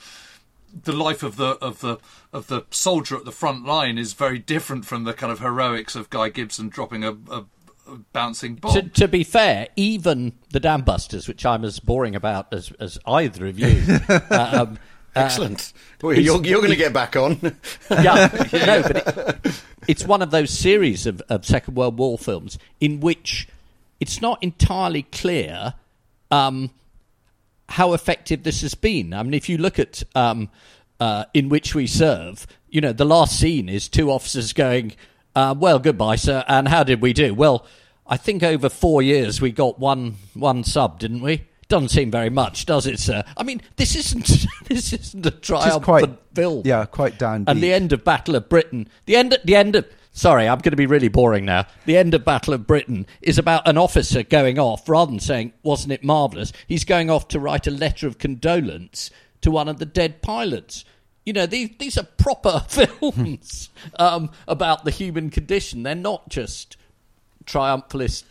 the 0.85 0.93
life 0.93 1.23
of 1.23 1.37
the 1.37 1.57
of 1.63 1.81
the 1.81 1.99
of 2.33 2.49
the 2.49 2.63
soldier 2.71 3.17
at 3.17 3.25
the 3.25 3.33
front 3.33 3.65
line 3.65 3.99
is 3.99 4.13
very 4.13 4.39
different 4.39 4.85
from 4.85 5.05
the 5.05 5.15
kind 5.15 5.33
of 5.33 5.41
heroics 5.41 5.97
of 5.97 6.11
Guy 6.11 6.29
Gibson 6.29 6.69
dropping 6.69 7.05
a, 7.05 7.13
a 7.31 7.45
bouncing 8.13 8.57
bomb. 8.57 8.75
To, 8.75 8.83
to 8.83 9.09
be 9.09 9.25
fair, 9.25 9.69
even 9.77 10.33
the 10.51 10.61
Dam 10.61 10.83
Busters, 10.83 11.29
which 11.29 11.45
I'm 11.47 11.65
as 11.65 11.79
boring 11.81 12.15
about 12.15 12.53
as, 12.53 12.73
as 12.81 12.99
either 13.07 13.47
of 13.47 13.59
you, 13.59 13.99
uh, 14.09 14.67
um, 14.69 14.79
Excellent. 15.17 15.73
Well, 16.03 16.19
you're 16.19 16.45
you're 16.45 16.61
going 16.61 16.71
to 16.71 16.77
get 16.77 16.93
back 16.93 17.17
on. 17.17 17.39
yeah, 17.91 18.29
no, 18.53 18.83
but 18.83 19.41
it, 19.45 19.63
it's 19.89 20.05
one 20.05 20.21
of 20.21 20.31
those 20.31 20.51
series 20.51 21.07
of, 21.07 21.23
of 21.31 21.47
Second 21.47 21.75
World 21.75 21.99
War 21.99 22.19
films 22.19 22.59
in 22.81 23.01
which 23.01 23.49
it's 23.99 24.21
not 24.21 24.43
entirely 24.43 25.05
clear 25.05 25.75
um, 26.31 26.71
how 27.71 27.95
effective 27.95 28.43
this 28.43 28.61
has 28.61 28.75
been. 28.75 29.15
I 29.15 29.23
mean, 29.23 29.33
if 29.33 29.49
you 29.49 29.57
look 29.57 29.79
at 29.79 30.03
um, 30.15 30.51
uh, 31.01 31.25
In 31.33 31.49
Which 31.49 31.75
We 31.75 31.87
Serve, 31.87 32.47
you 32.69 32.83
know, 32.83 32.93
the 32.93 33.07
last 33.07 33.39
scene 33.39 33.71
is 33.71 33.89
two 33.89 34.11
officers 34.11 34.53
going, 34.53 34.95
uh, 35.37 35.55
Well, 35.57 35.79
goodbye, 35.79 36.17
sir, 36.17 36.45
and 36.49 36.67
how 36.67 36.83
did 36.83 37.01
we 37.01 37.13
do? 37.13 37.33
Well, 37.35 37.65
I 38.07 38.17
think 38.17 38.43
over 38.43 38.69
four 38.69 39.03
years 39.03 39.41
we 39.41 39.53
got 39.53 39.79
one 39.79 40.17
one 40.35 40.65
sub, 40.65 40.99
didn't 40.99 41.21
we? 41.23 41.45
Doesn't 41.69 41.89
seem 41.89 42.13
very 42.13 42.31
much, 42.31 42.65
does 42.67 42.87
it, 42.87 43.01
sir? 43.01 43.25
I 43.37 43.43
mean, 43.43 43.61
this 43.77 43.97
isn't 43.97 44.47
this 44.69 44.93
isn't 44.93 45.27
a 45.27 45.31
triumphant 45.31 45.85
quite- 45.85 46.19
film. 46.35 46.63
yeah, 46.65 46.85
quite 46.87 47.19
down. 47.19 47.45
And 47.47 47.63
the 47.63 47.73
end 47.73 47.93
of 47.93 48.05
Battle 48.05 48.37
of 48.37 48.49
Britain, 48.49 48.89
the 49.07 49.17
end, 49.17 49.37
the 49.45 49.55
end 49.57 49.77
of. 49.77 49.87
Sorry, 50.13 50.49
I'm 50.49 50.61
going 50.61 50.71
to 50.71 50.77
be 50.79 50.87
really 50.87 51.09
boring 51.09 51.45
now. 51.45 51.67
The 51.85 51.99
end 51.99 52.15
of 52.15 52.25
Battle 52.25 52.55
of 52.55 52.67
Britain 52.67 53.07
is 53.21 53.37
about 53.37 53.69
an 53.69 53.77
officer 53.77 54.23
going 54.23 54.59
off, 54.59 54.89
rather 54.89 55.11
than 55.11 55.21
saying, 55.21 55.53
"Wasn't 55.63 55.93
it 55.93 56.03
marvelous?" 56.03 56.53
He's 56.67 56.85
going 56.85 57.11
off 57.11 57.29
to 57.29 57.41
write 57.41 57.67
a 57.67 57.71
letter 57.71 58.07
of 58.07 58.17
condolence 58.19 59.11
to 59.43 59.51
one 59.51 59.69
of 59.69 59.79
the 59.79 59.85
dead 59.85 60.23
pilots. 60.23 60.85
You 61.27 61.33
know, 61.33 61.45
these 61.45 61.71
these 61.79 61.99
are 61.99 62.05
proper 62.05 62.65
films 62.69 63.69
um, 63.99 64.31
about 64.49 64.85
the 64.85 64.91
human 64.91 65.29
condition. 65.29 65.83
They're 65.83 65.95
not 65.95 66.29
just 66.29 66.77
triumphalist. 67.45 68.25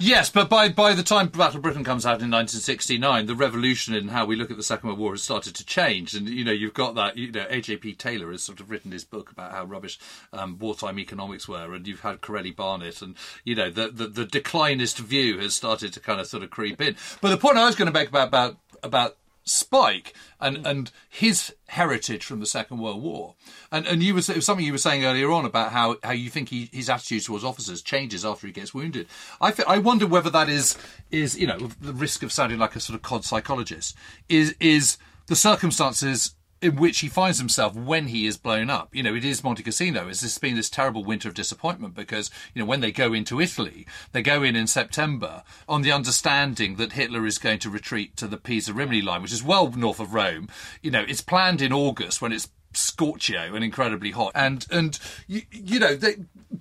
Yes, 0.00 0.30
but 0.30 0.48
by 0.48 0.70
by 0.70 0.94
the 0.94 1.02
time 1.02 1.28
Battle 1.28 1.56
of 1.56 1.62
Britain 1.62 1.84
comes 1.84 2.06
out 2.06 2.22
in 2.22 2.30
1969, 2.30 3.26
the 3.26 3.34
revolution 3.34 3.94
in 3.94 4.08
how 4.08 4.24
we 4.24 4.34
look 4.34 4.50
at 4.50 4.56
the 4.56 4.62
Second 4.62 4.88
World 4.88 4.98
War 4.98 5.12
has 5.12 5.22
started 5.22 5.54
to 5.56 5.64
change, 5.64 6.14
and 6.14 6.28
you 6.28 6.42
know 6.42 6.52
you've 6.52 6.74
got 6.74 6.94
that. 6.94 7.16
You 7.16 7.30
know, 7.30 7.44
AJP 7.44 7.98
Taylor 7.98 8.32
has 8.32 8.42
sort 8.42 8.60
of 8.60 8.70
written 8.70 8.92
his 8.92 9.04
book 9.04 9.30
about 9.30 9.52
how 9.52 9.64
rubbish 9.64 9.98
um, 10.32 10.58
wartime 10.58 10.98
economics 10.98 11.46
were, 11.46 11.74
and 11.74 11.86
you've 11.86 12.00
had 12.00 12.22
Correlli 12.22 12.56
Barnett, 12.56 13.02
and 13.02 13.14
you 13.44 13.54
know 13.54 13.70
the, 13.70 13.88
the 13.88 14.06
the 14.06 14.24
declinist 14.24 14.98
view 14.98 15.38
has 15.38 15.54
started 15.54 15.92
to 15.92 16.00
kind 16.00 16.18
of 16.18 16.26
sort 16.26 16.42
of 16.42 16.50
creep 16.50 16.80
in. 16.80 16.96
But 17.20 17.28
the 17.28 17.36
point 17.36 17.58
I 17.58 17.66
was 17.66 17.76
going 17.76 17.92
to 17.92 17.92
make 17.92 18.08
about 18.08 18.28
about 18.28 18.56
about 18.82 19.16
Spike 19.48 20.14
and, 20.40 20.58
hmm. 20.58 20.66
and 20.66 20.90
his 21.08 21.54
heritage 21.68 22.24
from 22.24 22.40
the 22.40 22.46
Second 22.46 22.78
World 22.78 23.02
War. 23.02 23.34
And 23.70 23.86
and 23.86 24.02
you 24.02 24.14
were 24.14 24.20
it 24.20 24.36
was 24.36 24.46
something 24.46 24.64
you 24.64 24.72
were 24.72 24.78
saying 24.78 25.04
earlier 25.04 25.30
on 25.30 25.44
about 25.44 25.72
how, 25.72 25.96
how 26.02 26.12
you 26.12 26.30
think 26.30 26.48
he, 26.48 26.68
his 26.72 26.88
attitude 26.88 27.24
towards 27.24 27.44
officers 27.44 27.82
changes 27.82 28.24
after 28.24 28.46
he 28.46 28.52
gets 28.52 28.72
wounded. 28.72 29.08
I 29.40 29.50
th- 29.50 29.68
I 29.68 29.78
wonder 29.78 30.06
whether 30.06 30.30
that 30.30 30.48
is 30.48 30.76
is 31.10 31.38
you 31.38 31.46
know 31.46 31.58
the 31.80 31.92
risk 31.92 32.22
of 32.22 32.32
sounding 32.32 32.58
like 32.58 32.76
a 32.76 32.80
sort 32.80 32.96
of 32.96 33.02
cod 33.02 33.24
psychologist 33.24 33.96
is 34.28 34.54
is 34.60 34.98
the 35.26 35.36
circumstances 35.36 36.34
in 36.60 36.76
which 36.76 37.00
he 37.00 37.08
finds 37.08 37.38
himself 37.38 37.74
when 37.74 38.08
he 38.08 38.26
is 38.26 38.36
blown 38.36 38.70
up. 38.70 38.94
You 38.94 39.02
know, 39.02 39.14
it 39.14 39.24
is 39.24 39.44
Monte 39.44 39.62
Cassino. 39.62 40.08
It's 40.08 40.20
this 40.20 40.38
been 40.38 40.56
this 40.56 40.70
terrible 40.70 41.04
winter 41.04 41.28
of 41.28 41.34
disappointment 41.34 41.94
because, 41.94 42.30
you 42.54 42.60
know, 42.60 42.66
when 42.66 42.80
they 42.80 42.92
go 42.92 43.12
into 43.12 43.40
Italy, 43.40 43.86
they 44.12 44.22
go 44.22 44.42
in 44.42 44.56
in 44.56 44.66
September 44.66 45.42
on 45.68 45.82
the 45.82 45.92
understanding 45.92 46.76
that 46.76 46.92
Hitler 46.92 47.26
is 47.26 47.38
going 47.38 47.60
to 47.60 47.70
retreat 47.70 48.16
to 48.16 48.26
the 48.26 48.36
Pisa 48.36 48.72
Rimini 48.72 49.02
line, 49.02 49.22
which 49.22 49.32
is 49.32 49.42
well 49.42 49.70
north 49.70 50.00
of 50.00 50.14
Rome. 50.14 50.48
You 50.82 50.90
know, 50.90 51.04
it's 51.06 51.20
planned 51.20 51.62
in 51.62 51.72
August 51.72 52.20
when 52.20 52.32
it's 52.32 52.48
scorchio 52.74 53.54
and 53.54 53.64
incredibly 53.64 54.10
hot 54.10 54.30
and 54.34 54.66
and 54.70 54.98
you, 55.26 55.40
you 55.50 55.78
know 55.78 55.96
they, 55.96 56.16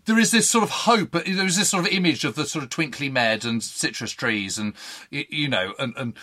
there 0.05 0.17
is 0.17 0.31
this 0.31 0.49
sort 0.49 0.63
of 0.63 0.69
hope 0.69 1.11
there 1.11 1.45
is 1.45 1.57
this 1.57 1.69
sort 1.69 1.85
of 1.85 1.91
image 1.91 2.23
of 2.23 2.35
the 2.35 2.45
sort 2.45 2.63
of 2.63 2.69
twinkly 2.69 3.09
med 3.09 3.43
and 3.43 3.61
citrus 3.61 4.13
trees 4.13 4.57
and 4.57 4.73
you, 5.09 5.25
you 5.29 5.49
know 5.49 5.73
and 5.77 5.93
and 5.97 6.13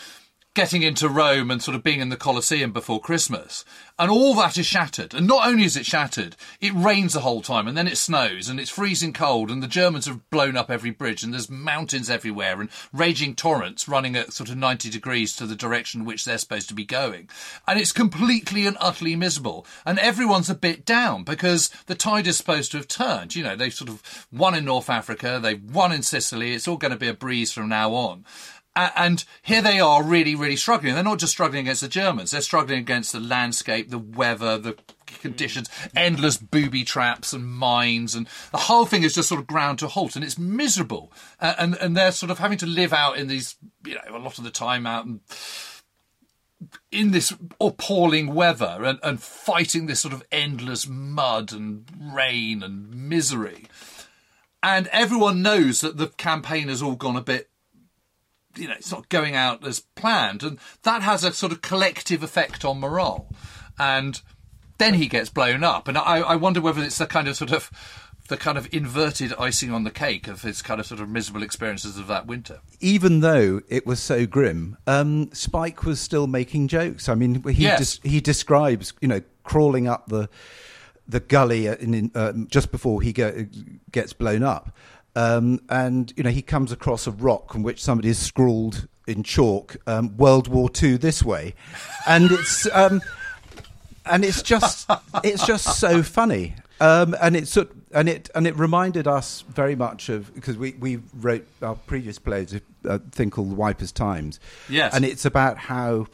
getting 0.55 0.83
into 0.83 1.09
Rome 1.09 1.51
and 1.51 1.61
sort 1.61 1.75
of 1.75 1.83
being 1.83 1.99
in 1.99 2.11
the 2.11 2.17
Colosseum 2.17 2.73
before 2.73 3.01
Christmas. 3.01 3.65
And 3.99 4.09
all 4.09 4.35
that 4.35 4.57
is 4.57 4.67
shattered. 4.67 5.13
And 5.13 5.27
not 5.27 5.49
only 5.49 5.65
is 5.65 5.77
it 5.77 5.85
shattered, 5.85 6.37
it 6.61 6.73
rains 6.73 7.13
the 7.13 7.21
whole 7.21 7.43
time 7.43 7.67
and 7.67 7.77
then 7.77 7.89
it 7.89 7.99
snows 7.99 8.49
and 8.49 8.61
it's 8.61 8.71
freezing 8.71 9.13
cold 9.13 9.51
and 9.51 9.63
the 9.63 9.69
Germans 9.69 10.07
have 10.07 10.31
blown 10.31 10.57
up 10.57 10.71
every 10.71 10.91
bridge 10.91 11.25
and 11.25 11.33
there's 11.33 11.51
mountains 11.51 12.09
everywhere 12.09 12.61
and 12.61 12.71
raging 12.93 13.35
torrents 13.35 13.89
running 13.89 14.15
at 14.15 14.33
sort 14.33 14.49
of 14.49 14.57
90 14.57 14.91
degrees 14.91 15.35
to 15.37 15.47
the 15.47 15.57
direction 15.57 16.05
which 16.05 16.25
they're 16.25 16.39
supposed 16.39 16.69
to 16.69 16.75
be 16.75 16.85
going. 16.85 17.29
And 17.67 17.81
it's 17.81 17.93
completely 17.93 18.65
and 18.65 18.77
utterly 18.81 19.17
miserable. 19.17 19.67
And 19.85 19.99
everyone's 19.99 20.51
a 20.51 20.55
bit 20.55 20.85
down 20.85 21.25
because 21.25 21.69
the 21.87 21.97
tide 21.97 22.29
is 22.29 22.37
supposed 22.37 22.71
to 22.73 22.77
have 22.77 22.89
turned. 22.89 23.35
You 23.35 23.43
know, 23.43 23.57
they've 23.57 23.75
sort 23.75 23.91
of 23.91 24.27
won 24.33 24.55
in 24.55 24.65
North 24.65 24.89
Africa, 24.89 25.41
they've 25.43 25.63
won 25.63 25.91
in 25.91 26.03
Sicily, 26.03 26.53
it's 26.53 26.69
all 26.69 26.77
going 26.77 26.93
to 26.93 26.99
be 26.99 27.09
a 27.09 27.15
breeze 27.15 27.53
from 27.53 27.69
now 27.69 27.93
on. 27.95 28.25
And 28.77 29.25
here 29.43 29.63
they 29.63 29.79
are 29.79 30.03
really, 30.03 30.35
really 30.35 30.57
struggling. 30.57 30.95
They're 30.95 31.05
not 31.05 31.21
just 31.21 31.33
struggling 31.33 31.61
against 31.61 31.83
the 31.83 31.89
Germans, 31.89 32.33
they're 32.33 32.41
struggling 32.41 32.79
against 32.79 33.13
the 33.13 33.21
landscape, 33.21 33.91
the 33.91 33.99
weather, 33.99 34.59
the 34.59 34.77
conditions, 35.07 35.69
endless 35.95 36.37
booby 36.37 36.85
traps 36.85 37.33
and 37.33 37.47
mines, 37.47 38.15
and 38.15 38.29
the 38.51 38.59
whole 38.59 38.85
thing 38.85 39.03
is 39.03 39.15
just 39.15 39.29
sort 39.29 39.41
of 39.41 39.47
ground 39.47 39.79
to 39.79 39.89
halt, 39.89 40.17
and 40.17 40.25
it's 40.25 40.39
miserable. 40.39 41.13
Uh, 41.41 41.55
and, 41.59 41.77
and 41.77 41.97
they're 41.97 42.13
sort 42.13 42.31
of 42.31 42.39
having 42.39 42.59
to 42.59 42.67
live 42.67 42.93
out 42.93 43.17
in 43.17 43.29
these, 43.29 43.57
you 43.87 43.95
know, 43.95 44.01
a 44.17 44.19
lot 44.19 44.39
of 44.39 44.45
the 44.45 44.51
time 44.51 44.87
out 44.87 45.07
and 45.07 45.21
in 46.91 47.11
this 47.11 47.33
appalling 47.61 48.35
weather 48.35 48.79
and, 48.83 48.99
and 49.03 49.23
fighting 49.23 49.87
this 49.87 50.01
sort 50.01 50.15
of 50.15 50.23
endless 50.33 50.89
mud 50.89 51.53
and 51.53 51.87
rain 52.01 52.63
and 52.63 52.91
misery. 52.91 53.67
And 54.63 54.89
everyone 54.89 55.43
knows 55.43 55.83
that 55.83 55.99
the 55.99 56.07
campaign 56.07 56.69
has 56.69 56.83
all 56.83 56.97
gone 56.97 57.17
a 57.17 57.21
bit 57.21 57.51
you 58.57 58.69
know, 58.69 58.75
it's 58.75 58.91
not 58.93 59.09
going 59.09 59.35
out 59.37 59.67
as 59.67 59.81
planned, 59.81 60.43
and 60.43 60.59
that 60.83 61.03
has 61.03 61.25
a 61.25 61.33
sort 61.33 61.53
of 61.53 61.63
collective 61.63 62.23
effect 62.23 62.65
on 62.65 62.81
morale. 62.81 63.29
And 63.79 64.21
then 64.79 64.95
he 64.95 65.07
gets 65.09 65.31
blown 65.31 65.65
up, 65.65 65.89
and 65.89 65.97
I, 65.99 66.19
I 66.21 66.37
wonder 66.37 66.61
whether 66.61 66.83
it's 66.83 66.99
the 66.99 67.07
kind 67.07 67.29
of 67.29 67.37
sort 67.37 67.53
of 67.53 67.71
the 68.29 68.37
kind 68.39 68.57
of 68.57 68.67
inverted 68.73 69.35
icing 69.39 69.71
on 69.71 69.85
the 69.85 69.91
cake 69.91 70.29
of 70.29 70.41
his 70.41 70.63
kind 70.63 70.81
of 70.81 70.87
sort 70.87 70.99
of 71.01 71.09
miserable 71.11 71.43
experiences 71.43 71.99
of 71.99 72.07
that 72.07 72.27
winter. 72.27 72.61
even 72.81 73.21
though 73.21 73.61
it 73.69 73.87
was 73.87 74.01
so 74.01 74.25
grim, 74.27 74.79
um, 74.87 75.31
Spike 75.35 75.85
was 75.85 76.01
still 76.01 76.27
making 76.27 76.69
jokes. 76.69 77.07
I 77.09 77.15
mean, 77.15 77.43
he 77.49 77.65
Yes. 77.65 77.99
des- 77.99 78.09
he 78.09 78.21
describes, 78.23 78.95
you 79.03 79.09
know, 79.09 79.21
crawling 79.43 79.87
up 79.89 80.09
the 80.09 80.29
the 81.07 81.21
gully 81.21 81.67
in, 81.67 81.93
in, 81.93 82.11
um, 82.15 82.47
just 82.51 82.71
before 82.73 83.03
he 83.03 83.13
go, 83.13 83.45
gets 83.93 84.15
blown 84.15 84.43
up, 84.43 84.75
um, 85.17 85.61
and 85.69 86.13
you 86.17 86.23
know 86.23 86.31
he 86.31 86.43
comes 86.43 86.73
across 86.73 87.07
a 87.07 87.11
rock 87.11 87.55
on 87.55 87.63
which 87.63 87.83
somebody 87.83 88.09
has 88.09 88.19
scrawled 88.19 88.89
in 89.07 89.23
chalk 89.23 89.77
um, 89.87 90.17
"World 90.17 90.49
War 90.49 90.69
Two 90.69 90.99
this 90.99 91.23
way," 91.23 91.55
and 92.07 92.31
it's. 92.33 92.67
Um, 92.73 93.01
and 94.07 94.23
it's 94.23 94.43
just 94.43 94.91
it's 95.23 95.47
just 95.47 95.79
so 95.79 96.03
funny 96.03 96.55
um, 96.79 97.17
and 97.23 97.35
it's 97.35 97.57
and 97.57 98.07
it 98.07 98.29
and 98.35 98.47
it 98.47 98.55
reminded 98.59 99.07
us 99.09 99.45
very 99.49 99.75
much 99.75 100.11
of 100.11 100.35
because 100.35 100.59
we, 100.59 100.73
we 100.73 100.99
wrote 101.15 101.47
our 101.63 101.75
previous 101.75 102.19
plays 102.19 102.53
a 102.55 102.61
a 102.87 102.99
thing 102.99 103.31
called 103.31 103.51
the 103.51 103.55
Wipers 103.55 103.93
Times 103.93 104.41
Yes. 104.69 104.95
and 104.95 105.07
it's 105.07 105.25
about 105.25 105.57
how 105.57 106.07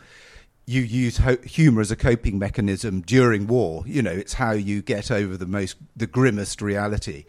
you 0.67 0.83
use 0.83 1.17
ho- 1.17 1.39
humor 1.45 1.81
as 1.81 1.91
a 1.91 1.97
coping 1.97 2.39
mechanism 2.39 3.01
during 3.01 3.49
war 3.49 3.83
you 3.89 4.03
know 4.03 4.13
it's 4.13 4.35
how 4.35 4.53
you 4.53 4.83
get 4.83 5.11
over 5.11 5.37
the 5.37 5.47
most 5.47 5.77
the 5.97 6.07
grimmest 6.07 6.63
reality 6.63 7.25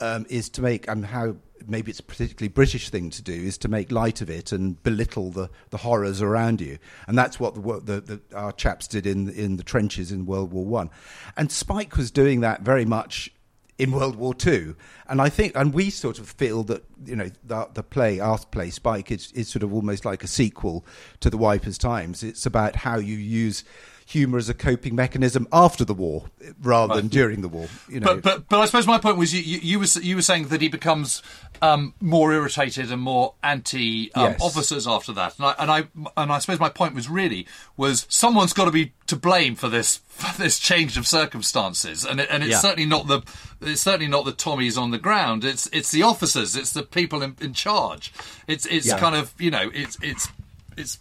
um, 0.00 0.26
is 0.28 0.48
to 0.50 0.62
make 0.62 0.88
and 0.88 1.06
how 1.06 1.36
maybe 1.68 1.90
it's 1.90 2.00
a 2.00 2.04
particularly 2.04 2.48
British 2.48 2.90
thing 2.90 3.10
to 3.10 3.22
do 3.22 3.32
is 3.32 3.58
to 3.58 3.68
make 3.68 3.92
light 3.92 4.20
of 4.20 4.30
it 4.30 4.52
and 4.52 4.82
belittle 4.82 5.30
the, 5.30 5.50
the 5.70 5.78
horrors 5.78 6.22
around 6.22 6.60
you, 6.60 6.78
and 7.06 7.16
that's 7.16 7.38
what 7.38 7.54
the, 7.54 7.60
the, 7.80 8.00
the 8.00 8.36
our 8.36 8.52
chaps 8.52 8.86
did 8.86 9.06
in 9.06 9.28
in 9.30 9.56
the 9.56 9.62
trenches 9.62 10.12
in 10.12 10.26
World 10.26 10.52
War 10.52 10.64
One, 10.64 10.90
and 11.36 11.50
Spike 11.50 11.96
was 11.96 12.10
doing 12.10 12.40
that 12.40 12.62
very 12.62 12.84
much 12.84 13.32
in 13.78 13.92
World 13.92 14.16
War 14.16 14.34
Two, 14.34 14.76
and 15.08 15.20
I 15.20 15.28
think 15.28 15.52
and 15.56 15.72
we 15.72 15.90
sort 15.90 16.18
of 16.18 16.28
feel 16.28 16.62
that 16.64 16.84
you 17.04 17.16
know 17.16 17.30
the, 17.44 17.68
the 17.74 17.82
play 17.82 18.20
our 18.20 18.38
play 18.38 18.70
Spike 18.70 19.10
is 19.10 19.32
is 19.32 19.48
sort 19.48 19.62
of 19.62 19.72
almost 19.72 20.04
like 20.04 20.22
a 20.22 20.28
sequel 20.28 20.84
to 21.20 21.30
the 21.30 21.38
Wipers 21.38 21.78
Times. 21.78 22.22
It's 22.22 22.46
about 22.46 22.76
how 22.76 22.98
you 22.98 23.16
use 23.16 23.64
humor 24.06 24.38
as 24.38 24.48
a 24.48 24.54
coping 24.54 24.94
mechanism 24.94 25.46
after 25.52 25.84
the 25.84 25.94
war 25.94 26.24
rather 26.62 26.94
than 26.94 27.08
during 27.08 27.40
the 27.42 27.48
war. 27.48 27.68
You 27.88 28.00
know, 28.00 28.14
But 28.14 28.22
but 28.22 28.48
but 28.48 28.60
I 28.60 28.66
suppose 28.66 28.86
my 28.86 28.98
point 28.98 29.16
was 29.16 29.32
you 29.34 29.40
you, 29.42 29.58
you 29.62 29.78
were 29.78 29.86
you 30.02 30.16
were 30.16 30.22
saying 30.22 30.48
that 30.48 30.60
he 30.60 30.68
becomes 30.68 31.22
um, 31.60 31.94
more 32.00 32.32
irritated 32.32 32.90
and 32.90 33.00
more 33.00 33.34
anti 33.42 34.12
um, 34.14 34.32
Yes. 34.32 34.40
officers 34.42 34.86
after 34.86 35.12
that, 35.12 35.36
and 35.38 35.46
I 35.46 35.54
and 35.58 35.70
I 35.70 35.84
and 36.22 36.32
I 36.32 36.38
suppose 36.38 36.58
my 36.60 36.68
point 36.68 36.94
was 36.94 37.08
really 37.08 37.46
was 37.76 38.06
someone's 38.08 38.52
got 38.52 38.64
to 38.66 38.70
be 38.70 38.92
to 39.06 39.16
blame 39.16 39.54
for 39.54 39.68
this 39.68 39.96
for 40.08 40.40
this 40.40 40.58
change 40.58 40.96
of 40.98 41.06
circumstances, 41.06 42.04
and 42.04 42.20
it, 42.20 42.28
and 42.30 42.42
it's 42.42 42.52
Yeah. 42.52 42.58
certainly 42.60 42.86
not 42.86 43.06
the 43.06 43.22
it's 43.60 43.82
certainly 43.82 44.08
not 44.08 44.24
the 44.24 44.32
Tommies 44.32 44.76
on 44.76 44.90
the 44.90 44.98
ground. 44.98 45.44
It's 45.44 45.68
it's 45.72 45.90
the 45.90 46.02
officers. 46.02 46.56
It's 46.56 46.72
the 46.72 46.82
people 46.82 47.22
in, 47.22 47.36
in 47.40 47.54
charge. 47.54 48.12
It's 48.46 48.66
it's 48.66 48.86
Yeah. 48.86 48.98
kind 48.98 49.14
of 49.14 49.32
you 49.38 49.50
know 49.50 49.70
it's 49.72 49.96
it's 50.02 50.28
it's 50.76 50.98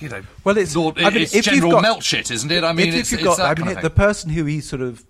you 0.00 0.08
know, 0.08 0.22
Well, 0.44 0.56
it's- 0.56 0.74
Lord, 0.76 0.98
I 0.98 1.10
mean, 1.10 1.22
it's 1.22 1.34
if 1.34 1.44
general 1.44 1.72
got- 1.72 1.82
melt 1.82 2.02
shit, 2.02 2.30
isn't 2.30 2.50
it? 2.50 2.64
I 2.64 2.72
mean, 2.72 2.88
if, 2.88 2.94
it's, 2.94 3.12
you've 3.12 3.20
it's 3.20 3.36
got, 3.36 3.58
I 3.58 3.62
mean, 3.62 3.80
the 3.82 3.90
person 3.90 4.30
who 4.30 4.44
he 4.44 4.60
sort 4.60 4.82
of 4.82 5.04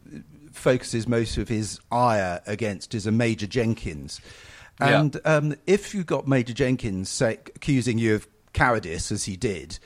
focuses 0.53 1.07
most 1.09 1.39
of 1.39 1.49
his 1.49 1.81
ire 1.91 2.41
against 2.47 2.95
is 2.95 3.07
a 3.07 3.13
Major 3.13 3.47
Jenkins, 3.47 4.21
Yeah. 4.81 5.01
and 5.01 5.21
um, 5.25 5.55
if 5.67 5.95
you've 5.95 6.07
got 6.07 6.27
Major 6.29 6.53
Jenkins 6.53 7.09
say, 7.09 7.39
accusing 7.55 7.99
you 7.99 8.15
of 8.17 8.27
cowardice 8.53 9.11
as 9.13 9.25
he 9.25 9.37
did, 9.37 9.79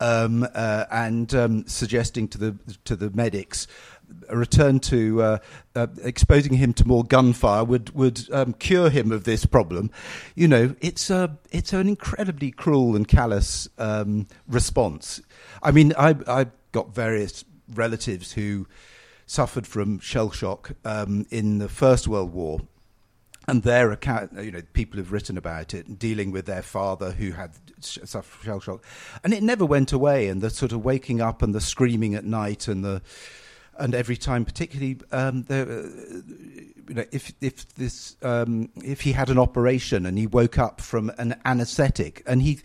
um, 0.00 0.46
uh, 0.54 0.84
and 0.90 1.34
um, 1.34 1.66
suggesting 1.66 2.28
to 2.28 2.38
the 2.38 2.56
to 2.84 2.96
the 2.96 3.10
medics 3.10 3.66
a 4.28 4.36
return 4.36 4.80
to 4.80 5.22
uh, 5.22 5.38
uh, 5.74 5.86
exposing 6.02 6.54
him 6.54 6.72
to 6.74 6.86
more 6.86 7.04
gunfire 7.04 7.64
would 7.64 7.94
would 7.94 8.28
um, 8.32 8.52
cure 8.54 8.90
him 8.90 9.12
of 9.12 9.24
this 9.24 9.46
problem. 9.46 9.90
You 10.34 10.48
know, 10.48 10.74
it's 10.80 11.10
a 11.10 11.38
it's 11.50 11.72
an 11.72 11.88
incredibly 11.88 12.50
cruel 12.50 12.96
and 12.96 13.06
callous 13.06 13.68
um, 13.78 14.26
response. 14.48 15.20
I 15.62 15.70
mean, 15.70 15.92
I 15.98 16.16
I 16.26 16.46
got 16.72 16.94
various 16.94 17.44
relatives 17.72 18.32
who 18.32 18.66
suffered 19.26 19.66
from 19.66 19.98
shell 19.98 20.30
shock 20.30 20.72
um, 20.84 21.26
in 21.30 21.58
the 21.58 21.68
First 21.68 22.06
World 22.06 22.32
War, 22.32 22.60
and 23.48 23.62
their 23.62 23.90
account, 23.92 24.32
you 24.40 24.52
know, 24.52 24.62
people 24.72 24.98
have 24.98 25.12
written 25.12 25.36
about 25.36 25.74
it, 25.74 25.98
dealing 25.98 26.30
with 26.30 26.46
their 26.46 26.62
father 26.62 27.12
who 27.12 27.32
had 27.32 27.52
suffered 27.80 28.44
shell 28.44 28.60
shock, 28.60 28.84
and 29.22 29.32
it 29.32 29.42
never 29.42 29.64
went 29.64 29.92
away. 29.92 30.28
And 30.28 30.40
the 30.40 30.50
sort 30.50 30.72
of 30.72 30.84
waking 30.84 31.20
up 31.20 31.42
and 31.42 31.54
the 31.54 31.60
screaming 31.60 32.14
at 32.14 32.24
night 32.24 32.68
and 32.68 32.84
the 32.84 33.02
and 33.78 33.94
every 33.94 34.16
time, 34.16 34.44
particularly, 34.44 34.98
um, 35.12 35.42
the, 35.44 35.62
uh, 35.62 36.32
you 36.88 36.94
know, 36.94 37.04
if 37.12 37.32
if 37.40 37.68
this 37.74 38.16
um, 38.22 38.70
if 38.84 39.02
he 39.02 39.12
had 39.12 39.30
an 39.30 39.38
operation 39.38 40.06
and 40.06 40.18
he 40.18 40.26
woke 40.26 40.58
up 40.58 40.80
from 40.80 41.10
an 41.18 41.36
anaesthetic 41.44 42.22
and 42.26 42.42
he 42.42 42.60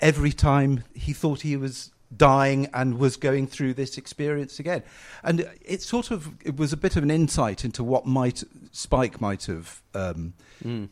every 0.00 0.32
time 0.32 0.84
he 0.94 1.12
thought 1.12 1.40
he 1.40 1.56
was 1.56 1.90
dying 2.16 2.68
and 2.72 2.98
was 2.98 3.16
going 3.16 3.46
through 3.46 3.74
this 3.74 3.98
experience 3.98 4.60
again. 4.60 4.82
And 5.24 5.48
it 5.62 5.82
sort 5.82 6.10
of 6.10 6.34
it 6.44 6.56
was 6.56 6.72
a 6.72 6.76
bit 6.76 6.96
of 6.96 7.02
an 7.02 7.10
insight 7.10 7.64
into 7.64 7.82
what 7.82 8.06
might 8.06 8.44
spike 8.72 9.20
might 9.20 9.44
have 9.46 9.82
um 9.94 10.34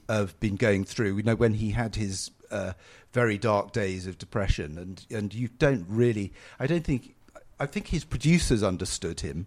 have 0.08 0.38
been 0.40 0.56
going 0.56 0.84
through. 0.84 1.16
You 1.16 1.22
know 1.22 1.36
when 1.36 1.54
he 1.54 1.70
had 1.70 1.96
his 1.96 2.30
uh, 2.50 2.72
very 3.12 3.38
dark 3.38 3.72
days 3.72 4.06
of 4.06 4.18
depression 4.18 4.76
and 4.76 5.06
and 5.10 5.32
you 5.32 5.48
don't 5.58 5.86
really 5.88 6.32
i 6.58 6.66
don't 6.66 6.84
think 6.84 7.13
i 7.60 7.66
think 7.66 7.88
his 7.88 8.04
producers 8.04 8.62
understood 8.62 9.20
him 9.20 9.46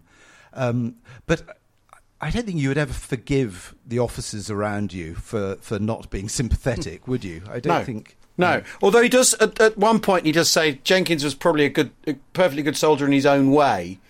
um 0.52 0.96
but 1.26 1.42
I 2.20 2.30
don't 2.30 2.44
think 2.44 2.58
you 2.58 2.66
would 2.66 2.78
ever 2.78 2.92
forgive 2.92 3.76
the 3.86 4.00
officers 4.00 4.50
around 4.50 4.92
you 4.92 5.14
for, 5.14 5.54
for 5.60 5.78
not 5.78 6.10
being 6.10 6.28
sympathetic, 6.28 7.06
would 7.06 7.22
you? 7.22 7.42
I 7.48 7.60
don't 7.60 7.78
No. 7.78 7.84
think. 7.84 8.16
No, 8.36 8.62
although 8.82 9.02
he 9.02 9.08
does 9.08 9.34
at, 9.34 9.60
at 9.60 9.78
one 9.78 10.00
point 10.00 10.26
he 10.26 10.32
does 10.32 10.50
say 10.50 10.80
Jenkins 10.82 11.22
was 11.22 11.36
probably 11.36 11.64
a 11.64 11.68
good, 11.68 11.92
a 12.08 12.14
perfectly 12.32 12.64
good 12.64 12.76
soldier 12.76 13.06
in 13.06 13.12
his 13.12 13.24
own 13.24 13.52
way. 13.52 14.00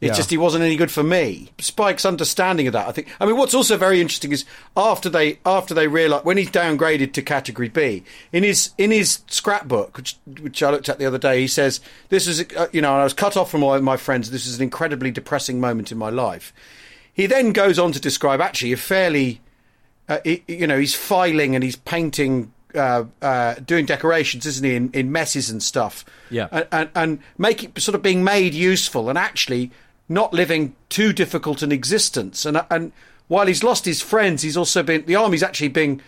It's 0.00 0.10
Yeah. 0.10 0.14
just 0.16 0.30
he 0.30 0.36
wasn't 0.36 0.64
any 0.64 0.76
good 0.76 0.90
for 0.90 1.02
me. 1.02 1.50
Spike's 1.60 2.04
understanding 2.04 2.66
of 2.66 2.72
that, 2.72 2.88
I 2.88 2.92
think. 2.92 3.08
I 3.20 3.26
mean, 3.26 3.36
what's 3.36 3.54
also 3.54 3.76
very 3.76 4.00
interesting 4.00 4.32
is 4.32 4.44
after 4.76 5.08
they 5.08 5.38
after 5.46 5.72
they 5.72 5.86
realise 5.88 6.24
when 6.24 6.36
he's 6.36 6.50
downgraded 6.50 7.12
to 7.14 7.22
category 7.22 7.68
B 7.68 8.02
in 8.32 8.42
his 8.42 8.70
in 8.76 8.90
his 8.90 9.20
scrapbook, 9.28 9.96
which 9.96 10.16
which 10.40 10.62
I 10.62 10.70
looked 10.70 10.88
at 10.88 10.98
the 10.98 11.06
other 11.06 11.18
day, 11.18 11.40
he 11.40 11.46
says 11.46 11.80
this 12.08 12.26
is 12.26 12.44
uh, 12.56 12.66
you 12.72 12.82
know 12.82 12.94
I 12.94 13.04
was 13.04 13.12
cut 13.14 13.36
off 13.36 13.50
from 13.50 13.62
all 13.62 13.80
my 13.80 13.96
friends. 13.96 14.30
This 14.30 14.46
is 14.46 14.56
an 14.56 14.62
incredibly 14.62 15.10
depressing 15.10 15.60
moment 15.60 15.90
in 15.92 15.98
my 15.98 16.10
life. 16.10 16.52
He 17.12 17.26
then 17.26 17.52
goes 17.52 17.78
on 17.78 17.92
to 17.92 18.00
describe 18.00 18.40
actually 18.40 18.72
a 18.72 18.76
fairly 18.76 19.40
uh, 20.08 20.18
he, 20.24 20.42
you 20.46 20.66
know, 20.66 20.78
he's 20.78 20.94
filing 20.94 21.54
and 21.54 21.64
he's 21.64 21.76
painting, 21.76 22.52
uh, 22.74 23.04
uh, 23.22 23.54
doing 23.54 23.86
decorations, 23.86 24.44
isn't 24.44 24.64
he, 24.64 24.74
in, 24.74 24.90
in 24.92 25.10
messes 25.10 25.48
and 25.48 25.62
stuff. 25.62 26.04
Yeah. 26.28 26.48
And, 26.52 26.66
and, 26.72 26.90
and 26.94 27.18
making, 27.38 27.72
sort 27.78 27.94
of 27.94 28.02
being 28.02 28.22
made 28.22 28.52
useful 28.52 29.08
and 29.08 29.16
actually 29.16 29.70
not 30.08 30.32
living 30.32 30.74
too 30.88 31.12
difficult 31.12 31.62
an 31.62 31.72
existence. 31.72 32.44
And, 32.44 32.56
uh, 32.56 32.64
and 32.70 32.92
while 33.28 33.46
he's 33.46 33.64
lost 33.64 33.84
his 33.84 34.02
friends, 34.02 34.42
he's 34.42 34.56
also 34.56 34.82
been, 34.82 35.06
the 35.06 35.16
army's 35.16 35.42
actually 35.42 35.68
being 35.68 36.00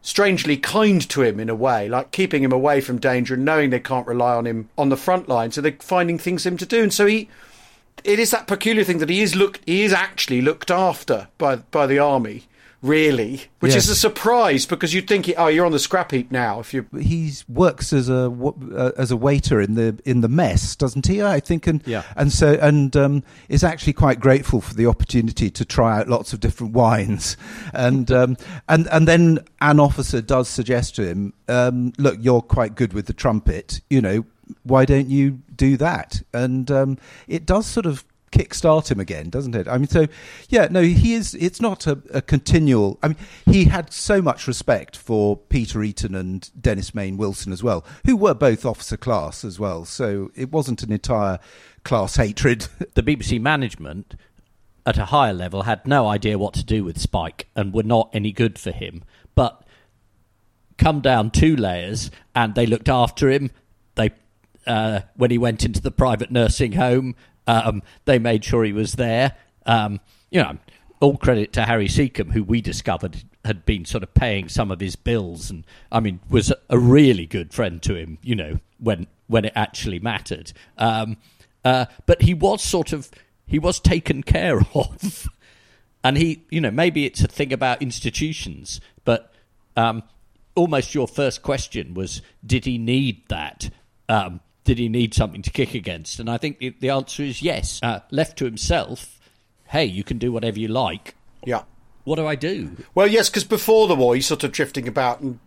strangely 0.00 0.56
kind 0.56 1.08
to 1.08 1.22
him 1.22 1.38
in 1.38 1.48
a 1.48 1.54
way, 1.54 1.88
like 1.88 2.10
keeping 2.10 2.42
him 2.42 2.52
away 2.52 2.80
from 2.80 2.98
danger 2.98 3.34
and 3.34 3.44
knowing 3.44 3.70
they 3.70 3.80
can't 3.80 4.06
rely 4.06 4.34
on 4.34 4.46
him 4.46 4.68
on 4.76 4.88
the 4.88 4.96
front 4.96 5.28
line. 5.28 5.52
So 5.52 5.60
they're 5.60 5.76
finding 5.80 6.18
things 6.18 6.42
for 6.42 6.48
him 6.48 6.56
to 6.56 6.66
do. 6.66 6.82
And 6.82 6.92
so 6.92 7.06
he, 7.06 7.28
it 8.04 8.18
is 8.18 8.30
that 8.30 8.46
peculiar 8.46 8.84
thing 8.84 8.98
that 8.98 9.08
he 9.08 9.20
is 9.20 9.34
looked 9.34 9.60
he 9.66 9.82
is 9.82 9.92
actually 9.92 10.40
looked 10.40 10.70
after 10.70 11.28
by 11.38 11.56
by 11.56 11.86
the 11.86 11.98
army 11.98 12.44
really 12.82 13.42
which 13.60 13.74
Yes. 13.74 13.84
is 13.84 13.90
a 13.90 13.94
surprise 13.94 14.66
because 14.66 14.92
you'd 14.92 15.06
think 15.06 15.32
oh 15.38 15.46
you're 15.46 15.64
on 15.64 15.70
the 15.70 15.78
scrap 15.78 16.10
heap 16.10 16.32
now 16.32 16.58
if 16.58 16.74
you 16.74 16.84
he 17.00 17.32
works 17.48 17.92
as 17.92 18.08
a 18.08 18.24
uh, 18.26 18.90
as 18.98 19.12
a 19.12 19.16
waiter 19.16 19.60
in 19.60 19.74
the 19.76 19.96
in 20.04 20.20
the 20.20 20.28
mess, 20.28 20.74
doesn't 20.74 21.06
he? 21.06 21.22
I 21.22 21.38
think, 21.38 21.66
and 21.68 21.80
Yeah. 21.86 22.02
and 22.16 22.32
so 22.32 22.58
and 22.60 22.94
um, 22.96 23.22
is 23.48 23.62
actually 23.62 23.92
quite 23.92 24.18
grateful 24.18 24.60
for 24.60 24.74
the 24.74 24.86
opportunity 24.86 25.48
to 25.50 25.64
try 25.64 26.00
out 26.00 26.08
lots 26.08 26.32
of 26.32 26.40
different 26.40 26.72
wines, 26.72 27.36
and 27.72 28.10
um, 28.10 28.36
and 28.68 28.88
and 28.88 29.06
then 29.06 29.38
an 29.60 29.78
officer 29.78 30.20
does 30.20 30.48
suggest 30.48 30.96
to 30.96 31.06
him, 31.08 31.32
um, 31.48 31.92
look, 31.98 32.16
you're 32.20 32.42
quite 32.42 32.74
good 32.74 32.92
with 32.92 33.06
the 33.06 33.12
trumpet, 33.12 33.80
you 33.88 34.00
know, 34.00 34.24
why 34.64 34.84
don't 34.84 35.08
you 35.08 35.38
do 35.54 35.76
that? 35.76 36.20
And 36.34 36.68
um, 36.70 36.98
it 37.28 37.46
does 37.46 37.64
sort 37.66 37.86
of 37.86 38.04
kickstart 38.32 38.90
him 38.90 38.98
again, 38.98 39.30
doesn't 39.30 39.54
it? 39.54 39.68
I 39.68 39.78
mean, 39.78 39.86
so 39.86 40.06
yeah, 40.48 40.66
no, 40.70 40.82
he 40.82 41.14
is. 41.14 41.34
It's 41.34 41.60
not 41.60 41.86
a, 41.86 42.02
a 42.12 42.22
continual. 42.22 42.98
I 43.02 43.08
mean, 43.08 43.16
he 43.46 43.64
had 43.66 43.92
so 43.92 44.20
much 44.20 44.48
respect 44.48 44.96
for 44.96 45.36
Peter 45.36 45.82
Eton 45.82 46.14
and 46.14 46.50
Dennis 46.60 46.94
Main 46.94 47.16
Wilson 47.16 47.52
as 47.52 47.62
well, 47.62 47.84
who 48.04 48.16
were 48.16 48.34
both 48.34 48.64
officer 48.64 48.96
class 48.96 49.44
as 49.44 49.60
well. 49.60 49.84
So 49.84 50.30
it 50.34 50.50
wasn't 50.50 50.82
an 50.82 50.90
entire 50.90 51.38
class 51.84 52.16
hatred. 52.16 52.66
the 52.94 53.02
BBC 53.02 53.40
management 53.40 54.16
at 54.84 54.98
a 54.98 55.06
higher 55.06 55.34
level 55.34 55.62
had 55.62 55.86
no 55.86 56.08
idea 56.08 56.38
what 56.38 56.54
to 56.54 56.64
do 56.64 56.82
with 56.82 56.98
Spike 56.98 57.48
and 57.54 57.72
were 57.72 57.84
not 57.84 58.10
any 58.12 58.32
good 58.32 58.58
for 58.58 58.72
him. 58.72 59.04
But 59.34 59.64
come 60.78 61.00
down 61.00 61.30
two 61.30 61.54
layers 61.54 62.10
and 62.34 62.54
they 62.54 62.66
looked 62.66 62.88
after 62.88 63.30
him. 63.30 63.50
They 63.94 64.10
uh, 64.66 65.00
when 65.16 65.30
he 65.30 65.38
went 65.38 65.64
into 65.64 65.80
the 65.80 65.90
private 65.90 66.30
nursing 66.30 66.72
home, 66.72 67.14
um, 67.46 67.82
they 68.04 68.18
made 68.18 68.44
sure 68.44 68.64
he 68.64 68.72
was 68.72 68.94
there. 68.94 69.36
Um, 69.66 70.00
you 70.30 70.42
know, 70.42 70.58
all 71.00 71.16
credit 71.16 71.52
to 71.54 71.64
Harry 71.64 71.88
Secombe, 71.88 72.32
who 72.32 72.44
we 72.44 72.60
discovered 72.60 73.24
had 73.44 73.66
been 73.66 73.84
sort 73.84 74.04
of 74.04 74.14
paying 74.14 74.48
some 74.48 74.70
of 74.70 74.80
his 74.80 74.96
bills, 74.96 75.50
and 75.50 75.64
I 75.90 76.00
mean 76.00 76.20
was 76.28 76.52
a 76.68 76.78
really 76.78 77.26
good 77.26 77.52
friend 77.52 77.82
to 77.82 77.96
him. 77.96 78.18
You 78.22 78.36
know, 78.36 78.60
when 78.78 79.06
when 79.26 79.44
it 79.44 79.52
actually 79.54 79.98
mattered. 79.98 80.52
Um, 80.78 81.16
uh, 81.64 81.86
but 82.06 82.22
he 82.22 82.34
was 82.34 82.62
sort 82.62 82.92
of 82.92 83.10
he 83.46 83.58
was 83.58 83.80
taken 83.80 84.22
care 84.22 84.60
of, 84.74 85.28
and 86.04 86.16
he 86.16 86.44
you 86.50 86.60
know 86.60 86.70
maybe 86.70 87.04
it's 87.04 87.22
a 87.22 87.28
thing 87.28 87.52
about 87.52 87.82
institutions, 87.82 88.80
but 89.04 89.32
um, 89.76 90.02
almost 90.54 90.94
your 90.94 91.08
first 91.08 91.42
question 91.42 91.94
was 91.94 92.22
did 92.44 92.64
he 92.64 92.78
need 92.78 93.28
that? 93.28 93.70
Um, 94.08 94.40
did 94.64 94.78
he 94.78 94.88
need 94.88 95.12
something 95.14 95.42
to 95.42 95.50
kick 95.50 95.74
against? 95.74 96.20
And 96.20 96.30
I 96.30 96.38
think 96.38 96.58
the, 96.58 96.74
the 96.80 96.90
answer 96.90 97.22
is 97.22 97.42
yes. 97.42 97.80
Uh, 97.82 98.00
left 98.10 98.36
to 98.38 98.44
himself, 98.44 99.18
hey, 99.66 99.84
you 99.84 100.04
can 100.04 100.18
do 100.18 100.30
whatever 100.32 100.58
you 100.58 100.68
like. 100.68 101.14
yeah 101.44 101.62
What 102.04 102.16
do 102.16 102.26
I 102.26 102.34
do? 102.36 102.76
well 102.94 103.06
yes 103.08 103.28
because 103.30 103.44
before 103.44 103.88
the 103.88 103.94
war 103.96 104.14
he's 104.14 104.26
sort 104.26 104.44
of 104.44 104.52
drifting 104.52 104.86
about 104.88 105.20
and 105.20 105.38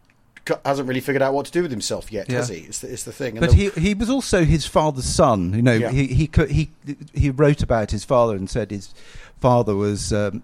hasn't 0.63 0.87
really 0.87 1.01
figured 1.01 1.23
out 1.23 1.33
what 1.33 1.45
to 1.47 1.51
do 1.51 1.63
with 1.63 1.71
himself 1.71 2.11
yet 2.11 2.29
has 2.29 2.49
he 2.49 2.57
it's 2.57 2.79
the, 2.81 2.93
it's 2.93 3.03
the 3.03 3.11
thing 3.11 3.35
and 3.37 3.39
But 3.39 3.49
the- 3.55 3.69
he 3.71 3.81
he 3.81 3.93
was 3.95 4.09
also 4.11 4.43
his 4.45 4.63
father's 4.67 5.05
son. 5.05 5.53
You 5.53 5.63
know, 5.63 5.73
Yeah. 5.73 5.89
he, 5.91 6.05
he 6.07 6.29
he 6.49 6.69
he 7.15 7.29
wrote 7.31 7.63
about 7.63 7.89
his 7.91 8.03
father 8.05 8.35
and 8.35 8.47
said 8.49 8.69
his 8.69 8.93
father 9.39 9.75
was 9.75 10.13
um, 10.13 10.43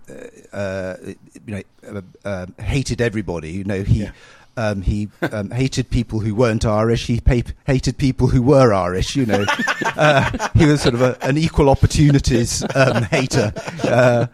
uh, 0.52 0.96
you 1.06 1.16
know 1.56 1.62
uh, 1.88 2.02
uh, 2.28 2.46
hated 2.60 3.00
everybody. 3.02 3.52
You 3.52 3.64
know, 3.64 3.84
he. 3.84 4.04
Yeah. 4.04 4.12
Um, 4.58 4.82
he 4.82 5.08
um, 5.32 5.49
hated 5.52 5.89
people 5.89 6.20
who 6.20 6.36
weren't 6.36 6.66
Irish. 6.66 7.08
He 7.08 7.20
pa- 7.22 7.49
hated 7.66 7.97
people 7.97 8.28
who 8.28 8.41
were 8.41 8.74
Irish. 8.74 9.16
You 9.16 9.26
know, 9.26 9.45
uh, 9.95 10.49
he 10.54 10.66
was 10.66 10.82
sort 10.82 10.93
of 10.93 11.02
a, 11.02 11.18
an 11.24 11.38
equal 11.38 11.70
opportunities 11.70 12.64
um, 12.76 13.04
hater. 13.04 13.54
Uh, 13.84 14.28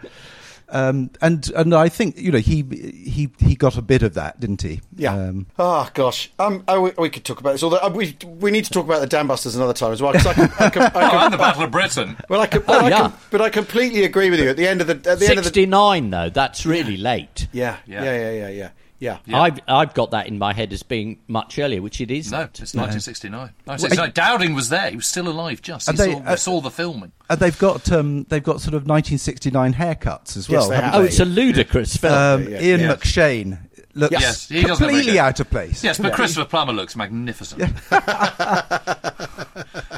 um, 0.70 1.11
and 1.22 1.49
and 1.51 1.74
I 1.74 1.88
think 1.88 2.18
you 2.18 2.30
know 2.30 2.39
he 2.39 2.61
he 2.61 3.30
he 3.39 3.55
got 3.55 3.78
a 3.78 3.82
bit 3.82 4.03
of 4.03 4.15
that, 4.15 4.38
didn't 4.41 4.63
he? 4.63 4.82
Yeah. 4.97 5.13
Um, 5.13 5.45
oh 5.57 5.89
gosh. 5.93 6.30
Um. 6.39 6.65
Oh, 6.68 6.82
we, 6.82 6.91
we 6.97 7.09
could 7.09 7.24
talk 7.24 7.39
about 7.39 7.53
this. 7.53 7.63
Although 7.63 7.78
uh, 7.78 7.89
we 7.93 8.18
we 8.26 8.51
need 8.51 8.65
to 8.65 8.72
talk 8.72 8.84
about 8.86 8.99
the 8.99 9.07
Dambusters 9.07 9.55
another 9.55 9.72
time 9.74 9.93
as 9.93 10.01
well. 10.01 10.11
'cause 10.11 10.26
I 10.28 10.34
can, 10.34 10.51
I 10.59 10.70
can, 10.70 10.82
I 10.82 10.91
Oh, 11.13 11.26
and 11.26 11.34
the 11.34 11.38
Battle 11.38 11.63
of 11.63 11.72
Britain. 11.72 12.18
well, 12.28 12.41
I 12.41 12.47
can, 12.47 12.65
well, 12.65 12.84
I 12.86 12.89
yeah. 12.89 12.97
can, 13.09 13.13
but 13.32 13.39
I 13.41 13.49
completely 13.49 14.03
agree 14.03 14.30
with 14.30 14.41
you. 14.41 14.49
At 14.49 14.57
the 14.57 14.68
end 14.68 14.82
of 14.82 14.88
the 14.88 14.95
at 15.09 15.20
the 15.20 15.30
end 15.30 15.38
of 15.38 15.45
the 15.45 15.51
69, 15.51 16.09
though, 16.09 16.30
that's 16.32 16.65
really 16.65 16.97
late. 16.97 17.47
yeah 17.53 17.78
Yeah. 17.86 18.03
yeah 18.03 18.18
yeah 18.20 18.32
yeah 18.32 18.49
yeah 18.49 18.70
yeah. 19.00 19.20
Yeah. 19.26 19.41
I've, 19.41 19.60
I've 19.68 19.93
got 19.93 20.12
that 20.12 20.28
in 20.28 20.38
my 20.39 20.54
head 20.54 20.74
as 20.74 20.84
being 20.84 21.20
much 21.28 21.60
earlier, 21.60 21.82
which 21.82 22.02
it 22.02 22.10
isn't. 22.12 22.32
No, 22.32 22.43
it's 22.45 22.74
1969. 22.74 23.39
1969. 23.66 24.12
Dowding 24.14 24.56
was 24.56 24.70
there. 24.70 24.89
He 24.89 24.95
was 24.95 25.08
still 25.08 25.28
alive. 25.28 25.62
Just 25.62 25.89
he 25.89 25.95
they- 25.98 26.14
saw, 26.14 26.20
uh, 26.24 26.36
saw 26.36 26.62
the 26.62 26.72
filming. 26.72 27.12
And 27.30 27.39
they've 27.39 27.58
got 27.60 27.91
um, 27.91 28.24
they've 28.30 28.43
got 28.43 28.62
sort 28.62 28.74
of 28.74 28.88
1969 28.88 29.74
haircuts 29.74 30.38
as 30.38 30.48
well. 30.50 30.62
Yes, 30.62 30.70
they 30.70 30.76
haven't. 30.78 31.00
Oh, 31.00 31.04
it's 31.04 31.20
a 31.20 31.26
ludicrous 31.26 31.98
film. 31.98 32.14
Um, 32.14 32.48
Yeah, 32.50 32.62
Ian 32.62 32.80
yeah. 32.80 32.95
McShane 32.95 33.60
looks 33.93 34.12
Yes, 34.14 34.48
he 34.48 34.62
does 34.62 34.70
look 34.70 34.80
very 34.80 34.91
completely 34.91 35.12
good. 35.14 35.20
out 35.20 35.39
of 35.39 35.50
place. 35.50 35.84
Yes, 35.84 35.98
but 36.00 36.14
Christopher 36.14 36.48
Plummer 36.48 36.72
looks 36.74 36.95
magnificent. 36.95 37.62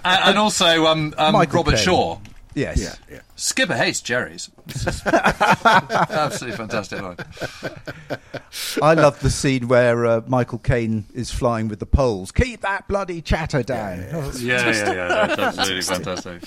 and 0.03 0.37
also 0.37 0.85
um, 0.87 1.13
um, 1.17 1.35
Robert 1.35 1.75
Caine. 1.75 1.77
Shaw. 1.77 2.17
Yes. 2.55 2.81
Yeah, 2.81 2.95
yeah. 3.15 3.19
Skipper 3.39 3.75
hates 3.75 4.01
Jerry's. 4.01 4.49
Absolutely 5.05 6.57
fantastic 6.57 7.01
line. 7.01 7.15
I 8.81 8.93
love 8.95 9.19
the 9.21 9.29
scene 9.29 9.69
where 9.69 10.05
uh, 10.05 10.21
Michael 10.27 10.59
Caine 10.59 11.05
is 11.13 11.31
flying 11.31 11.69
with 11.69 11.79
the 11.79 11.85
Poles. 11.85 12.33
Keep 12.33 12.61
that 12.61 12.87
bloody 12.89 13.21
chatter 13.21 13.63
down. 13.63 13.99
Yeah, 13.99 14.31
yeah, 14.39 14.91
yeah. 14.91 15.35
That's 15.35 15.39
absolutely 15.57 15.81
fantastic. 15.83 16.43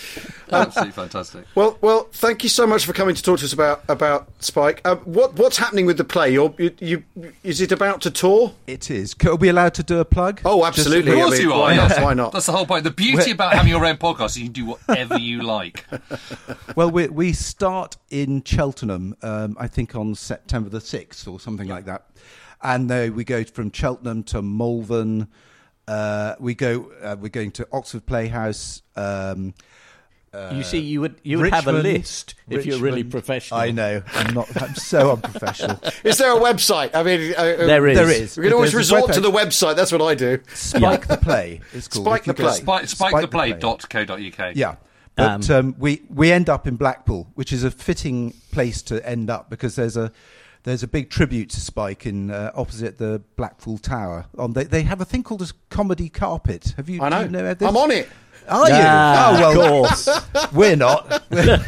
Absolutely 0.52 0.92
fantastic. 0.92 1.44
Well, 1.54 1.78
well, 1.80 2.08
thank 2.12 2.42
you 2.42 2.50
so 2.50 2.66
much 2.66 2.84
for 2.84 2.92
coming 2.92 3.14
to 3.14 3.22
talk 3.22 3.38
to 3.38 3.46
us 3.46 3.54
about 3.54 3.82
about 3.88 4.28
Spike. 4.40 4.82
Uh, 4.84 4.96
what 4.96 5.34
what's 5.34 5.56
happening 5.56 5.86
with 5.86 5.96
the 5.96 6.04
play? 6.04 6.30
You're, 6.32 6.54
you, 6.58 6.74
you 6.78 7.32
is 7.42 7.62
it 7.62 7.72
about 7.72 8.02
to 8.02 8.10
tour? 8.10 8.52
It 8.66 8.90
is. 8.90 9.14
Are 9.24 9.36
we 9.36 9.48
allowed 9.48 9.74
to 9.74 9.82
do 9.82 9.98
a 9.98 10.04
plug? 10.04 10.42
Oh, 10.44 10.66
absolutely. 10.66 11.12
Of 11.12 11.18
I 11.18 11.20
course 11.22 11.38
mean, 11.38 11.48
you 11.48 11.52
are. 11.54 11.60
Why 11.60 11.76
not? 11.76 12.02
Why 12.02 12.14
not? 12.14 12.32
That's 12.32 12.46
the 12.46 12.52
whole 12.52 12.66
point. 12.66 12.84
The 12.84 12.90
beauty 12.90 13.30
about 13.30 13.54
having 13.54 13.70
your 13.70 13.84
own 13.86 13.96
podcast 13.96 14.26
is 14.26 14.38
you 14.38 14.44
can 14.44 14.52
do 14.52 14.66
whatever 14.66 15.18
you 15.18 15.42
like. 15.42 15.86
Well, 16.76 16.81
we, 16.88 17.08
we 17.08 17.32
start 17.32 17.96
in 18.10 18.42
Cheltenham, 18.44 19.16
um, 19.22 19.56
I 19.58 19.66
think 19.68 19.94
on 19.94 20.14
September 20.14 20.70
the 20.70 20.78
6th 20.78 21.30
or 21.30 21.38
something 21.38 21.68
like 21.68 21.84
that. 21.86 22.06
And 22.62 22.88
then 22.88 23.14
we 23.14 23.24
go 23.24 23.44
from 23.44 23.72
Cheltenham 23.72 24.22
to 24.24 24.40
Malvern. 24.40 25.28
Uh, 25.88 26.36
we 26.38 26.54
go, 26.54 26.92
uh, 27.02 27.16
we're 27.18 27.28
going 27.28 27.50
to 27.52 27.68
Oxford 27.72 28.06
Playhouse. 28.06 28.82
Um, 28.96 29.54
you 30.52 30.62
see, 30.62 30.78
you 30.78 31.02
would 31.02 31.20
you 31.22 31.38
would 31.38 31.52
have 31.52 31.66
a 31.66 31.72
list 31.72 32.36
if 32.48 32.64
you're 32.64 32.78
really 32.78 33.04
professional. 33.04 33.60
I 33.60 33.70
know. 33.70 34.02
I'm 34.14 34.32
not. 34.32 34.62
I'm 34.62 34.74
so 34.76 35.12
unprofessional. 35.22 35.78
Is 36.04 36.16
there 36.16 36.34
a 36.34 36.40
website? 36.40 36.94
I 36.94 37.02
mean, 37.02 37.34
uh, 37.36 37.40
uh, 37.40 37.66
There 37.66 37.86
is. 37.86 37.98
There 37.98 38.10
is. 38.10 38.38
We 38.38 38.44
can 38.44 38.54
always 38.54 38.72
There's 38.72 38.90
resort 38.90 39.12
to 39.12 39.20
the 39.20 39.30
website. 39.30 39.76
That's 39.76 39.92
what 39.92 40.00
I 40.00 40.14
do. 40.14 40.38
Spike 40.54 41.06
the 41.06 41.18
Play. 41.18 41.60
It's 41.74 41.86
called. 41.86 42.06
Spike 42.06 42.24
the 42.24 42.32
Play. 42.32 42.52
Spike, 42.52 42.88
Spike 42.88 43.20
the 43.20 43.28
Play. 43.28 43.52
spiketheplay.co.uk. 43.52 44.56
Yeah. 44.56 44.76
But 45.14 45.50
um, 45.50 45.74
we 45.78 46.02
we 46.08 46.32
end 46.32 46.48
up 46.48 46.66
in 46.66 46.76
Blackpool, 46.76 47.28
which 47.34 47.52
is 47.52 47.64
a 47.64 47.70
fitting 47.70 48.32
place 48.50 48.80
to 48.82 49.06
end 49.06 49.28
up 49.30 49.50
because 49.50 49.76
there's 49.76 49.96
a 49.96 50.10
there's 50.64 50.82
a 50.82 50.88
big 50.88 51.10
tribute 51.10 51.50
to 51.50 51.60
Spike 51.60 52.06
in 52.06 52.30
uh, 52.30 52.50
opposite 52.54 52.98
the 52.98 53.20
Blackpool 53.36 53.78
Tower. 53.78 54.26
On 54.38 54.54
they 54.54 54.64
they 54.64 54.82
have 54.82 55.00
a 55.00 55.04
thing 55.04 55.22
called 55.22 55.42
a 55.42 55.48
comedy 55.68 56.08
carpet. 56.08 56.74
Have 56.76 56.88
you? 56.88 57.02
I 57.02 57.08
know. 57.10 57.18
do 57.18 57.24
you 57.26 57.30
know 57.42 57.54
this? 57.54 57.68
I'm 57.68 57.76
on 57.76 57.90
it. 57.90 58.08
Are 58.48 58.68
you? 58.68 58.74
Ah, 58.76 59.36
oh 59.36 59.40
well, 59.40 59.84
of 59.84 59.90
course. 59.90 60.08
we're 60.52 60.76
not. 60.76 61.08
But 61.30 61.66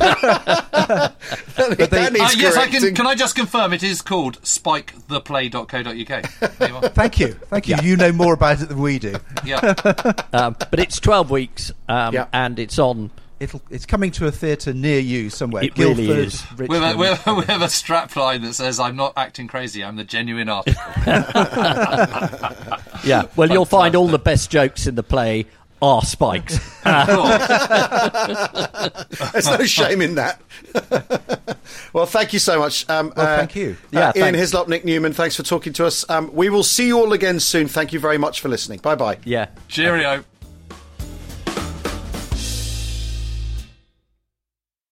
they- 1.90 2.06
Uh, 2.06 2.30
yes, 2.36 2.56
I 2.56 2.66
can. 2.68 2.94
Can 2.94 3.06
I 3.06 3.14
just 3.14 3.34
confirm 3.36 3.72
it 3.72 3.82
is 3.82 4.02
called 4.02 4.40
spiketheplay.co.uk? 4.42 6.58
There 6.58 6.68
you 6.68 6.76
are. 6.76 6.88
Thank 6.88 7.20
you, 7.20 7.28
thank 7.50 7.68
you. 7.68 7.76
You 7.82 7.96
know 7.96 8.12
more 8.12 8.34
about 8.34 8.60
it 8.60 8.68
than 8.68 8.80
we 8.80 8.98
do. 8.98 9.14
Yeah. 9.44 9.58
um, 10.32 10.56
but 10.70 10.80
it's 10.80 10.98
12 10.98 11.30
weeks 11.30 11.72
um, 11.88 12.14
Yeah. 12.14 12.26
and 12.32 12.58
it's 12.58 12.78
on. 12.78 13.10
It'll 13.40 13.60
it's 13.70 13.84
coming 13.86 14.10
to 14.12 14.26
a 14.26 14.30
theatre 14.32 14.72
near 14.72 15.00
you 15.00 15.28
somewhere. 15.28 15.64
It 15.64 15.76
really 15.76 16.06
Guildford, 16.06 16.26
is. 16.26 16.42
With 16.52 16.60
a, 16.60 16.62
Richmond. 16.74 16.98
with, 16.98 17.26
a, 17.26 17.34
with 17.34 17.48
a 17.48 17.68
strap 17.68 18.14
line 18.16 18.42
that 18.42 18.54
says, 18.54 18.78
I'm 18.80 18.96
not 18.96 19.12
acting 19.16 19.48
crazy, 19.48 19.82
I'm 19.84 19.96
the 19.96 20.04
genuine 20.04 20.48
artist. 20.48 20.78
Yeah. 23.04 23.26
Well, 23.36 23.50
you'll 23.50 23.66
find 23.66 23.94
all 23.96 24.08
the 24.08 24.18
best 24.18 24.50
jokes 24.50 24.86
in 24.86 24.94
the 24.94 25.02
play 25.02 25.44
are 25.82 26.00
spikes. 26.02 26.58
There's 29.32 29.46
no 29.46 29.64
shame 29.66 30.00
in 30.00 30.14
that. 30.14 30.40
well, 31.92 32.06
thank 32.06 32.32
you 32.32 32.38
so 32.38 32.58
much. 32.58 32.88
Um, 32.88 33.12
Well, 33.14 33.36
thank 33.38 33.54
you. 33.56 33.76
Uh, 33.86 33.98
Yeah, 33.98 34.12
Ian 34.16 34.24
thanks. 34.24 34.38
Hislop, 34.38 34.68
Nick 34.68 34.86
Newman, 34.86 35.12
thanks 35.12 35.36
for 35.36 35.42
talking 35.42 35.74
to 35.74 35.84
us. 35.84 36.08
Um, 36.08 36.30
we 36.32 36.48
will 36.48 36.62
see 36.62 36.86
you 36.86 36.98
all 36.98 37.12
again 37.12 37.40
soon. 37.40 37.68
Thank 37.68 37.92
you 37.92 38.00
very 38.00 38.16
much 38.16 38.40
for 38.40 38.48
listening. 38.48 38.78
Bye 38.78 38.94
bye. 38.94 39.18
yeah. 39.24 39.48
Cheerio. 39.68 40.24